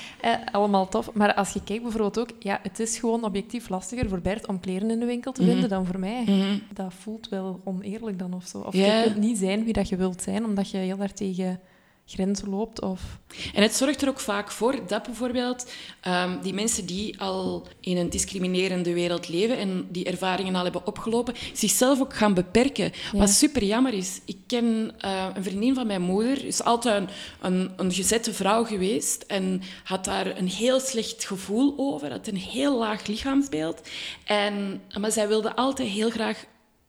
allemaal 0.53 0.89
tof. 0.89 1.13
Maar 1.13 1.35
als 1.35 1.53
je 1.53 1.65
kijkt 1.65 1.83
bijvoorbeeld 1.83 2.19
ook, 2.19 2.31
ja, 2.39 2.59
het 2.63 2.81
is 2.81 2.99
gewoon 2.99 3.25
objectief 3.25 3.69
lastiger 3.69 4.09
voor 4.09 4.21
Bert 4.21 4.47
om 4.47 4.61
kleren 4.61 4.91
in 4.91 5.01
de 5.01 5.07
winkel 5.07 5.33
te 5.33 5.43
mhm. 5.43 5.51
vinden 5.51 5.69
dan 5.69 5.87
voor 5.87 5.99
mij. 5.99 6.23
Mhm. 6.27 6.59
Dat 6.73 6.95
voelt 6.95 7.29
wel 7.29 7.61
oneerlijk 7.65 8.19
dan 8.19 8.35
of 8.35 8.47
zo. 8.47 8.59
Of 8.59 8.75
je 8.75 9.03
kunt 9.05 9.17
niet 9.17 9.39
zijn 9.39 9.65
wie 9.65 9.73
dat 9.73 9.89
je 9.89 9.97
wilt 9.97 10.23
zijn, 10.23 10.45
omdat 10.45 10.71
je 10.71 10.77
heel 10.77 10.99
erg 10.99 11.13
tegen 11.13 11.61
grenzen 12.07 12.49
loopt. 12.49 12.81
Of... 12.81 13.19
En 13.55 13.63
het 13.63 13.75
zorgt 13.75 14.03
er 14.03 14.09
ook 14.09 14.21
vaak 14.21 14.51
voor 14.51 14.87
dat 14.87 15.03
bijvoorbeeld 15.03 15.73
um, 16.09 16.41
die 16.43 16.55
mensen 16.55 16.87
die 16.87 17.21
al 17.21 17.67
in 17.81 17.97
een 17.97 18.11
discriminerende 18.11 18.93
wereld 18.93 19.29
leven 19.29 19.59
en 19.59 19.87
die 19.91 20.05
ervaringen 20.05 20.55
al 20.55 20.63
hebben 20.63 20.87
opgelopen, 20.87 21.35
zichzelf 21.53 22.01
ook 22.01 22.15
gaan 22.15 22.35
beperken. 22.35 22.93
Wat 23.13 23.31
super 23.31 23.65
jammer 23.65 23.93
is. 23.95 24.21
Ik 24.25 24.39
ken 24.47 24.95
uh, 25.05 25.27
een 25.35 25.43
vriendin 25.43 25.75
van 25.75 25.87
mijn 25.87 26.03
moeder, 26.03 26.45
is 26.45 26.63
altijd 26.63 27.03
een, 27.03 27.09
een, 27.41 27.71
een, 27.77 27.93
gezette 27.93 28.33
vrouw 28.33 28.65
geweest 28.65 29.23
en 29.23 29.63
had 29.85 30.05
daar 30.05 30.39
een 30.39 30.49
heel 30.49 30.81
slecht 30.81 31.25
gevoel 31.25 31.75
over, 31.77 32.11
had 32.11 32.27
een 32.27 32.37
heel 32.37 32.79
laag 32.79 33.07
lichaamsbeeld. 33.07 33.81
En, 34.25 34.83
maar 35.01 35.13
zij 35.13 35.29
wilde 35.29 35.57
altijd 35.57 35.89
heel 35.89 36.11
graag 36.11 36.45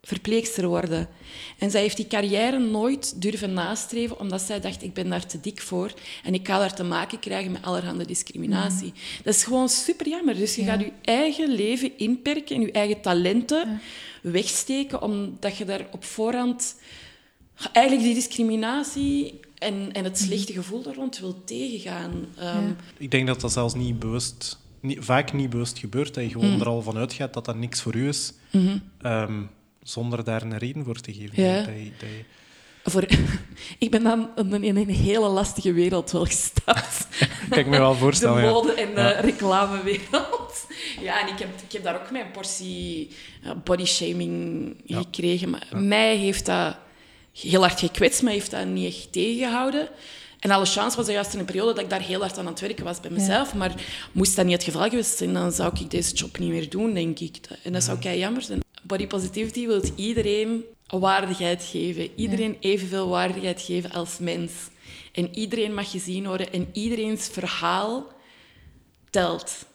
verpleegster 0.06 0.68
worden. 0.68 1.08
En 1.58 1.72
zij 1.72 1.82
heeft 1.82 1.98
die 1.98 2.08
carrière 2.08 2.60
nooit 2.60 3.22
durven 3.22 3.54
nastreven, 3.54 4.20
omdat 4.20 4.42
zij 4.42 4.60
dacht, 4.60 4.84
ik 4.84 4.94
ben 4.94 5.10
daar 5.10 5.26
te 5.26 5.40
dik 5.40 5.62
voor 5.62 5.94
en 6.24 6.34
ik 6.34 6.48
ga 6.48 6.60
daar 6.60 6.76
te 6.76 6.84
maken 6.84 7.20
krijgen 7.20 7.52
met 7.52 7.64
allerhande 7.64 8.06
discriminatie. 8.06 8.94
Dat 9.24 9.34
is 9.34 9.44
gewoon 9.44 9.70
super 9.70 10.10
jammer. 10.10 10.36
Dus 10.36 10.56
je 10.56 10.64
gaat 10.64 10.80
je 10.80 10.92
eigen 11.02 11.50
leven 11.50 11.98
inperken 11.98 12.56
en 12.56 12.62
je 12.62 12.72
eigen 12.72 13.02
talenten 13.02 13.82
wegsteken, 14.22 15.02
omdat 15.02 15.58
je 15.58 15.66
daar 15.66 15.88
op 15.92 16.04
voorhand 16.04 16.76
eigenlijk 17.72 18.06
die 18.06 18.16
discriminatie 18.16 19.40
en, 19.58 19.90
en 19.92 20.04
het 20.04 20.18
slechte 20.18 20.54
gevoel 20.54 20.82
daar 20.82 20.96
rond 20.96 21.20
wil 21.20 21.44
tegengaan. 21.44 22.26
Ehm, 22.38 22.72
ik 22.98 23.12
denk 23.12 23.28
dat 23.28 23.42
dat 23.42 23.52
zelfs 23.52 23.74
niet 23.74 24.00
bewust... 24.00 24.60
vaak 24.82 25.34
niet 25.34 25.50
bewust 25.50 25.80
gebeurt, 25.80 26.14
dat 26.14 26.24
je 26.24 26.30
gewoon 26.30 26.54
mm. 26.54 26.62
er 26.62 26.68
al 26.68 26.82
van 26.82 26.98
uitgaat 26.98 27.34
dat 27.34 27.46
dat 27.46 27.58
niks 27.58 27.82
voor 27.82 27.96
u 27.96 28.08
is. 28.08 28.34
Mm 28.52 28.82
zonder 29.86 30.24
daar 30.24 30.42
een 30.42 30.58
reden 30.58 30.84
voor 30.84 31.00
te 31.00 31.14
geven. 31.14 31.44
Ja. 31.44 31.56
Dat 31.56 31.66
je, 31.66 31.92
dat 31.98 32.10
je... 32.10 32.24
Voor, 32.84 33.06
ik 33.86 33.92
ben 33.92 34.04
dan 34.04 34.64
in 34.64 34.76
een 34.76 34.90
hele 34.90 35.28
lastige 35.28 35.74
wereld 35.74 36.12
wel 36.12 36.26
gestapt. 36.26 37.08
kan 37.50 37.60
ik 37.60 37.68
me 37.68 37.78
wel 37.78 37.96
voorstellen. 37.96 38.42
De 38.42 38.50
mode- 38.50 38.74
en 38.74 38.96
de 38.96 39.10
reclamewereld. 39.10 40.66
Ja, 41.02 41.22
en 41.22 41.28
ik 41.28 41.40
heb, 41.40 41.50
ik 41.68 41.72
heb 41.72 41.84
daar 41.84 41.96
ook 41.96 42.12
mijn 42.12 42.32
portie 42.32 43.10
bodyshaming 43.64 44.76
gekregen. 44.88 45.50
Maar 45.50 45.68
mij 45.72 46.16
heeft 46.16 46.46
dat 46.46 46.78
heel 47.34 47.62
hard 47.62 47.80
gekwetst, 47.80 48.22
maar 48.22 48.32
heeft 48.32 48.52
dat 48.52 48.66
niet 48.66 48.96
echt 48.96 49.12
tegengehouden. 49.12 49.90
En 50.40 50.52
alle 50.52 50.66
chance 50.66 50.98
was 50.98 51.08
er 51.08 51.14
juist 51.14 51.34
in 51.34 51.40
een 51.40 51.46
periode 51.46 51.74
dat 51.74 51.84
ik 51.84 51.90
daar 51.90 52.02
heel 52.02 52.20
hard 52.20 52.38
aan 52.38 52.48
het 52.48 52.60
werken 52.60 52.84
was 52.84 53.00
bij 53.00 53.12
mezelf. 53.12 53.54
Maar 53.54 53.74
moest 54.12 54.36
dat 54.36 54.46
niet 54.46 54.54
het 54.54 54.64
geval 54.64 54.90
geweest 54.90 55.18
zijn, 55.18 55.34
dan 55.34 55.52
zou 55.52 55.72
ik 55.80 55.90
deze 55.92 56.14
job 56.14 56.38
niet 56.38 56.50
meer 56.50 56.70
doen, 56.70 56.94
denk 56.94 57.20
ik. 57.20 57.38
En 57.64 57.74
dat 57.74 57.84
zou 57.84 58.00
kei 58.00 58.20
jammer 58.20 58.42
zijn. 58.42 58.65
Body 58.88 59.08
positivity 59.08 59.68
wil 59.68 59.82
iedereen 59.96 60.64
waardigheid 60.88 61.64
geven. 61.64 62.10
Iedereen 62.16 62.58
evenveel 62.60 63.08
waardigheid 63.08 63.62
geven 63.62 63.92
als 63.92 64.20
mens. 64.20 64.52
En 65.12 65.36
iedereen 65.36 65.74
mag 65.74 65.92
gezien 65.92 66.28
worden 66.28 66.54
en 66.54 66.68
iedereen's 66.74 67.28
verhaal 67.28 68.14
telt. 69.10 69.66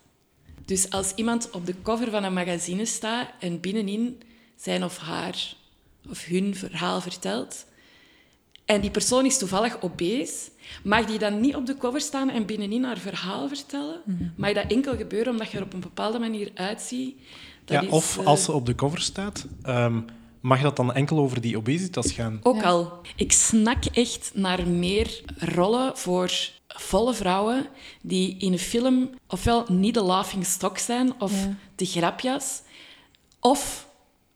Dus 0.64 0.90
als 0.90 1.12
iemand 1.14 1.50
op 1.50 1.66
de 1.66 1.74
cover 1.82 2.10
van 2.10 2.24
een 2.24 2.32
magazine 2.32 2.84
staat 2.84 3.30
en 3.40 3.60
binnenin 3.60 4.20
zijn 4.56 4.84
of 4.84 4.98
haar 4.98 5.54
of 6.08 6.24
hun 6.24 6.54
verhaal 6.54 7.00
vertelt, 7.00 7.66
en 8.64 8.80
die 8.80 8.90
persoon 8.90 9.26
is 9.26 9.38
toevallig 9.38 9.82
obese, 9.82 10.50
mag 10.82 11.04
die 11.04 11.18
dan 11.18 11.40
niet 11.40 11.54
op 11.54 11.66
de 11.66 11.76
cover 11.76 12.00
staan 12.00 12.30
en 12.30 12.46
binnenin 12.46 12.84
haar 12.84 12.98
verhaal 12.98 13.48
vertellen? 13.48 14.00
Mhm. 14.04 14.24
Mag 14.36 14.52
dat 14.52 14.70
enkel 14.70 14.96
gebeuren 14.96 15.32
omdat 15.32 15.50
je 15.50 15.56
er 15.56 15.64
op 15.64 15.72
een 15.72 15.80
bepaalde 15.80 16.18
manier 16.18 16.50
uitziet? 16.54 17.16
Ja, 17.70 17.84
of 17.88 18.18
eh, 18.18 18.26
als 18.26 18.44
ze 18.44 18.52
op 18.52 18.66
de 18.66 18.74
cover 18.74 19.00
staat, 19.00 19.46
um, 19.66 20.04
mag 20.40 20.60
dat 20.60 20.76
dan 20.76 20.92
enkel 20.92 21.18
over 21.18 21.40
die 21.40 21.56
obesitas 21.56 22.12
gaan? 22.12 22.40
Ook 22.42 22.62
al. 22.62 22.92
Ik 23.16 23.32
snak 23.32 23.84
echt 23.84 24.30
naar 24.34 24.68
meer 24.68 25.20
rollen 25.36 25.96
voor 25.96 26.30
volle 26.68 27.14
vrouwen 27.14 27.66
die 28.02 28.36
in 28.38 28.52
een 28.52 28.58
film 28.58 29.10
ofwel 29.26 29.64
niet 29.68 29.94
de 29.94 30.02
laughing 30.02 30.46
stock 30.46 30.78
zijn 30.78 31.20
of 31.20 31.32
de 31.74 31.86
grapjas, 31.86 32.62
of 33.40 33.88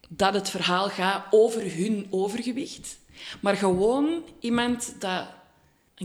dat 0.09 0.35
het 0.35 0.51
verhaal 0.51 0.88
gaat 0.88 1.27
over 1.31 1.62
hun 1.77 2.07
overgewicht. 2.11 2.99
Maar 3.40 3.57
gewoon 3.57 4.23
iemand 4.40 4.94
dat 4.99 5.27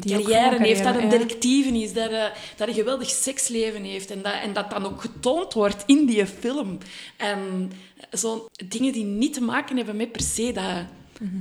een 0.05 0.11
carrière, 0.11 0.57
heeft, 0.57 0.83
dat 0.83 0.95
een 0.95 1.09
directieve 1.09 1.77
is, 1.77 1.93
dat, 1.93 2.11
uh, 2.11 2.23
dat 2.57 2.67
een 2.67 2.73
geweldig 2.73 3.09
seksleven 3.09 3.83
heeft 3.83 4.11
en 4.11 4.21
dat, 4.21 4.33
en 4.43 4.53
dat 4.53 4.69
dan 4.69 4.85
ook 4.85 5.01
getoond 5.01 5.53
wordt 5.53 5.83
in 5.85 6.05
die 6.05 6.25
film. 6.25 6.77
En 7.17 7.71
zo 8.11 8.49
dingen 8.67 8.93
die 8.93 9.05
niet 9.05 9.33
te 9.33 9.41
maken 9.41 9.77
hebben 9.77 9.95
met 9.95 10.11
per 10.11 10.21
se 10.21 10.51
dat 10.51 10.85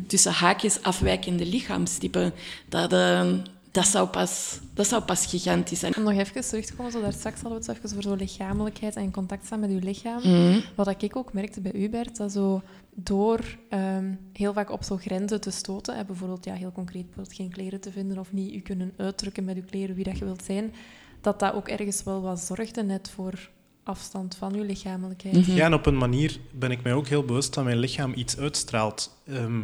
tussen 0.06 0.32
haakjes 0.32 0.82
afwijkende 0.82 1.46
lichaamstype, 1.46 2.32
dat, 2.68 2.92
uh, 2.92 3.32
dat, 3.78 3.86
zou 3.86 4.08
pas, 4.08 4.58
dat 4.74 4.86
zou 4.86 5.02
pas 5.02 5.26
gigantisch 5.26 5.78
zijn. 5.78 5.96
Om 5.96 6.02
nog 6.02 6.12
even 6.12 6.42
terug 6.42 6.64
te 6.64 6.74
komen, 6.74 6.92
zo 6.92 7.00
daar 7.00 7.12
straks 7.12 7.40
hadden 7.40 7.60
we 7.60 7.66
het 7.66 7.76
even 7.76 7.90
over 7.90 8.02
zo 8.02 8.14
lichamelijkheid 8.14 8.96
en 8.96 9.02
in 9.02 9.10
contact 9.10 9.44
staan 9.44 9.60
met 9.60 9.70
uw 9.70 9.78
lichaam. 9.78 10.18
Mhm. 10.18 10.60
Wat 10.74 11.02
ik 11.02 11.16
ook 11.16 11.32
merkte 11.32 11.60
bij 11.60 11.72
u, 11.72 11.88
Bert, 11.88 12.16
dat 12.16 12.32
zo 12.32 12.62
door 12.94 13.40
ehm, 13.68 14.14
heel 14.32 14.52
vaak 14.52 14.70
op 14.70 14.82
zo'n 14.82 14.98
grenzen 14.98 15.40
te 15.40 15.50
stoten, 15.50 15.96
hè, 15.96 16.04
bijvoorbeeld 16.04 16.44
ja, 16.44 16.54
heel 16.54 16.72
concreet 16.72 17.04
bijvoorbeeld 17.04 17.36
geen 17.36 17.50
kleren 17.50 17.80
te 17.80 17.92
vinden 17.92 18.18
of 18.18 18.32
niet 18.32 18.54
u 18.54 18.60
kunnen 18.60 18.92
uitdrukken 18.96 19.44
met 19.44 19.56
uw 19.56 19.64
kleren 19.70 19.94
wie 19.94 20.04
dat 20.04 20.18
je 20.18 20.24
wilt 20.24 20.44
zijn, 20.44 20.74
dat 21.20 21.40
dat 21.40 21.54
ook 21.54 21.68
ergens 21.68 22.02
wel 22.02 22.20
wat 22.20 22.40
zorgde 22.40 22.82
net 22.82 23.10
voor 23.10 23.50
afstand 23.82 24.36
van 24.36 24.54
uw 24.54 24.62
lichamelijkheid. 24.62 25.36
Mhm. 25.36 25.56
Ja, 25.56 25.64
en 25.64 25.74
op 25.74 25.86
een 25.86 25.96
manier 25.96 26.38
ben 26.50 26.70
ik 26.70 26.82
mij 26.82 26.92
ook 26.92 27.06
heel 27.06 27.24
bewust 27.24 27.54
dat 27.54 27.64
mijn 27.64 27.78
lichaam 27.78 28.12
iets 28.14 28.38
uitstraalt. 28.38 29.20
Ehm, 29.26 29.60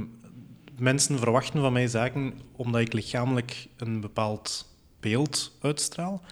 mensen 0.79 1.19
verwachten 1.19 1.61
van 1.61 1.73
mij 1.73 1.87
zaken 1.87 2.33
omdat 2.53 2.81
ik 2.81 2.93
lichamelijk 2.93 3.67
een 3.77 4.01
bepaald 4.01 4.73
beeld 5.01 5.57
uitstraal 5.61 6.23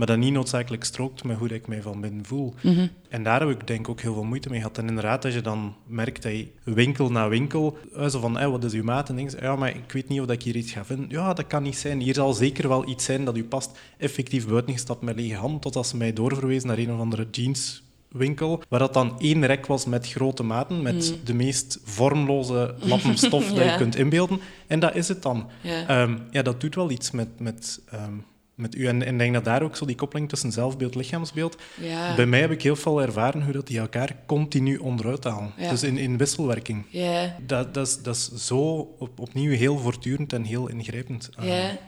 maar 0.00 0.08
dat 0.08 0.18
niet 0.18 0.32
noodzakelijk 0.32 0.84
strookt 0.84 1.24
met 1.24 1.36
hoe 1.36 1.48
ik 1.48 1.66
mij 1.66 1.82
van 1.82 2.00
binnen 2.00 2.24
voel. 2.24 2.54
Mhm. 2.62 2.86
En 3.08 3.22
daar 3.22 3.40
heb 3.40 3.50
ik 3.50 3.66
denk 3.66 3.80
ik 3.80 3.88
ook 3.88 4.00
heel 4.00 4.14
veel 4.14 4.24
moeite 4.24 4.48
mee 4.50 4.58
gehad. 4.58 4.78
En 4.78 4.88
inderdaad, 4.88 5.24
als 5.24 5.34
je 5.34 5.40
dan 5.40 5.74
merkt 5.86 6.22
dat 6.22 6.32
je 6.32 6.48
winkel 6.64 7.10
na 7.10 7.28
winkel, 7.28 7.78
eh, 7.94 8.08
zo 8.08 8.20
van, 8.20 8.36
hey, 8.36 8.48
wat 8.48 8.64
is 8.64 8.72
uw 8.72 8.82
maat? 8.82 9.08
En 9.08 9.16
denk 9.16 9.30
je, 9.30 9.36
ja, 9.40 9.56
maar 9.56 9.76
ik 9.76 9.92
weet 9.92 10.08
niet 10.08 10.20
of 10.20 10.30
ik 10.30 10.42
hier 10.42 10.56
iets 10.56 10.72
ga 10.72 10.84
vinden. 10.84 11.08
Ja, 11.08 11.32
dat 11.32 11.46
kan 11.46 11.62
niet 11.62 11.76
zijn. 11.76 12.00
Hier 12.00 12.14
zal 12.14 12.32
zeker 12.32 12.68
wel 12.68 12.88
iets 12.88 13.04
zijn 13.04 13.24
dat 13.24 13.36
u 13.36 13.44
past. 13.44 13.78
Effectief 13.98 14.48
buitengestapt 14.48 15.02
met 15.02 15.16
lege 15.16 15.34
hand, 15.34 15.62
tot 15.62 15.76
als 15.76 15.88
ze 15.88 15.96
mij 15.96 16.12
doorverwezen 16.12 16.68
naar 16.68 16.78
een 16.78 16.92
of 16.92 17.00
andere 17.00 17.26
jeans 17.30 17.82
winkel, 18.10 18.62
waar 18.68 18.80
dat 18.80 18.94
dan 18.94 19.18
één 19.18 19.46
rek 19.46 19.66
was 19.66 19.84
met 19.84 20.08
grote 20.08 20.42
maten, 20.42 20.82
met 20.82 21.10
mhm. 21.10 21.24
de 21.24 21.34
meest 21.34 21.78
vormloze 21.84 22.74
lappen 22.78 23.18
stof 23.26 23.48
dat 23.52 23.64
je 23.64 23.74
kunt 23.76 23.96
inbeelden. 23.96 24.40
En 24.66 24.80
dat 24.80 24.94
is 24.94 25.08
het 25.08 25.22
dan. 25.22 25.50
Ja, 25.60 25.86
ehm, 25.86 26.18
ja 26.30 26.42
dat 26.42 26.60
doet 26.60 26.74
wel 26.74 26.90
iets 26.90 27.10
met, 27.10 27.40
met 27.40 27.80
ehm, 27.90 28.14
met 28.60 28.74
u. 28.74 28.86
En 28.86 29.02
ik 29.02 29.18
denk 29.18 29.34
dat 29.34 29.44
daar 29.44 29.62
ook 29.62 29.76
zo 29.76 29.86
die 29.86 29.96
koppeling 29.96 30.28
tussen 30.28 30.52
zelfbeeld 30.52 30.92
en 30.92 30.98
lichaamsbeeld... 30.98 31.56
Ja. 31.80 32.14
Bij 32.14 32.26
mij 32.26 32.40
heb 32.40 32.50
ik 32.50 32.62
heel 32.62 32.76
veel 32.76 33.02
ervaren 33.02 33.42
hoe 33.42 33.52
dat 33.52 33.66
die 33.66 33.78
elkaar 33.78 34.16
continu 34.26 34.76
onderuit 34.76 35.24
halen. 35.24 35.52
Dus 35.56 35.82
in, 35.82 35.98
in 35.98 36.16
wisselwerking. 36.16 36.86
Ja. 36.88 37.36
Dat, 37.46 37.74
dat, 37.74 37.86
is, 37.86 38.02
dat 38.02 38.16
is 38.16 38.46
zo 38.46 38.58
op, 38.98 39.20
opnieuw 39.20 39.56
heel 39.56 39.78
voortdurend 39.78 40.32
en 40.32 40.44
heel 40.44 40.68
ingrijpend. 40.68 41.30
Ja. 41.40 41.78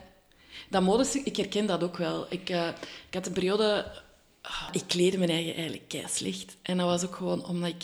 Dat 0.69 0.81
modestuk, 0.81 1.25
ik 1.25 1.35
herken 1.35 1.65
dat 1.65 1.83
ook 1.83 1.97
wel. 1.97 2.25
Ik, 2.29 2.49
uh, 2.49 2.67
ik 3.07 3.13
had 3.13 3.25
een 3.25 3.33
periode 3.33 3.85
ik 4.71 4.83
kleedde 4.87 5.17
me 5.17 5.27
eigen 5.27 5.53
eigenlijk 5.53 5.87
kei 5.87 6.05
slecht. 6.09 6.57
En 6.61 6.77
dat 6.77 6.85
was 6.85 7.05
ook 7.05 7.15
gewoon 7.15 7.45
omdat 7.45 7.69
ik 7.69 7.83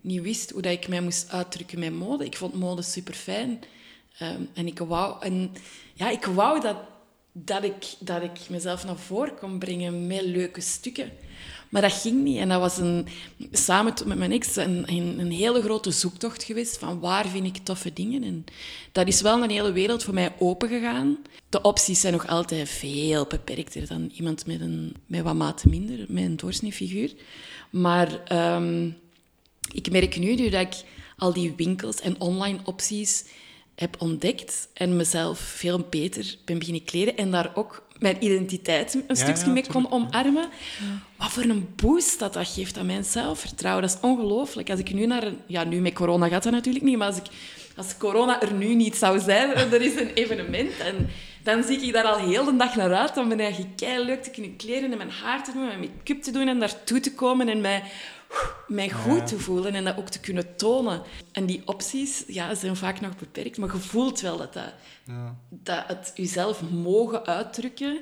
niet 0.00 0.22
wist 0.22 0.50
hoe 0.50 0.62
dat 0.62 0.72
ik 0.72 0.88
mij 0.88 1.00
moest 1.00 1.30
uitdrukken 1.30 1.78
met 1.78 1.92
mode. 1.92 2.24
Ik 2.24 2.36
vond 2.36 2.54
mode 2.54 2.82
super 2.82 3.14
fijn. 3.14 3.60
Ehm, 4.18 4.42
en 4.54 4.66
ik 4.66 4.78
wou, 4.78 5.22
en, 5.22 5.52
ja, 5.94 6.10
ik 6.10 6.24
wou 6.24 6.60
dat, 6.60 6.76
dat, 7.32 7.64
ik, 7.64 7.84
dat 7.98 8.22
ik 8.22 8.38
mezelf 8.48 8.84
naar 8.84 8.96
voren 8.98 9.38
kon 9.38 9.58
brengen 9.58 10.06
met 10.06 10.22
leuke 10.22 10.60
stukken. 10.60 11.12
Maar 11.72 11.82
dat 11.82 11.92
ging 11.92 12.22
niet. 12.22 12.38
En 12.38 12.48
dat 12.48 12.60
was 12.60 12.78
een, 12.78 13.06
samen 13.52 13.94
met 14.04 14.18
mijn 14.18 14.32
ex 14.32 14.56
een, 14.56 14.84
een, 15.18 15.30
hele 15.30 15.62
grote 15.62 15.90
zoektocht 15.90 16.42
geweest 16.42 16.78
van 16.78 17.00
waar 17.00 17.28
vind 17.28 17.46
ik 17.46 17.56
toffe 17.56 17.92
dingen. 17.92 18.22
En 18.22 18.44
dat 18.92 19.06
is 19.06 19.20
wel 19.20 19.42
een 19.42 19.50
hele 19.50 19.72
wereld 19.72 20.02
voor 20.02 20.14
mij 20.14 20.34
opengegaan. 20.38 21.18
De 21.48 21.60
opties 21.62 22.00
zijn 22.00 22.12
nog 22.12 22.26
altijd 22.26 22.68
veel 22.68 23.26
beperkter 23.26 23.86
dan 23.86 24.10
iemand 24.14 24.46
met, 24.46 24.60
een, 24.60 24.94
met 25.06 25.22
wat 25.22 25.34
maten 25.34 25.70
minder, 25.70 26.04
met 26.08 26.42
een 26.44 27.12
Maar 27.70 28.32
um, 28.56 28.96
ik 29.72 29.90
merk 29.90 30.18
nu, 30.18 30.34
nu 30.34 30.48
dat 30.48 30.60
ik 30.60 30.82
al 31.16 31.32
die 31.32 31.54
winkels 31.56 32.00
en 32.00 32.20
online 32.20 32.58
opties 32.64 33.24
heb 33.74 33.96
ontdekt 33.98 34.68
en 34.74 34.96
mezelf 34.96 35.38
veel 35.38 35.86
beter 35.90 36.36
ben 36.44 36.58
beginnen 36.58 36.84
kleden 36.84 37.16
en 37.16 37.30
daar 37.30 37.52
ook 37.54 37.86
mijn 38.02 38.24
identiteit 38.24 38.98
een 39.06 39.16
stukje 39.16 39.50
mee 39.50 39.66
kon 39.66 39.90
omarmen. 39.90 40.48
Wat 41.16 41.30
voor 41.30 41.42
een 41.42 41.68
boost 41.76 42.18
dat 42.18 42.32
dat 42.32 42.48
geeft 42.48 42.78
aan 42.78 42.86
mijn 42.86 43.04
zelfvertrouwen. 43.04 43.82
Dat 43.82 43.94
is 43.94 44.00
ongelooflijk. 44.00 44.70
Als 44.70 44.80
ik 44.80 44.92
nu 44.92 45.06
naar 45.06 45.22
een... 45.22 45.38
Ja, 45.46 45.64
nu 45.64 45.80
met 45.80 45.92
corona 45.92 46.28
gaat 46.28 46.42
dat 46.42 46.52
natuurlijk 46.52 46.84
niet, 46.84 46.96
maar 46.96 47.06
als, 47.06 47.16
ik, 47.16 47.26
als 47.76 47.96
corona 47.96 48.42
er 48.42 48.52
nu 48.52 48.74
niet 48.74 48.96
zou 48.96 49.20
zijn, 49.20 49.50
er 49.72 49.82
is 49.82 50.00
een 50.00 50.12
evenement 50.14 50.78
en 50.78 51.08
dan 51.42 51.62
zie 51.62 51.80
ik 51.80 51.92
daar 51.92 52.04
al 52.04 52.18
heel 52.18 52.44
de 52.44 52.56
dag 52.56 52.76
naar 52.76 52.94
uit 52.94 53.16
om 53.16 53.28
mijn 53.28 53.40
eigen 53.40 53.74
kei 53.76 54.04
leuk 54.04 54.22
te 54.22 54.30
kunnen 54.30 54.56
kleden 54.56 54.92
en 54.92 54.96
mijn 54.96 55.10
haar 55.10 55.44
te 55.44 55.52
doen, 55.52 55.66
mijn 55.66 55.80
make-up 55.80 56.22
te 56.22 56.30
doen 56.30 56.48
en 56.48 56.58
daartoe 56.58 57.00
te 57.00 57.14
komen 57.14 57.48
en 57.48 57.60
mij 57.60 57.82
mij 58.68 58.90
goed 58.90 59.26
te 59.26 59.38
voelen 59.38 59.74
en 59.74 59.84
dat 59.84 59.96
ook 59.96 60.08
te 60.08 60.20
kunnen 60.20 60.56
tonen. 60.56 61.02
En 61.32 61.46
die 61.46 61.62
opties 61.64 62.24
ja, 62.26 62.54
zijn 62.54 62.76
vaak 62.76 63.00
nog 63.00 63.16
beperkt, 63.16 63.58
maar 63.58 63.72
je 63.74 63.80
voelt 63.80 64.20
wel 64.20 64.36
dat, 64.36 64.52
dat, 64.52 64.72
ja. 65.04 65.36
dat 65.48 65.84
het 65.86 66.12
jezelf 66.14 66.62
mogen 66.70 67.26
uitdrukken, 67.26 68.00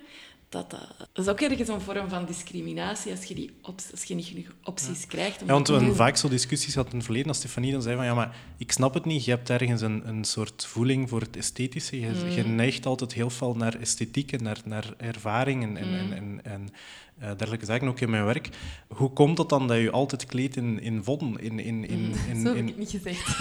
dat, 0.50 0.70
dat, 0.70 0.94
dat, 0.98 1.24
is 1.24 1.28
ook 1.28 1.40
ergens 1.40 1.68
een 1.68 1.80
vorm 1.80 2.08
van 2.08 2.24
discriminatie 2.24 3.12
als 3.12 3.24
je, 3.24 3.34
die 3.34 3.50
op, 3.62 3.80
als 3.90 4.02
je 4.02 4.14
niet 4.14 4.26
genoeg 4.26 4.46
opties 4.64 5.06
krijgt. 5.06 5.40
ja, 5.40 5.46
want 5.46 5.68
we 5.68 5.74
hebben 5.74 5.96
vaak 5.96 6.16
zo 6.16 6.28
discussies 6.28 6.72
gehad 6.72 6.90
in 6.90 6.96
het 6.96 7.04
verleden 7.04 7.28
als 7.28 7.38
Stefanie 7.38 7.72
dan 7.72 7.82
zei 7.82 7.96
van 7.96 8.04
ja, 8.04 8.14
maar 8.14 8.36
ik 8.56 8.72
snap 8.72 8.94
het 8.94 9.04
niet, 9.04 9.24
je 9.24 9.30
hebt 9.30 9.50
ergens 9.50 9.80
een, 9.80 10.08
een 10.08 10.24
soort 10.24 10.64
voeling 10.66 11.08
voor 11.08 11.20
het 11.20 11.36
esthetische. 11.36 12.00
Je, 12.00 12.08
mm. 12.08 12.28
je 12.28 12.44
neigt 12.44 12.86
altijd 12.86 13.12
heel 13.12 13.30
veel 13.30 13.54
naar 13.54 13.74
esthetiek 13.80 14.32
en 14.32 14.42
naar, 14.42 14.60
naar 14.64 14.94
ervaring 14.96 15.62
en, 15.62 15.76
en, 15.76 16.06
mm. 16.06 16.12
en, 16.12 16.40
en, 16.44 16.68
uh, 17.22 17.28
dergelijke 17.36 17.66
zaken, 17.66 17.88
ook 17.88 18.00
in 18.00 18.10
mijn 18.10 18.24
werk. 18.24 18.48
Hoe 18.88 19.10
komt 19.12 19.38
het 19.38 19.48
dan 19.48 19.68
dat 19.68 19.78
je 19.78 19.90
altijd 19.90 20.26
kleedt 20.26 20.56
in, 20.56 20.80
in 20.80 21.04
vodden? 21.04 21.40
In, 21.40 21.58
in, 21.58 21.88
in, 21.88 21.98
mm, 21.98 22.14
in, 22.30 22.40
Zo 22.40 22.54
heb 22.54 22.68
ik 22.68 22.76
niet 22.76 22.90
gezegd. 22.90 23.36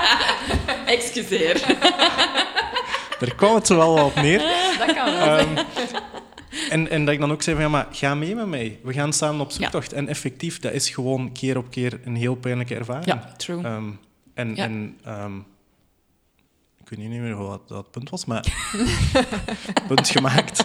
Excuseer. 0.96 1.60
Daar 3.20 3.34
kwam 3.34 3.54
het 3.54 3.66
zo 3.66 3.76
wel 3.76 4.04
op 4.04 4.14
neer. 4.14 4.38
Dat 4.78 4.94
kan 4.94 5.12
wel. 5.12 5.38
Um, 5.40 5.56
en, 6.70 6.90
en 6.90 7.04
dat 7.04 7.14
ik 7.14 7.20
dan 7.20 7.32
ook 7.32 7.42
zei 7.42 7.56
van, 7.56 7.64
ja, 7.64 7.70
maar 7.70 7.86
ga 7.92 8.14
mee 8.14 8.34
met 8.34 8.46
mij. 8.46 8.78
We 8.82 8.92
gaan 8.92 9.12
samen 9.12 9.40
op 9.40 9.50
zoektocht. 9.50 9.92
En 9.92 10.08
effectief, 10.08 10.58
dat 10.58 10.72
is 10.72 10.90
gewoon 10.90 11.32
keer 11.32 11.56
op 11.56 11.70
keer 11.70 12.00
een 12.04 12.16
heel 12.16 12.34
pijnlijke 12.34 12.74
ervaring. 12.74 13.06
Ja, 13.06 13.32
true. 13.36 13.64
Um, 13.64 13.98
en, 14.34 14.56
en 14.56 14.98
um, 15.06 15.46
ik 16.80 16.88
weet 16.88 16.98
niet 16.98 17.20
meer 17.20 17.36
wat 17.36 17.68
dat 17.68 17.90
punt 17.90 18.10
was, 18.10 18.24
maar 18.24 18.44
punt 19.88 20.08
gemaakt. 20.08 20.64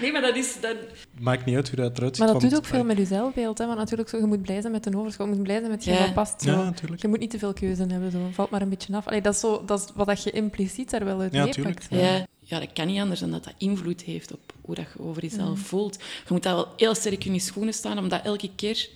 Nee, 0.00 0.12
maar 0.12 0.20
dat 0.20 0.36
is... 0.36 0.60
Dat... 0.60 0.76
Maakt 1.20 1.44
niet 1.44 1.56
uit 1.56 1.68
hoe 1.68 1.76
dat 1.76 1.96
eruit 1.96 2.16
ziet. 2.16 2.24
Maar 2.24 2.32
dat 2.32 2.42
doet 2.42 2.56
ook 2.56 2.64
veel 2.64 2.84
met 2.84 2.96
je 2.96 3.04
zelfbeeld. 3.04 3.58
Hè? 3.58 3.66
Want 3.66 3.78
natuurlijk, 3.78 4.08
zo, 4.08 4.16
je 4.16 4.24
moet 4.24 4.42
blij 4.42 4.60
zijn 4.60 4.72
met 4.72 4.86
een 4.86 4.96
overschot. 4.96 5.28
Je 5.28 5.34
moet 5.34 5.42
blij 5.42 5.58
zijn 5.58 5.70
met 5.70 5.84
je 5.84 5.90
ja. 5.90 6.12
past. 6.12 6.42
Zo. 6.42 6.50
Ja, 6.50 6.62
natuurlijk. 6.62 7.02
Je 7.02 7.08
moet 7.08 7.18
niet 7.18 7.30
te 7.30 7.38
veel 7.38 7.52
keuze 7.52 7.86
hebben. 7.86 8.10
Zo. 8.10 8.18
Valt 8.30 8.50
maar 8.50 8.62
een 8.62 8.68
beetje 8.68 8.96
af. 8.96 9.06
Allee, 9.06 9.20
dat, 9.20 9.34
is 9.34 9.40
zo, 9.40 9.62
dat 9.66 9.80
is 9.80 10.04
wat 10.04 10.22
je 10.22 10.30
impliciet 10.30 10.90
daar 10.90 11.04
wel 11.04 11.20
uit 11.20 11.32
ja, 11.32 11.44
meepakt. 11.44 11.86
Ja. 11.90 12.26
ja, 12.40 12.58
dat 12.58 12.72
kan 12.72 12.86
niet 12.86 13.00
anders 13.00 13.20
dan 13.20 13.30
dat 13.30 13.44
dat 13.44 13.54
invloed 13.58 14.02
heeft 14.02 14.32
op 14.32 14.52
hoe 14.60 14.74
dat 14.74 14.84
je 14.94 15.02
over 15.02 15.22
jezelf 15.22 15.48
mm. 15.48 15.56
voelt. 15.56 15.96
Je 15.96 16.32
moet 16.32 16.42
daar 16.42 16.54
wel 16.54 16.68
heel 16.76 16.94
sterk 16.94 17.24
in 17.24 17.34
je 17.34 17.40
schoenen 17.40 17.74
staan 17.74 17.98
om 17.98 18.08
dat 18.08 18.24
elke 18.24 18.50
keer 18.56 18.88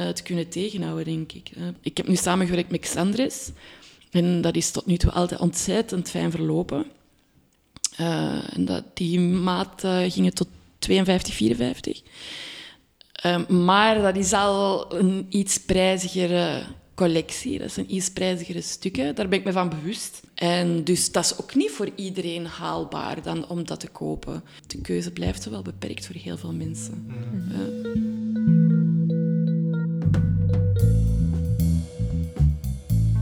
uh, 0.00 0.08
te 0.08 0.22
kunnen 0.22 0.48
tegenhouden, 0.48 1.04
denk 1.04 1.32
ik. 1.32 1.50
Uh, 1.56 1.62
ik 1.80 1.96
heb 1.96 2.08
nu 2.08 2.16
samengewerkt 2.16 2.70
met 2.70 2.80
Xandres. 2.80 3.50
En 4.10 4.40
dat 4.40 4.56
is 4.56 4.70
tot 4.70 4.86
nu 4.86 4.96
toe 4.96 5.10
altijd 5.10 5.40
ontzettend 5.40 6.10
fijn 6.10 6.30
verlopen. 6.30 6.86
Uh, 8.00 8.54
en 8.56 8.64
dat, 8.64 8.84
die 8.94 9.20
maat 9.20 9.84
uh, 9.84 9.98
gingen 10.08 10.34
tot 10.34 10.48
52, 10.78 11.34
54. 11.34 12.02
Uh, 13.26 13.46
maar 13.46 14.02
dat 14.02 14.16
is 14.16 14.32
al 14.32 14.94
een 14.94 15.26
iets 15.28 15.58
prijzigere 15.58 16.62
collectie. 16.94 17.58
Dat 17.58 17.72
zijn 17.72 17.94
iets 17.94 18.10
prijzigere 18.10 18.60
stukken. 18.60 19.14
Daar 19.14 19.28
ben 19.28 19.38
ik 19.38 19.44
me 19.44 19.52
van 19.52 19.68
bewust. 19.68 20.22
En 20.34 20.84
dus 20.84 21.12
dat 21.12 21.24
is 21.24 21.38
ook 21.40 21.54
niet 21.54 21.70
voor 21.70 21.90
iedereen 21.94 22.46
haalbaar 22.46 23.22
dan 23.22 23.48
om 23.48 23.66
dat 23.66 23.80
te 23.80 23.88
kopen. 23.88 24.42
De 24.66 24.80
keuze 24.80 25.10
blijft 25.10 25.50
wel 25.50 25.62
beperkt 25.62 26.06
voor 26.06 26.14
heel 26.14 26.36
veel 26.36 26.52
mensen. 26.52 27.06
Mm. 27.06 28.24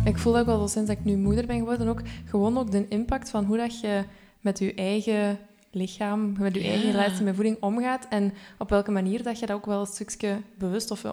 Ik 0.04 0.18
voel 0.18 0.38
ook 0.38 0.46
wel 0.46 0.68
sinds 0.68 0.90
ik 0.90 1.04
nu 1.04 1.16
moeder 1.16 1.46
ben 1.46 1.58
geworden, 1.58 1.88
ook 1.88 2.02
gewoon 2.24 2.58
ook 2.58 2.70
de 2.70 2.86
impact 2.88 3.30
van 3.30 3.44
hoe 3.44 3.56
dat 3.56 3.80
je 3.80 4.04
met 4.44 4.58
je 4.58 4.74
eigen 4.74 5.38
lichaam, 5.70 6.34
met 6.38 6.54
je 6.54 6.62
eigen 6.62 6.90
relatie 6.90 7.24
met 7.24 7.34
voeding 7.34 7.56
omgaat 7.60 8.06
en 8.08 8.32
op 8.58 8.70
welke 8.70 8.90
manier 8.90 9.22
dat 9.22 9.38
je 9.38 9.46
dat 9.46 9.56
ook 9.56 9.66
wel 9.66 9.80
een 9.80 9.86
stukje 9.86 10.40
bewust 10.58 10.90
of 10.90 11.04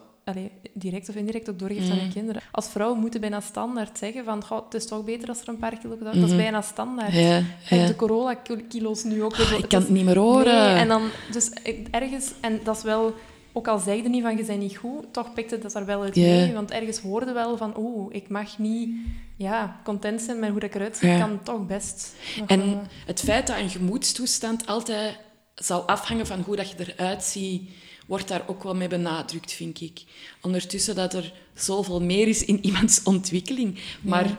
direct 0.73 1.09
of 1.09 1.15
indirect 1.15 1.49
ook 1.49 1.59
doorgeeft 1.59 1.89
aan 1.89 1.95
je 1.95 2.01
mm. 2.01 2.11
kinderen. 2.11 2.41
Als 2.51 2.69
vrouw 2.69 2.93
moeten 2.93 3.21
bijna 3.21 3.39
standaard 3.39 3.97
zeggen 3.97 4.23
van 4.23 4.43
het 4.63 4.73
is 4.73 4.85
toch 4.85 5.03
beter 5.03 5.29
als 5.29 5.41
er 5.41 5.49
een 5.49 5.57
paar 5.57 5.77
kilo 5.77 5.95
gedaan 5.97 6.13
Dat 6.13 6.23
is 6.23 6.29
mhm. 6.29 6.37
bijna 6.37 6.61
standaard. 6.61 7.13
Ja, 7.13 7.41
en 7.69 7.85
de 7.87 7.95
corona-kilo's 7.95 9.03
nu 9.03 9.23
ook. 9.23 9.33
Oh, 9.33 9.51
ik 9.57 9.69
kan 9.69 9.81
het 9.81 9.89
niet 9.89 10.05
meer 10.05 10.17
horen. 10.17 10.75
en 10.75 10.87
dan, 10.87 11.01
dus 11.31 11.49
ergens, 11.91 12.33
en 12.39 12.59
dat 12.63 12.77
is 12.77 12.83
wel 12.83 13.13
ook 13.53 13.67
al 13.67 13.79
zei 13.79 14.03
je 14.03 14.09
niet 14.09 14.21
van 14.21 14.37
je 14.37 14.45
bent 14.45 14.59
niet 14.59 14.77
goed, 14.77 15.13
toch 15.13 15.33
pikte 15.33 15.57
dat 15.57 15.75
er 15.75 15.85
wel 15.85 16.01
uit 16.01 16.15
mee. 16.15 16.53
Want 16.53 16.71
ergens 16.71 16.99
hoorde 16.99 17.31
wel 17.31 17.57
van, 17.57 17.77
oeh, 17.77 18.15
ik 18.15 18.29
mag 18.29 18.57
niet 18.57 18.89
ja, 19.37 19.81
content 19.83 20.21
zijn 20.21 20.39
met 20.39 20.49
hoe 20.49 20.59
ik 20.59 20.75
eruit 20.75 20.97
zie. 20.97 21.11
Ik 21.11 21.19
kan 21.19 21.43
toch 21.43 21.65
best. 21.65 22.15
En 22.47 22.87
het 23.05 23.19
feit 23.19 23.47
dat 23.47 23.57
een 23.57 23.69
gemoedstoestand 23.69 24.67
altijd 24.67 25.19
zal 25.55 25.81
afhangen 25.81 26.27
van 26.27 26.39
hoe 26.39 26.55
dat 26.55 26.69
je 26.69 26.93
eruit 26.95 27.23
ziet, 27.23 27.69
wordt 28.07 28.27
daar 28.27 28.43
ook 28.47 28.63
wel 28.63 28.75
mee 28.75 28.87
benadrukt, 28.87 29.51
vind 29.51 29.81
ik. 29.81 30.03
Ondertussen 30.41 30.95
dat 30.95 31.13
er 31.13 31.33
zoveel 31.53 32.01
meer 32.01 32.27
is 32.27 32.45
in 32.45 32.59
iemands 32.65 33.03
ontwikkeling. 33.03 33.79
Maar 34.01 34.37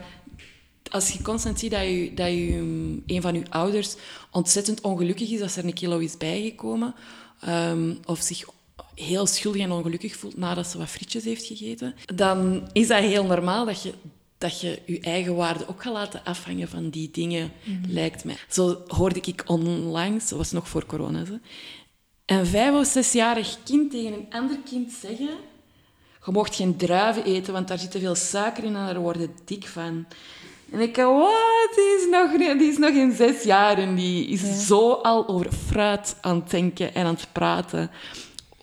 als 0.89 1.09
je 1.09 1.21
constant 1.21 1.59
ziet 1.59 1.71
dat, 1.71 1.81
je, 1.81 2.11
dat 2.13 2.27
je, 2.27 2.57
een 3.05 3.21
van 3.21 3.33
je 3.33 3.43
ouders 3.49 3.95
ontzettend 4.31 4.81
ongelukkig 4.81 5.31
is 5.31 5.41
als 5.41 5.55
er 5.55 5.65
een 5.65 5.73
kilo 5.73 5.97
is 5.97 6.17
bijgekomen, 6.17 6.95
um, 7.47 7.99
of 8.05 8.19
zich 8.19 8.45
heel 8.95 9.25
schuldig 9.25 9.61
en 9.61 9.71
ongelukkig 9.71 10.15
voelt 10.15 10.37
nadat 10.37 10.67
ze 10.67 10.77
wat 10.77 10.89
frietjes 10.89 11.23
heeft 11.23 11.45
gegeten, 11.45 11.95
dan 12.15 12.69
is 12.73 12.87
dat 12.87 12.99
heel 12.99 13.25
normaal 13.25 13.65
dat 13.65 13.81
je 13.81 13.93
dat 14.37 14.61
je 14.61 14.81
je 14.85 14.99
eigen 14.99 15.35
waarde 15.35 15.67
ook 15.67 15.81
gaat 15.81 15.93
laten 15.93 16.23
afhangen 16.23 16.67
van 16.67 16.89
die 16.89 17.09
dingen, 17.11 17.51
mhm. 17.63 17.91
lijkt 17.91 18.23
mij. 18.23 18.35
Zo 18.49 18.83
hoorde 18.87 19.19
ik 19.25 19.43
onlangs, 19.45 20.29
dat 20.29 20.37
was 20.37 20.51
nog 20.51 20.67
voor 20.67 20.85
corona, 20.85 21.25
zo, 21.25 21.37
een 22.25 22.45
vijf- 22.45 22.75
of 22.75 22.87
zesjarig 22.87 23.57
kind 23.63 23.91
tegen 23.91 24.13
een 24.13 24.25
ander 24.29 24.57
kind 24.65 24.91
zeggen... 24.91 25.29
Je 26.25 26.31
mocht 26.31 26.55
geen 26.55 26.75
druiven 26.75 27.25
eten, 27.25 27.53
want 27.53 27.67
daar 27.67 27.79
zit 27.79 27.91
te 27.91 27.99
veel 27.99 28.15
suiker 28.15 28.63
in 28.63 28.75
en 28.75 28.85
daar 28.85 28.99
worden 28.99 29.29
dik 29.45 29.67
van. 29.67 30.05
En 30.71 30.79
ik 30.79 30.95
dacht, 30.95 31.17
wat? 31.17 31.75
Die 31.75 31.95
is 31.99 32.07
nog, 32.11 32.57
die 32.57 32.69
is 32.69 32.77
nog 32.77 32.89
in 32.89 33.11
zes 33.11 33.43
jaar 33.43 33.77
en 33.77 33.95
die 33.95 34.27
is 34.27 34.67
zo 34.67 34.91
al 34.91 35.27
over 35.27 35.51
fruit 35.51 36.15
aan 36.21 36.35
het 36.35 36.49
denken 36.49 36.95
en 36.95 37.05
aan 37.05 37.13
het 37.13 37.27
praten 37.31 37.91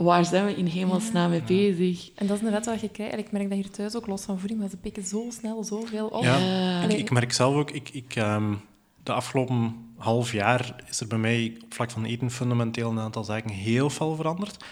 waar 0.04 0.24
zijn 0.24 0.46
we 0.46 0.56
in 0.56 0.66
hemelsnaam 0.66 1.30
mee 1.30 1.42
bezig? 1.42 2.10
En 2.14 2.26
dat 2.26 2.36
is 2.36 2.42
inderdaad 2.42 2.66
wat 2.66 2.80
je 2.80 2.88
krijgt. 2.88 3.18
ik 3.18 3.32
merk 3.32 3.48
dat 3.48 3.58
hier 3.58 3.70
thuis 3.70 3.96
ook 3.96 4.06
los 4.06 4.22
van 4.22 4.38
voeding, 4.38 4.60
maar 4.60 4.68
ze 4.68 4.76
pikken 4.76 5.06
zo 5.06 5.26
snel 5.30 5.64
zoveel 5.64 6.06
op. 6.06 6.22
Ja, 6.22 6.82
ik, 6.82 6.98
ik, 6.98 7.10
merk 7.10 7.32
zelf 7.32 7.54
ook, 7.54 7.70
ik, 7.70 7.88
ik, 7.88 8.16
um, 8.16 8.60
de 9.02 9.12
afgelopen 9.12 9.74
half 9.96 10.32
jaar 10.32 10.82
is 10.88 11.00
er 11.00 11.06
bij 11.06 11.18
mij 11.18 11.56
op 11.62 11.74
vlak 11.74 11.90
van 11.90 12.04
eten 12.04 12.30
fundamenteel 12.30 12.90
een 12.90 12.98
aantal 12.98 13.24
zaken 13.24 13.50
heel 13.50 13.90
veel 13.90 14.14
veranderd. 14.16 14.64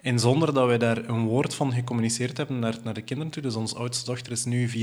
En 0.00 0.18
zonder 0.18 0.54
dat 0.54 0.66
wij 0.66 0.78
daar 0.78 1.08
een 1.08 1.24
woord 1.24 1.54
van 1.54 1.72
gecommuniceerd 1.72 2.36
hebben 2.36 2.58
naar, 2.58 2.78
naar 2.84 2.94
de 2.94 3.02
kinderen 3.02 3.32
toe. 3.32 3.42
Dus 3.42 3.54
onze 3.54 3.76
oudste 3.76 4.04
dochter 4.10 4.32
is 4.32 4.44
nu 4.44 4.68
4,5. 4.68 4.74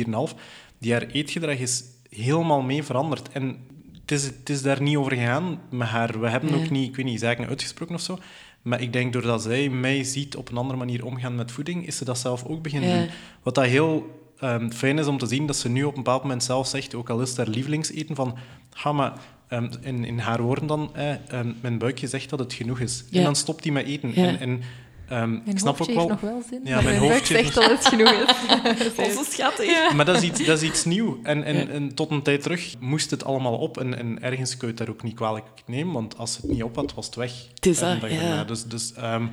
Die 0.77 0.91
haar 0.91 1.07
eetgedrag 1.07 1.57
is 1.57 1.83
helemaal 2.09 2.61
mee 2.61 2.83
veranderd. 2.83 3.29
En 3.31 3.67
het 4.01 4.11
is, 4.11 4.23
het 4.23 4.49
is 4.49 4.61
daar 4.61 4.81
niet 4.81 4.97
over 4.97 5.11
gegaan 5.11 5.59
met 5.69 5.87
haar. 5.87 6.19
We 6.19 6.29
hebben 6.29 6.53
ook 6.53 6.69
niet, 6.69 6.89
ik 6.89 6.95
weet 6.95 7.05
niet, 7.05 7.19
zaken 7.19 7.47
uitgesproken 7.47 7.95
of 7.95 8.01
zo. 8.01 8.17
Maar 8.63 8.81
ik 8.81 8.93
denk 8.93 9.13
doordat 9.13 9.41
zij 9.41 9.69
mij 9.69 10.03
ziet 10.03 10.35
op 10.35 10.49
een 10.49 10.57
andere 10.57 10.77
manier 10.77 11.05
omgaan 11.05 11.35
met 11.35 11.51
voeding, 11.51 11.87
is 11.87 11.97
ze 11.97 12.05
dat 12.05 12.17
zelf 12.17 12.45
ook 12.45 12.61
beginnen 12.61 12.99
doen. 12.99 13.09
Wat 13.43 13.55
dat 13.55 13.65
heel 13.65 14.21
um, 14.43 14.71
fijn 14.71 14.99
is 14.99 15.07
om 15.07 15.17
te 15.17 15.27
zien, 15.27 15.45
dat 15.45 15.55
ze 15.55 15.69
nu 15.69 15.83
op 15.83 15.95
een 15.95 16.03
bepaald 16.03 16.21
moment 16.21 16.43
zelf 16.43 16.67
zegt, 16.67 16.95
ook 16.95 17.09
al 17.09 17.21
is 17.21 17.29
het 17.29 17.37
haar 17.37 17.47
lievelingseten, 17.47 18.15
van 18.15 18.37
ga 18.69 18.91
maar 18.91 19.13
ehm, 19.47 19.69
in, 19.81 20.05
in 20.05 20.19
haar 20.19 20.41
woorden 20.41 20.67
dan, 20.67 20.89
eh, 20.93 21.11
ehm, 21.27 21.51
mijn 21.61 21.77
buikje 21.77 22.07
zegt 22.07 22.29
dat 22.29 22.39
het 22.39 22.53
genoeg 22.53 22.79
is. 22.79 23.03
Ja. 23.09 23.17
En 23.17 23.23
dan 23.23 23.35
stopt 23.35 23.63
hij 23.63 23.73
met 23.73 23.85
eten. 23.85 24.11
Ja. 24.15 24.27
En, 24.27 24.39
en 24.39 24.61
ehm, 25.13 25.29
Mijn 25.29 25.41
ik 25.45 25.59
snap 25.59 25.81
ook 25.81 25.87
wel... 25.87 25.95
heeft 25.97 26.07
nog 26.09 26.19
wel 26.19 26.41
zin, 26.49 26.59
Ja, 26.63 26.81
mijn 26.81 26.99
mijn 26.99 27.11
heeft 27.11 27.27
zegt 27.27 27.53
dat 27.55 27.69
het 27.69 27.85
genoeg 27.85 28.11
is. 28.11 28.35
Onze 29.17 29.31
schattig. 29.31 29.93
Maar 29.93 30.05
dat 30.05 30.15
is 30.15 30.21
iets, 30.23 30.45
dat 30.45 30.61
is 30.61 30.69
iets 30.69 30.85
nieuw. 30.85 31.19
En, 31.23 31.43
en, 31.43 31.55
Ja. 31.55 31.67
en 31.67 31.95
tot 31.95 32.11
een 32.11 32.21
tijd 32.21 32.41
terug 32.41 32.75
moest 32.79 33.11
het 33.11 33.23
allemaal 33.25 33.57
op. 33.57 33.77
En, 33.77 33.97
en 33.97 34.21
ergens 34.21 34.57
kun 34.57 34.67
je 34.67 34.73
het 34.73 34.77
daar 34.85 34.95
ook 34.95 35.03
niet 35.03 35.15
kwalijk 35.15 35.45
nemen, 35.65 35.93
want 35.93 36.17
als 36.17 36.37
het 36.37 36.47
niet 36.51 36.63
op 36.63 36.75
had, 36.75 36.93
was 36.93 37.05
het 37.05 37.15
weg. 37.15 37.33
Het 37.53 37.65
is 37.65 37.79
dat, 37.79 37.97
ja. 38.09 38.43
Dus, 38.43 38.63
dus 38.63 38.93
ehm, 38.93 39.27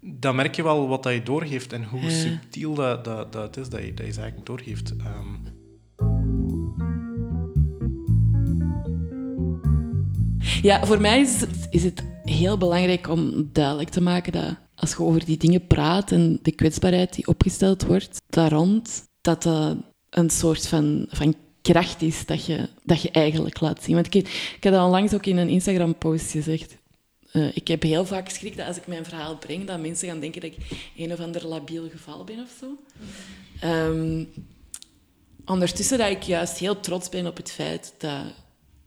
dan 0.00 0.36
merk 0.36 0.54
je 0.56 0.62
wel 0.62 0.88
wat 0.88 1.02
dat 1.02 1.12
je 1.12 1.22
doorgeeft 1.22 1.72
en 1.72 1.84
hoe 1.84 2.00
Ja. 2.00 2.10
subtiel 2.10 2.74
dat, 2.74 3.04
dat, 3.04 3.32
dat 3.32 3.42
het 3.42 3.56
is 3.56 3.68
dat 3.68 3.80
je, 3.80 3.94
dat 3.94 4.06
je 4.06 4.12
eigenlijk 4.20 4.46
doorgeeft. 4.46 4.94
Ehm, 4.98 5.34
Ja, 10.62 10.86
voor 10.86 11.00
mij 11.00 11.20
is 11.20 11.44
is 11.70 11.84
het 11.84 12.04
heel 12.22 12.58
belangrijk 12.58 13.08
om 13.08 13.48
duidelijk 13.52 13.88
te 13.90 14.00
maken 14.00 14.32
dat 14.32 14.56
als 14.80 14.90
je 14.90 15.02
over 15.02 15.24
die 15.24 15.36
dingen 15.36 15.66
praat 15.66 16.12
en 16.12 16.38
de 16.42 16.52
kwetsbaarheid 16.52 17.14
die 17.14 17.26
opgesteld 17.26 17.82
wordt 17.82 18.22
daar 18.28 18.52
rond, 18.52 19.06
dat 19.20 19.42
dat 19.42 19.76
een 20.10 20.30
soort 20.30 20.66
van, 20.66 21.06
van 21.08 21.34
kracht 21.62 22.02
is 22.02 22.26
dat 22.26 22.46
je, 22.46 22.68
dat 22.84 23.02
je 23.02 23.10
eigenlijk 23.10 23.60
laat 23.60 23.82
zien. 23.82 23.94
Want 23.94 24.06
ik, 24.06 24.14
ik 24.56 24.62
heb 24.62 24.72
dat 24.72 24.84
onlangs 24.84 25.14
ook 25.14 25.26
in 25.26 25.36
een 25.36 25.48
Instagram-post 25.48 26.30
gezegd. 26.30 26.76
Eh, 27.32 27.56
ik 27.56 27.68
heb 27.68 27.82
heel 27.82 28.06
vaak 28.06 28.28
schrik 28.28 28.56
dat 28.56 28.66
als 28.66 28.76
ik 28.76 28.86
mijn 28.86 29.04
verhaal 29.04 29.36
breng, 29.36 29.66
dat 29.66 29.80
mensen 29.80 30.08
gaan 30.08 30.20
denken 30.20 30.40
dat 30.40 30.50
ik 30.50 30.82
een 30.96 31.12
of 31.12 31.20
ander 31.20 31.46
labiel 31.46 31.88
geval 31.90 32.24
ben 32.24 32.38
of 32.38 32.56
zo. 32.60 32.78
Ehm, 33.60 34.24
ondertussen 35.44 35.98
dat 35.98 36.10
ik 36.10 36.22
juist 36.22 36.58
heel 36.58 36.80
trots 36.80 37.08
ben 37.08 37.26
op 37.26 37.36
het 37.36 37.50
feit 37.50 37.94
dat, 37.98 38.22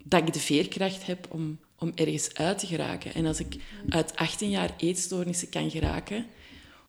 dat 0.03 0.27
ik 0.27 0.33
de 0.33 0.39
veerkracht 0.39 1.05
heb 1.05 1.27
om, 1.29 1.59
om 1.81 1.91
ergens 1.95 2.33
uit 2.33 2.59
te 2.59 2.67
geraken. 2.67 3.13
En 3.13 3.25
als 3.25 3.39
ik 3.39 3.55
uit 3.89 4.15
18 4.15 4.49
jaar 4.49 4.73
eetstoornissen 4.77 5.49
kan 5.49 5.71
geraken, 5.71 6.25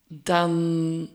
dan 0.08 1.08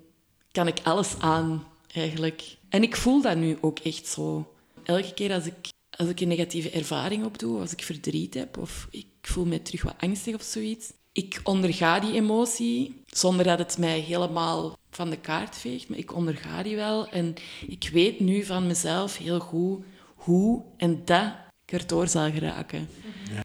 kan 0.51 0.67
ik 0.67 0.79
alles 0.83 1.19
aan, 1.19 1.67
eigenlijk. 1.93 2.57
En 2.69 2.83
ik 2.83 2.95
voel 2.95 3.21
dat 3.21 3.37
nu 3.37 3.57
ook 3.61 3.79
echt 3.79 4.07
zo. 4.07 4.53
Elke 4.83 5.13
keer 5.13 5.33
als 5.33 5.45
ik, 5.45 5.69
als 5.97 6.09
ik 6.09 6.19
een 6.19 6.27
negatieve 6.27 6.69
ervaring 6.69 7.25
opdoe, 7.25 7.59
als 7.59 7.71
ik 7.71 7.83
verdriet 7.83 8.33
heb, 8.33 8.57
of 8.57 8.87
ik 8.91 9.07
voel 9.21 9.45
me 9.45 9.61
terug 9.61 9.83
wat 9.83 9.95
angstig 9.99 10.35
of 10.35 10.41
zoiets, 10.41 10.91
ik 11.11 11.39
onderga 11.43 11.99
die 11.99 12.13
emotie 12.13 13.03
zonder 13.07 13.45
dat 13.45 13.59
het 13.59 13.77
mij 13.77 13.99
helemaal 13.99 14.77
van 14.89 15.09
de 15.09 15.17
kaart 15.17 15.55
veegt, 15.55 15.89
maar 15.89 15.97
ik 15.97 16.15
onderga 16.15 16.63
die 16.63 16.75
wel. 16.75 17.07
En 17.09 17.35
ik 17.67 17.89
weet 17.93 18.19
nu 18.19 18.43
van 18.43 18.67
mezelf 18.67 19.17
heel 19.17 19.39
goed 19.39 19.83
hoe 20.15 20.63
en 20.77 21.01
dat 21.05 21.33
ik 21.65 21.73
erdoor 21.73 22.07
zal 22.07 22.31
geraken. 22.31 22.87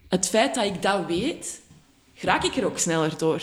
Het 0.09 0.29
feit 0.29 0.55
dat 0.55 0.65
ik 0.65 0.83
dat 0.83 1.07
weet, 1.07 1.61
raak 2.21 2.45
ik 2.45 2.57
er 2.57 2.65
ook 2.65 2.79
sneller 2.79 3.19
door. 3.19 3.43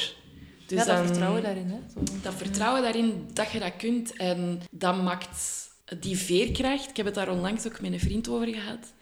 Dus 0.66 0.78
ja, 0.80 0.86
dat 0.86 0.96
dan- 0.96 1.06
vertrouwen 1.06 1.44
daarin. 1.44 1.68
Hè. 1.68 1.80
Zo. 1.94 2.14
dat 2.22 2.34
vertrouwen 2.34 2.82
daarin 2.82 3.28
dat 3.34 3.52
je 3.52 3.60
dat 3.60 3.76
kunt. 3.78 4.14
En 4.14 4.62
dat 4.72 5.04
maakt 5.04 5.70
die 6.00 6.18
veerkracht... 6.18 6.90
Ik 6.90 6.98
heb 6.98 7.06
het 7.06 7.16
daar 7.16 7.30
onlangs 7.30 7.68
ook 7.68 7.82
met 7.82 7.94
een 7.94 8.00
vriend 8.00 8.30
over 8.30 8.48
gehad. 8.48 8.94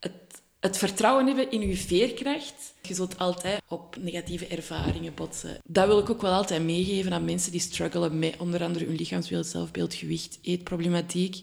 Het, 0.00 0.12
het 0.60 0.76
vertrouwen 0.78 1.26
hebben 1.26 1.50
in 1.50 1.68
je 1.68 1.76
veerkracht. 1.76 2.74
Je 2.82 2.94
zult 2.94 3.18
altijd 3.18 3.62
op 3.68 3.96
negatieve 4.00 4.46
ervaringen 4.46 5.14
botsen. 5.14 5.58
Dat 5.64 5.86
wil 5.86 5.98
ik 5.98 6.10
ook 6.10 6.22
wel 6.22 6.32
altijd 6.32 6.62
meegeven 6.62 7.12
aan 7.12 7.24
mensen 7.24 7.52
die 7.52 7.60
struggelen 7.60 8.18
met 8.18 8.34
onder 8.38 8.62
andere 8.62 8.84
hun 8.84 8.96
lichaamsbeeld, 8.96 9.46
zelfbeeld, 9.46 9.94
gewicht, 9.94 10.38
eetproblematiek. 10.42 11.42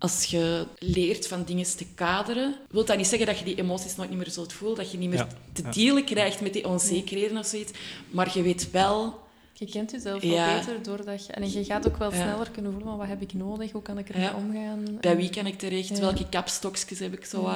Als 0.00 0.24
je 0.24 0.66
leert 0.78 1.26
van 1.26 1.44
dingen 1.44 1.76
te 1.76 1.86
kaderen, 1.94 2.54
wil 2.70 2.84
dat 2.84 2.96
niet 2.96 3.06
zeggen 3.06 3.26
dat 3.26 3.38
je 3.38 3.44
die 3.44 3.58
emoties 3.58 3.96
nooit 3.96 4.08
niet 4.10 4.18
meer 4.18 4.30
zult 4.30 4.52
voelen, 4.52 4.76
dat 4.76 4.90
je 4.90 4.98
niet 4.98 5.08
meer 5.08 5.18
Ja, 5.18 5.28
te 5.52 5.62
ja. 5.62 5.70
dealen 5.70 6.04
krijgt 6.04 6.40
met 6.40 6.52
die 6.52 6.68
onzekerheden 6.68 7.38
of 7.38 7.46
zoiets. 7.46 7.72
Maar 8.10 8.30
je 8.34 8.42
weet 8.42 8.70
wel 8.70 9.20
Je 9.52 9.66
kent 9.66 9.90
jezelf 9.90 10.22
Ja. 10.22 10.46
wel 10.46 10.56
beter 10.58 10.82
doordat 10.82 11.26
je... 11.26 11.32
En 11.32 11.52
je 11.52 11.64
gaat 11.64 11.86
ook 11.86 11.96
wel 11.96 12.12
Ja. 12.12 12.22
sneller 12.22 12.50
kunnen 12.50 12.70
voelen 12.72 12.90
van 12.90 12.98
wat 12.98 13.08
heb 13.08 13.22
ik 13.22 13.32
nodig, 13.34 13.72
hoe 13.72 13.82
kan 13.82 13.98
ik 13.98 14.08
ermee 14.08 14.24
Ja. 14.24 14.34
omgaan. 14.34 14.98
Bij 15.00 15.16
wie 15.16 15.30
kan 15.30 15.46
ik 15.46 15.58
terecht? 15.58 15.88
Ja. 15.88 15.98
Welke 16.00 16.28
kapstokjes 16.28 16.98
heb 16.98 17.12
ik 17.12 17.24
zo? 17.24 17.50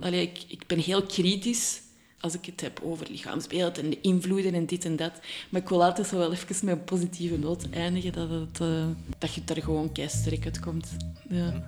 Allee, 0.00 0.22
ik, 0.22 0.44
ik 0.48 0.66
ben 0.66 0.78
heel 0.78 1.02
kritisch 1.02 1.80
als 2.20 2.34
ik 2.34 2.44
het 2.44 2.60
heb 2.60 2.80
over 2.82 3.06
lichaamsbeeld 3.10 3.78
en 3.78 3.90
de 3.90 4.00
invloeden 4.00 4.54
en 4.54 4.66
dit 4.66 4.84
en 4.84 4.96
dat. 4.96 5.12
Maar 5.48 5.60
ik 5.60 5.68
wil 5.68 5.84
altijd 5.84 6.06
zo 6.06 6.18
wel 6.18 6.32
even 6.32 6.66
met 6.66 6.76
een 6.76 6.84
positieve 6.84 7.38
noot 7.38 7.70
eindigen, 7.70 8.12
dat, 8.12 8.30
het, 8.30 8.60
eh, 8.60 8.86
dat 9.18 9.34
je 9.34 9.42
er 9.46 9.62
gewoon 9.62 9.92
keisterk 9.92 10.44
uitkomt. 10.44 10.96
Ja. 11.28 11.66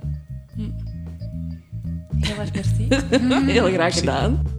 Heel 2.17 2.37
erg 2.37 2.53
merci. 2.53 2.87
Heel 3.53 3.73
graag 3.73 3.95
gedaan. 3.95 4.59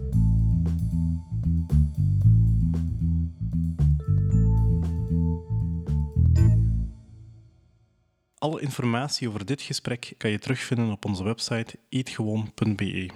alle 8.42 8.60
informatie 8.60 9.28
over 9.28 9.46
dit 9.46 9.62
gesprek 9.62 10.14
kan 10.18 10.30
je 10.30 10.38
terugvinden 10.38 10.90
op 10.90 11.04
onze 11.04 11.24
website 11.24 11.78
eetgewoon.be. 11.88 13.10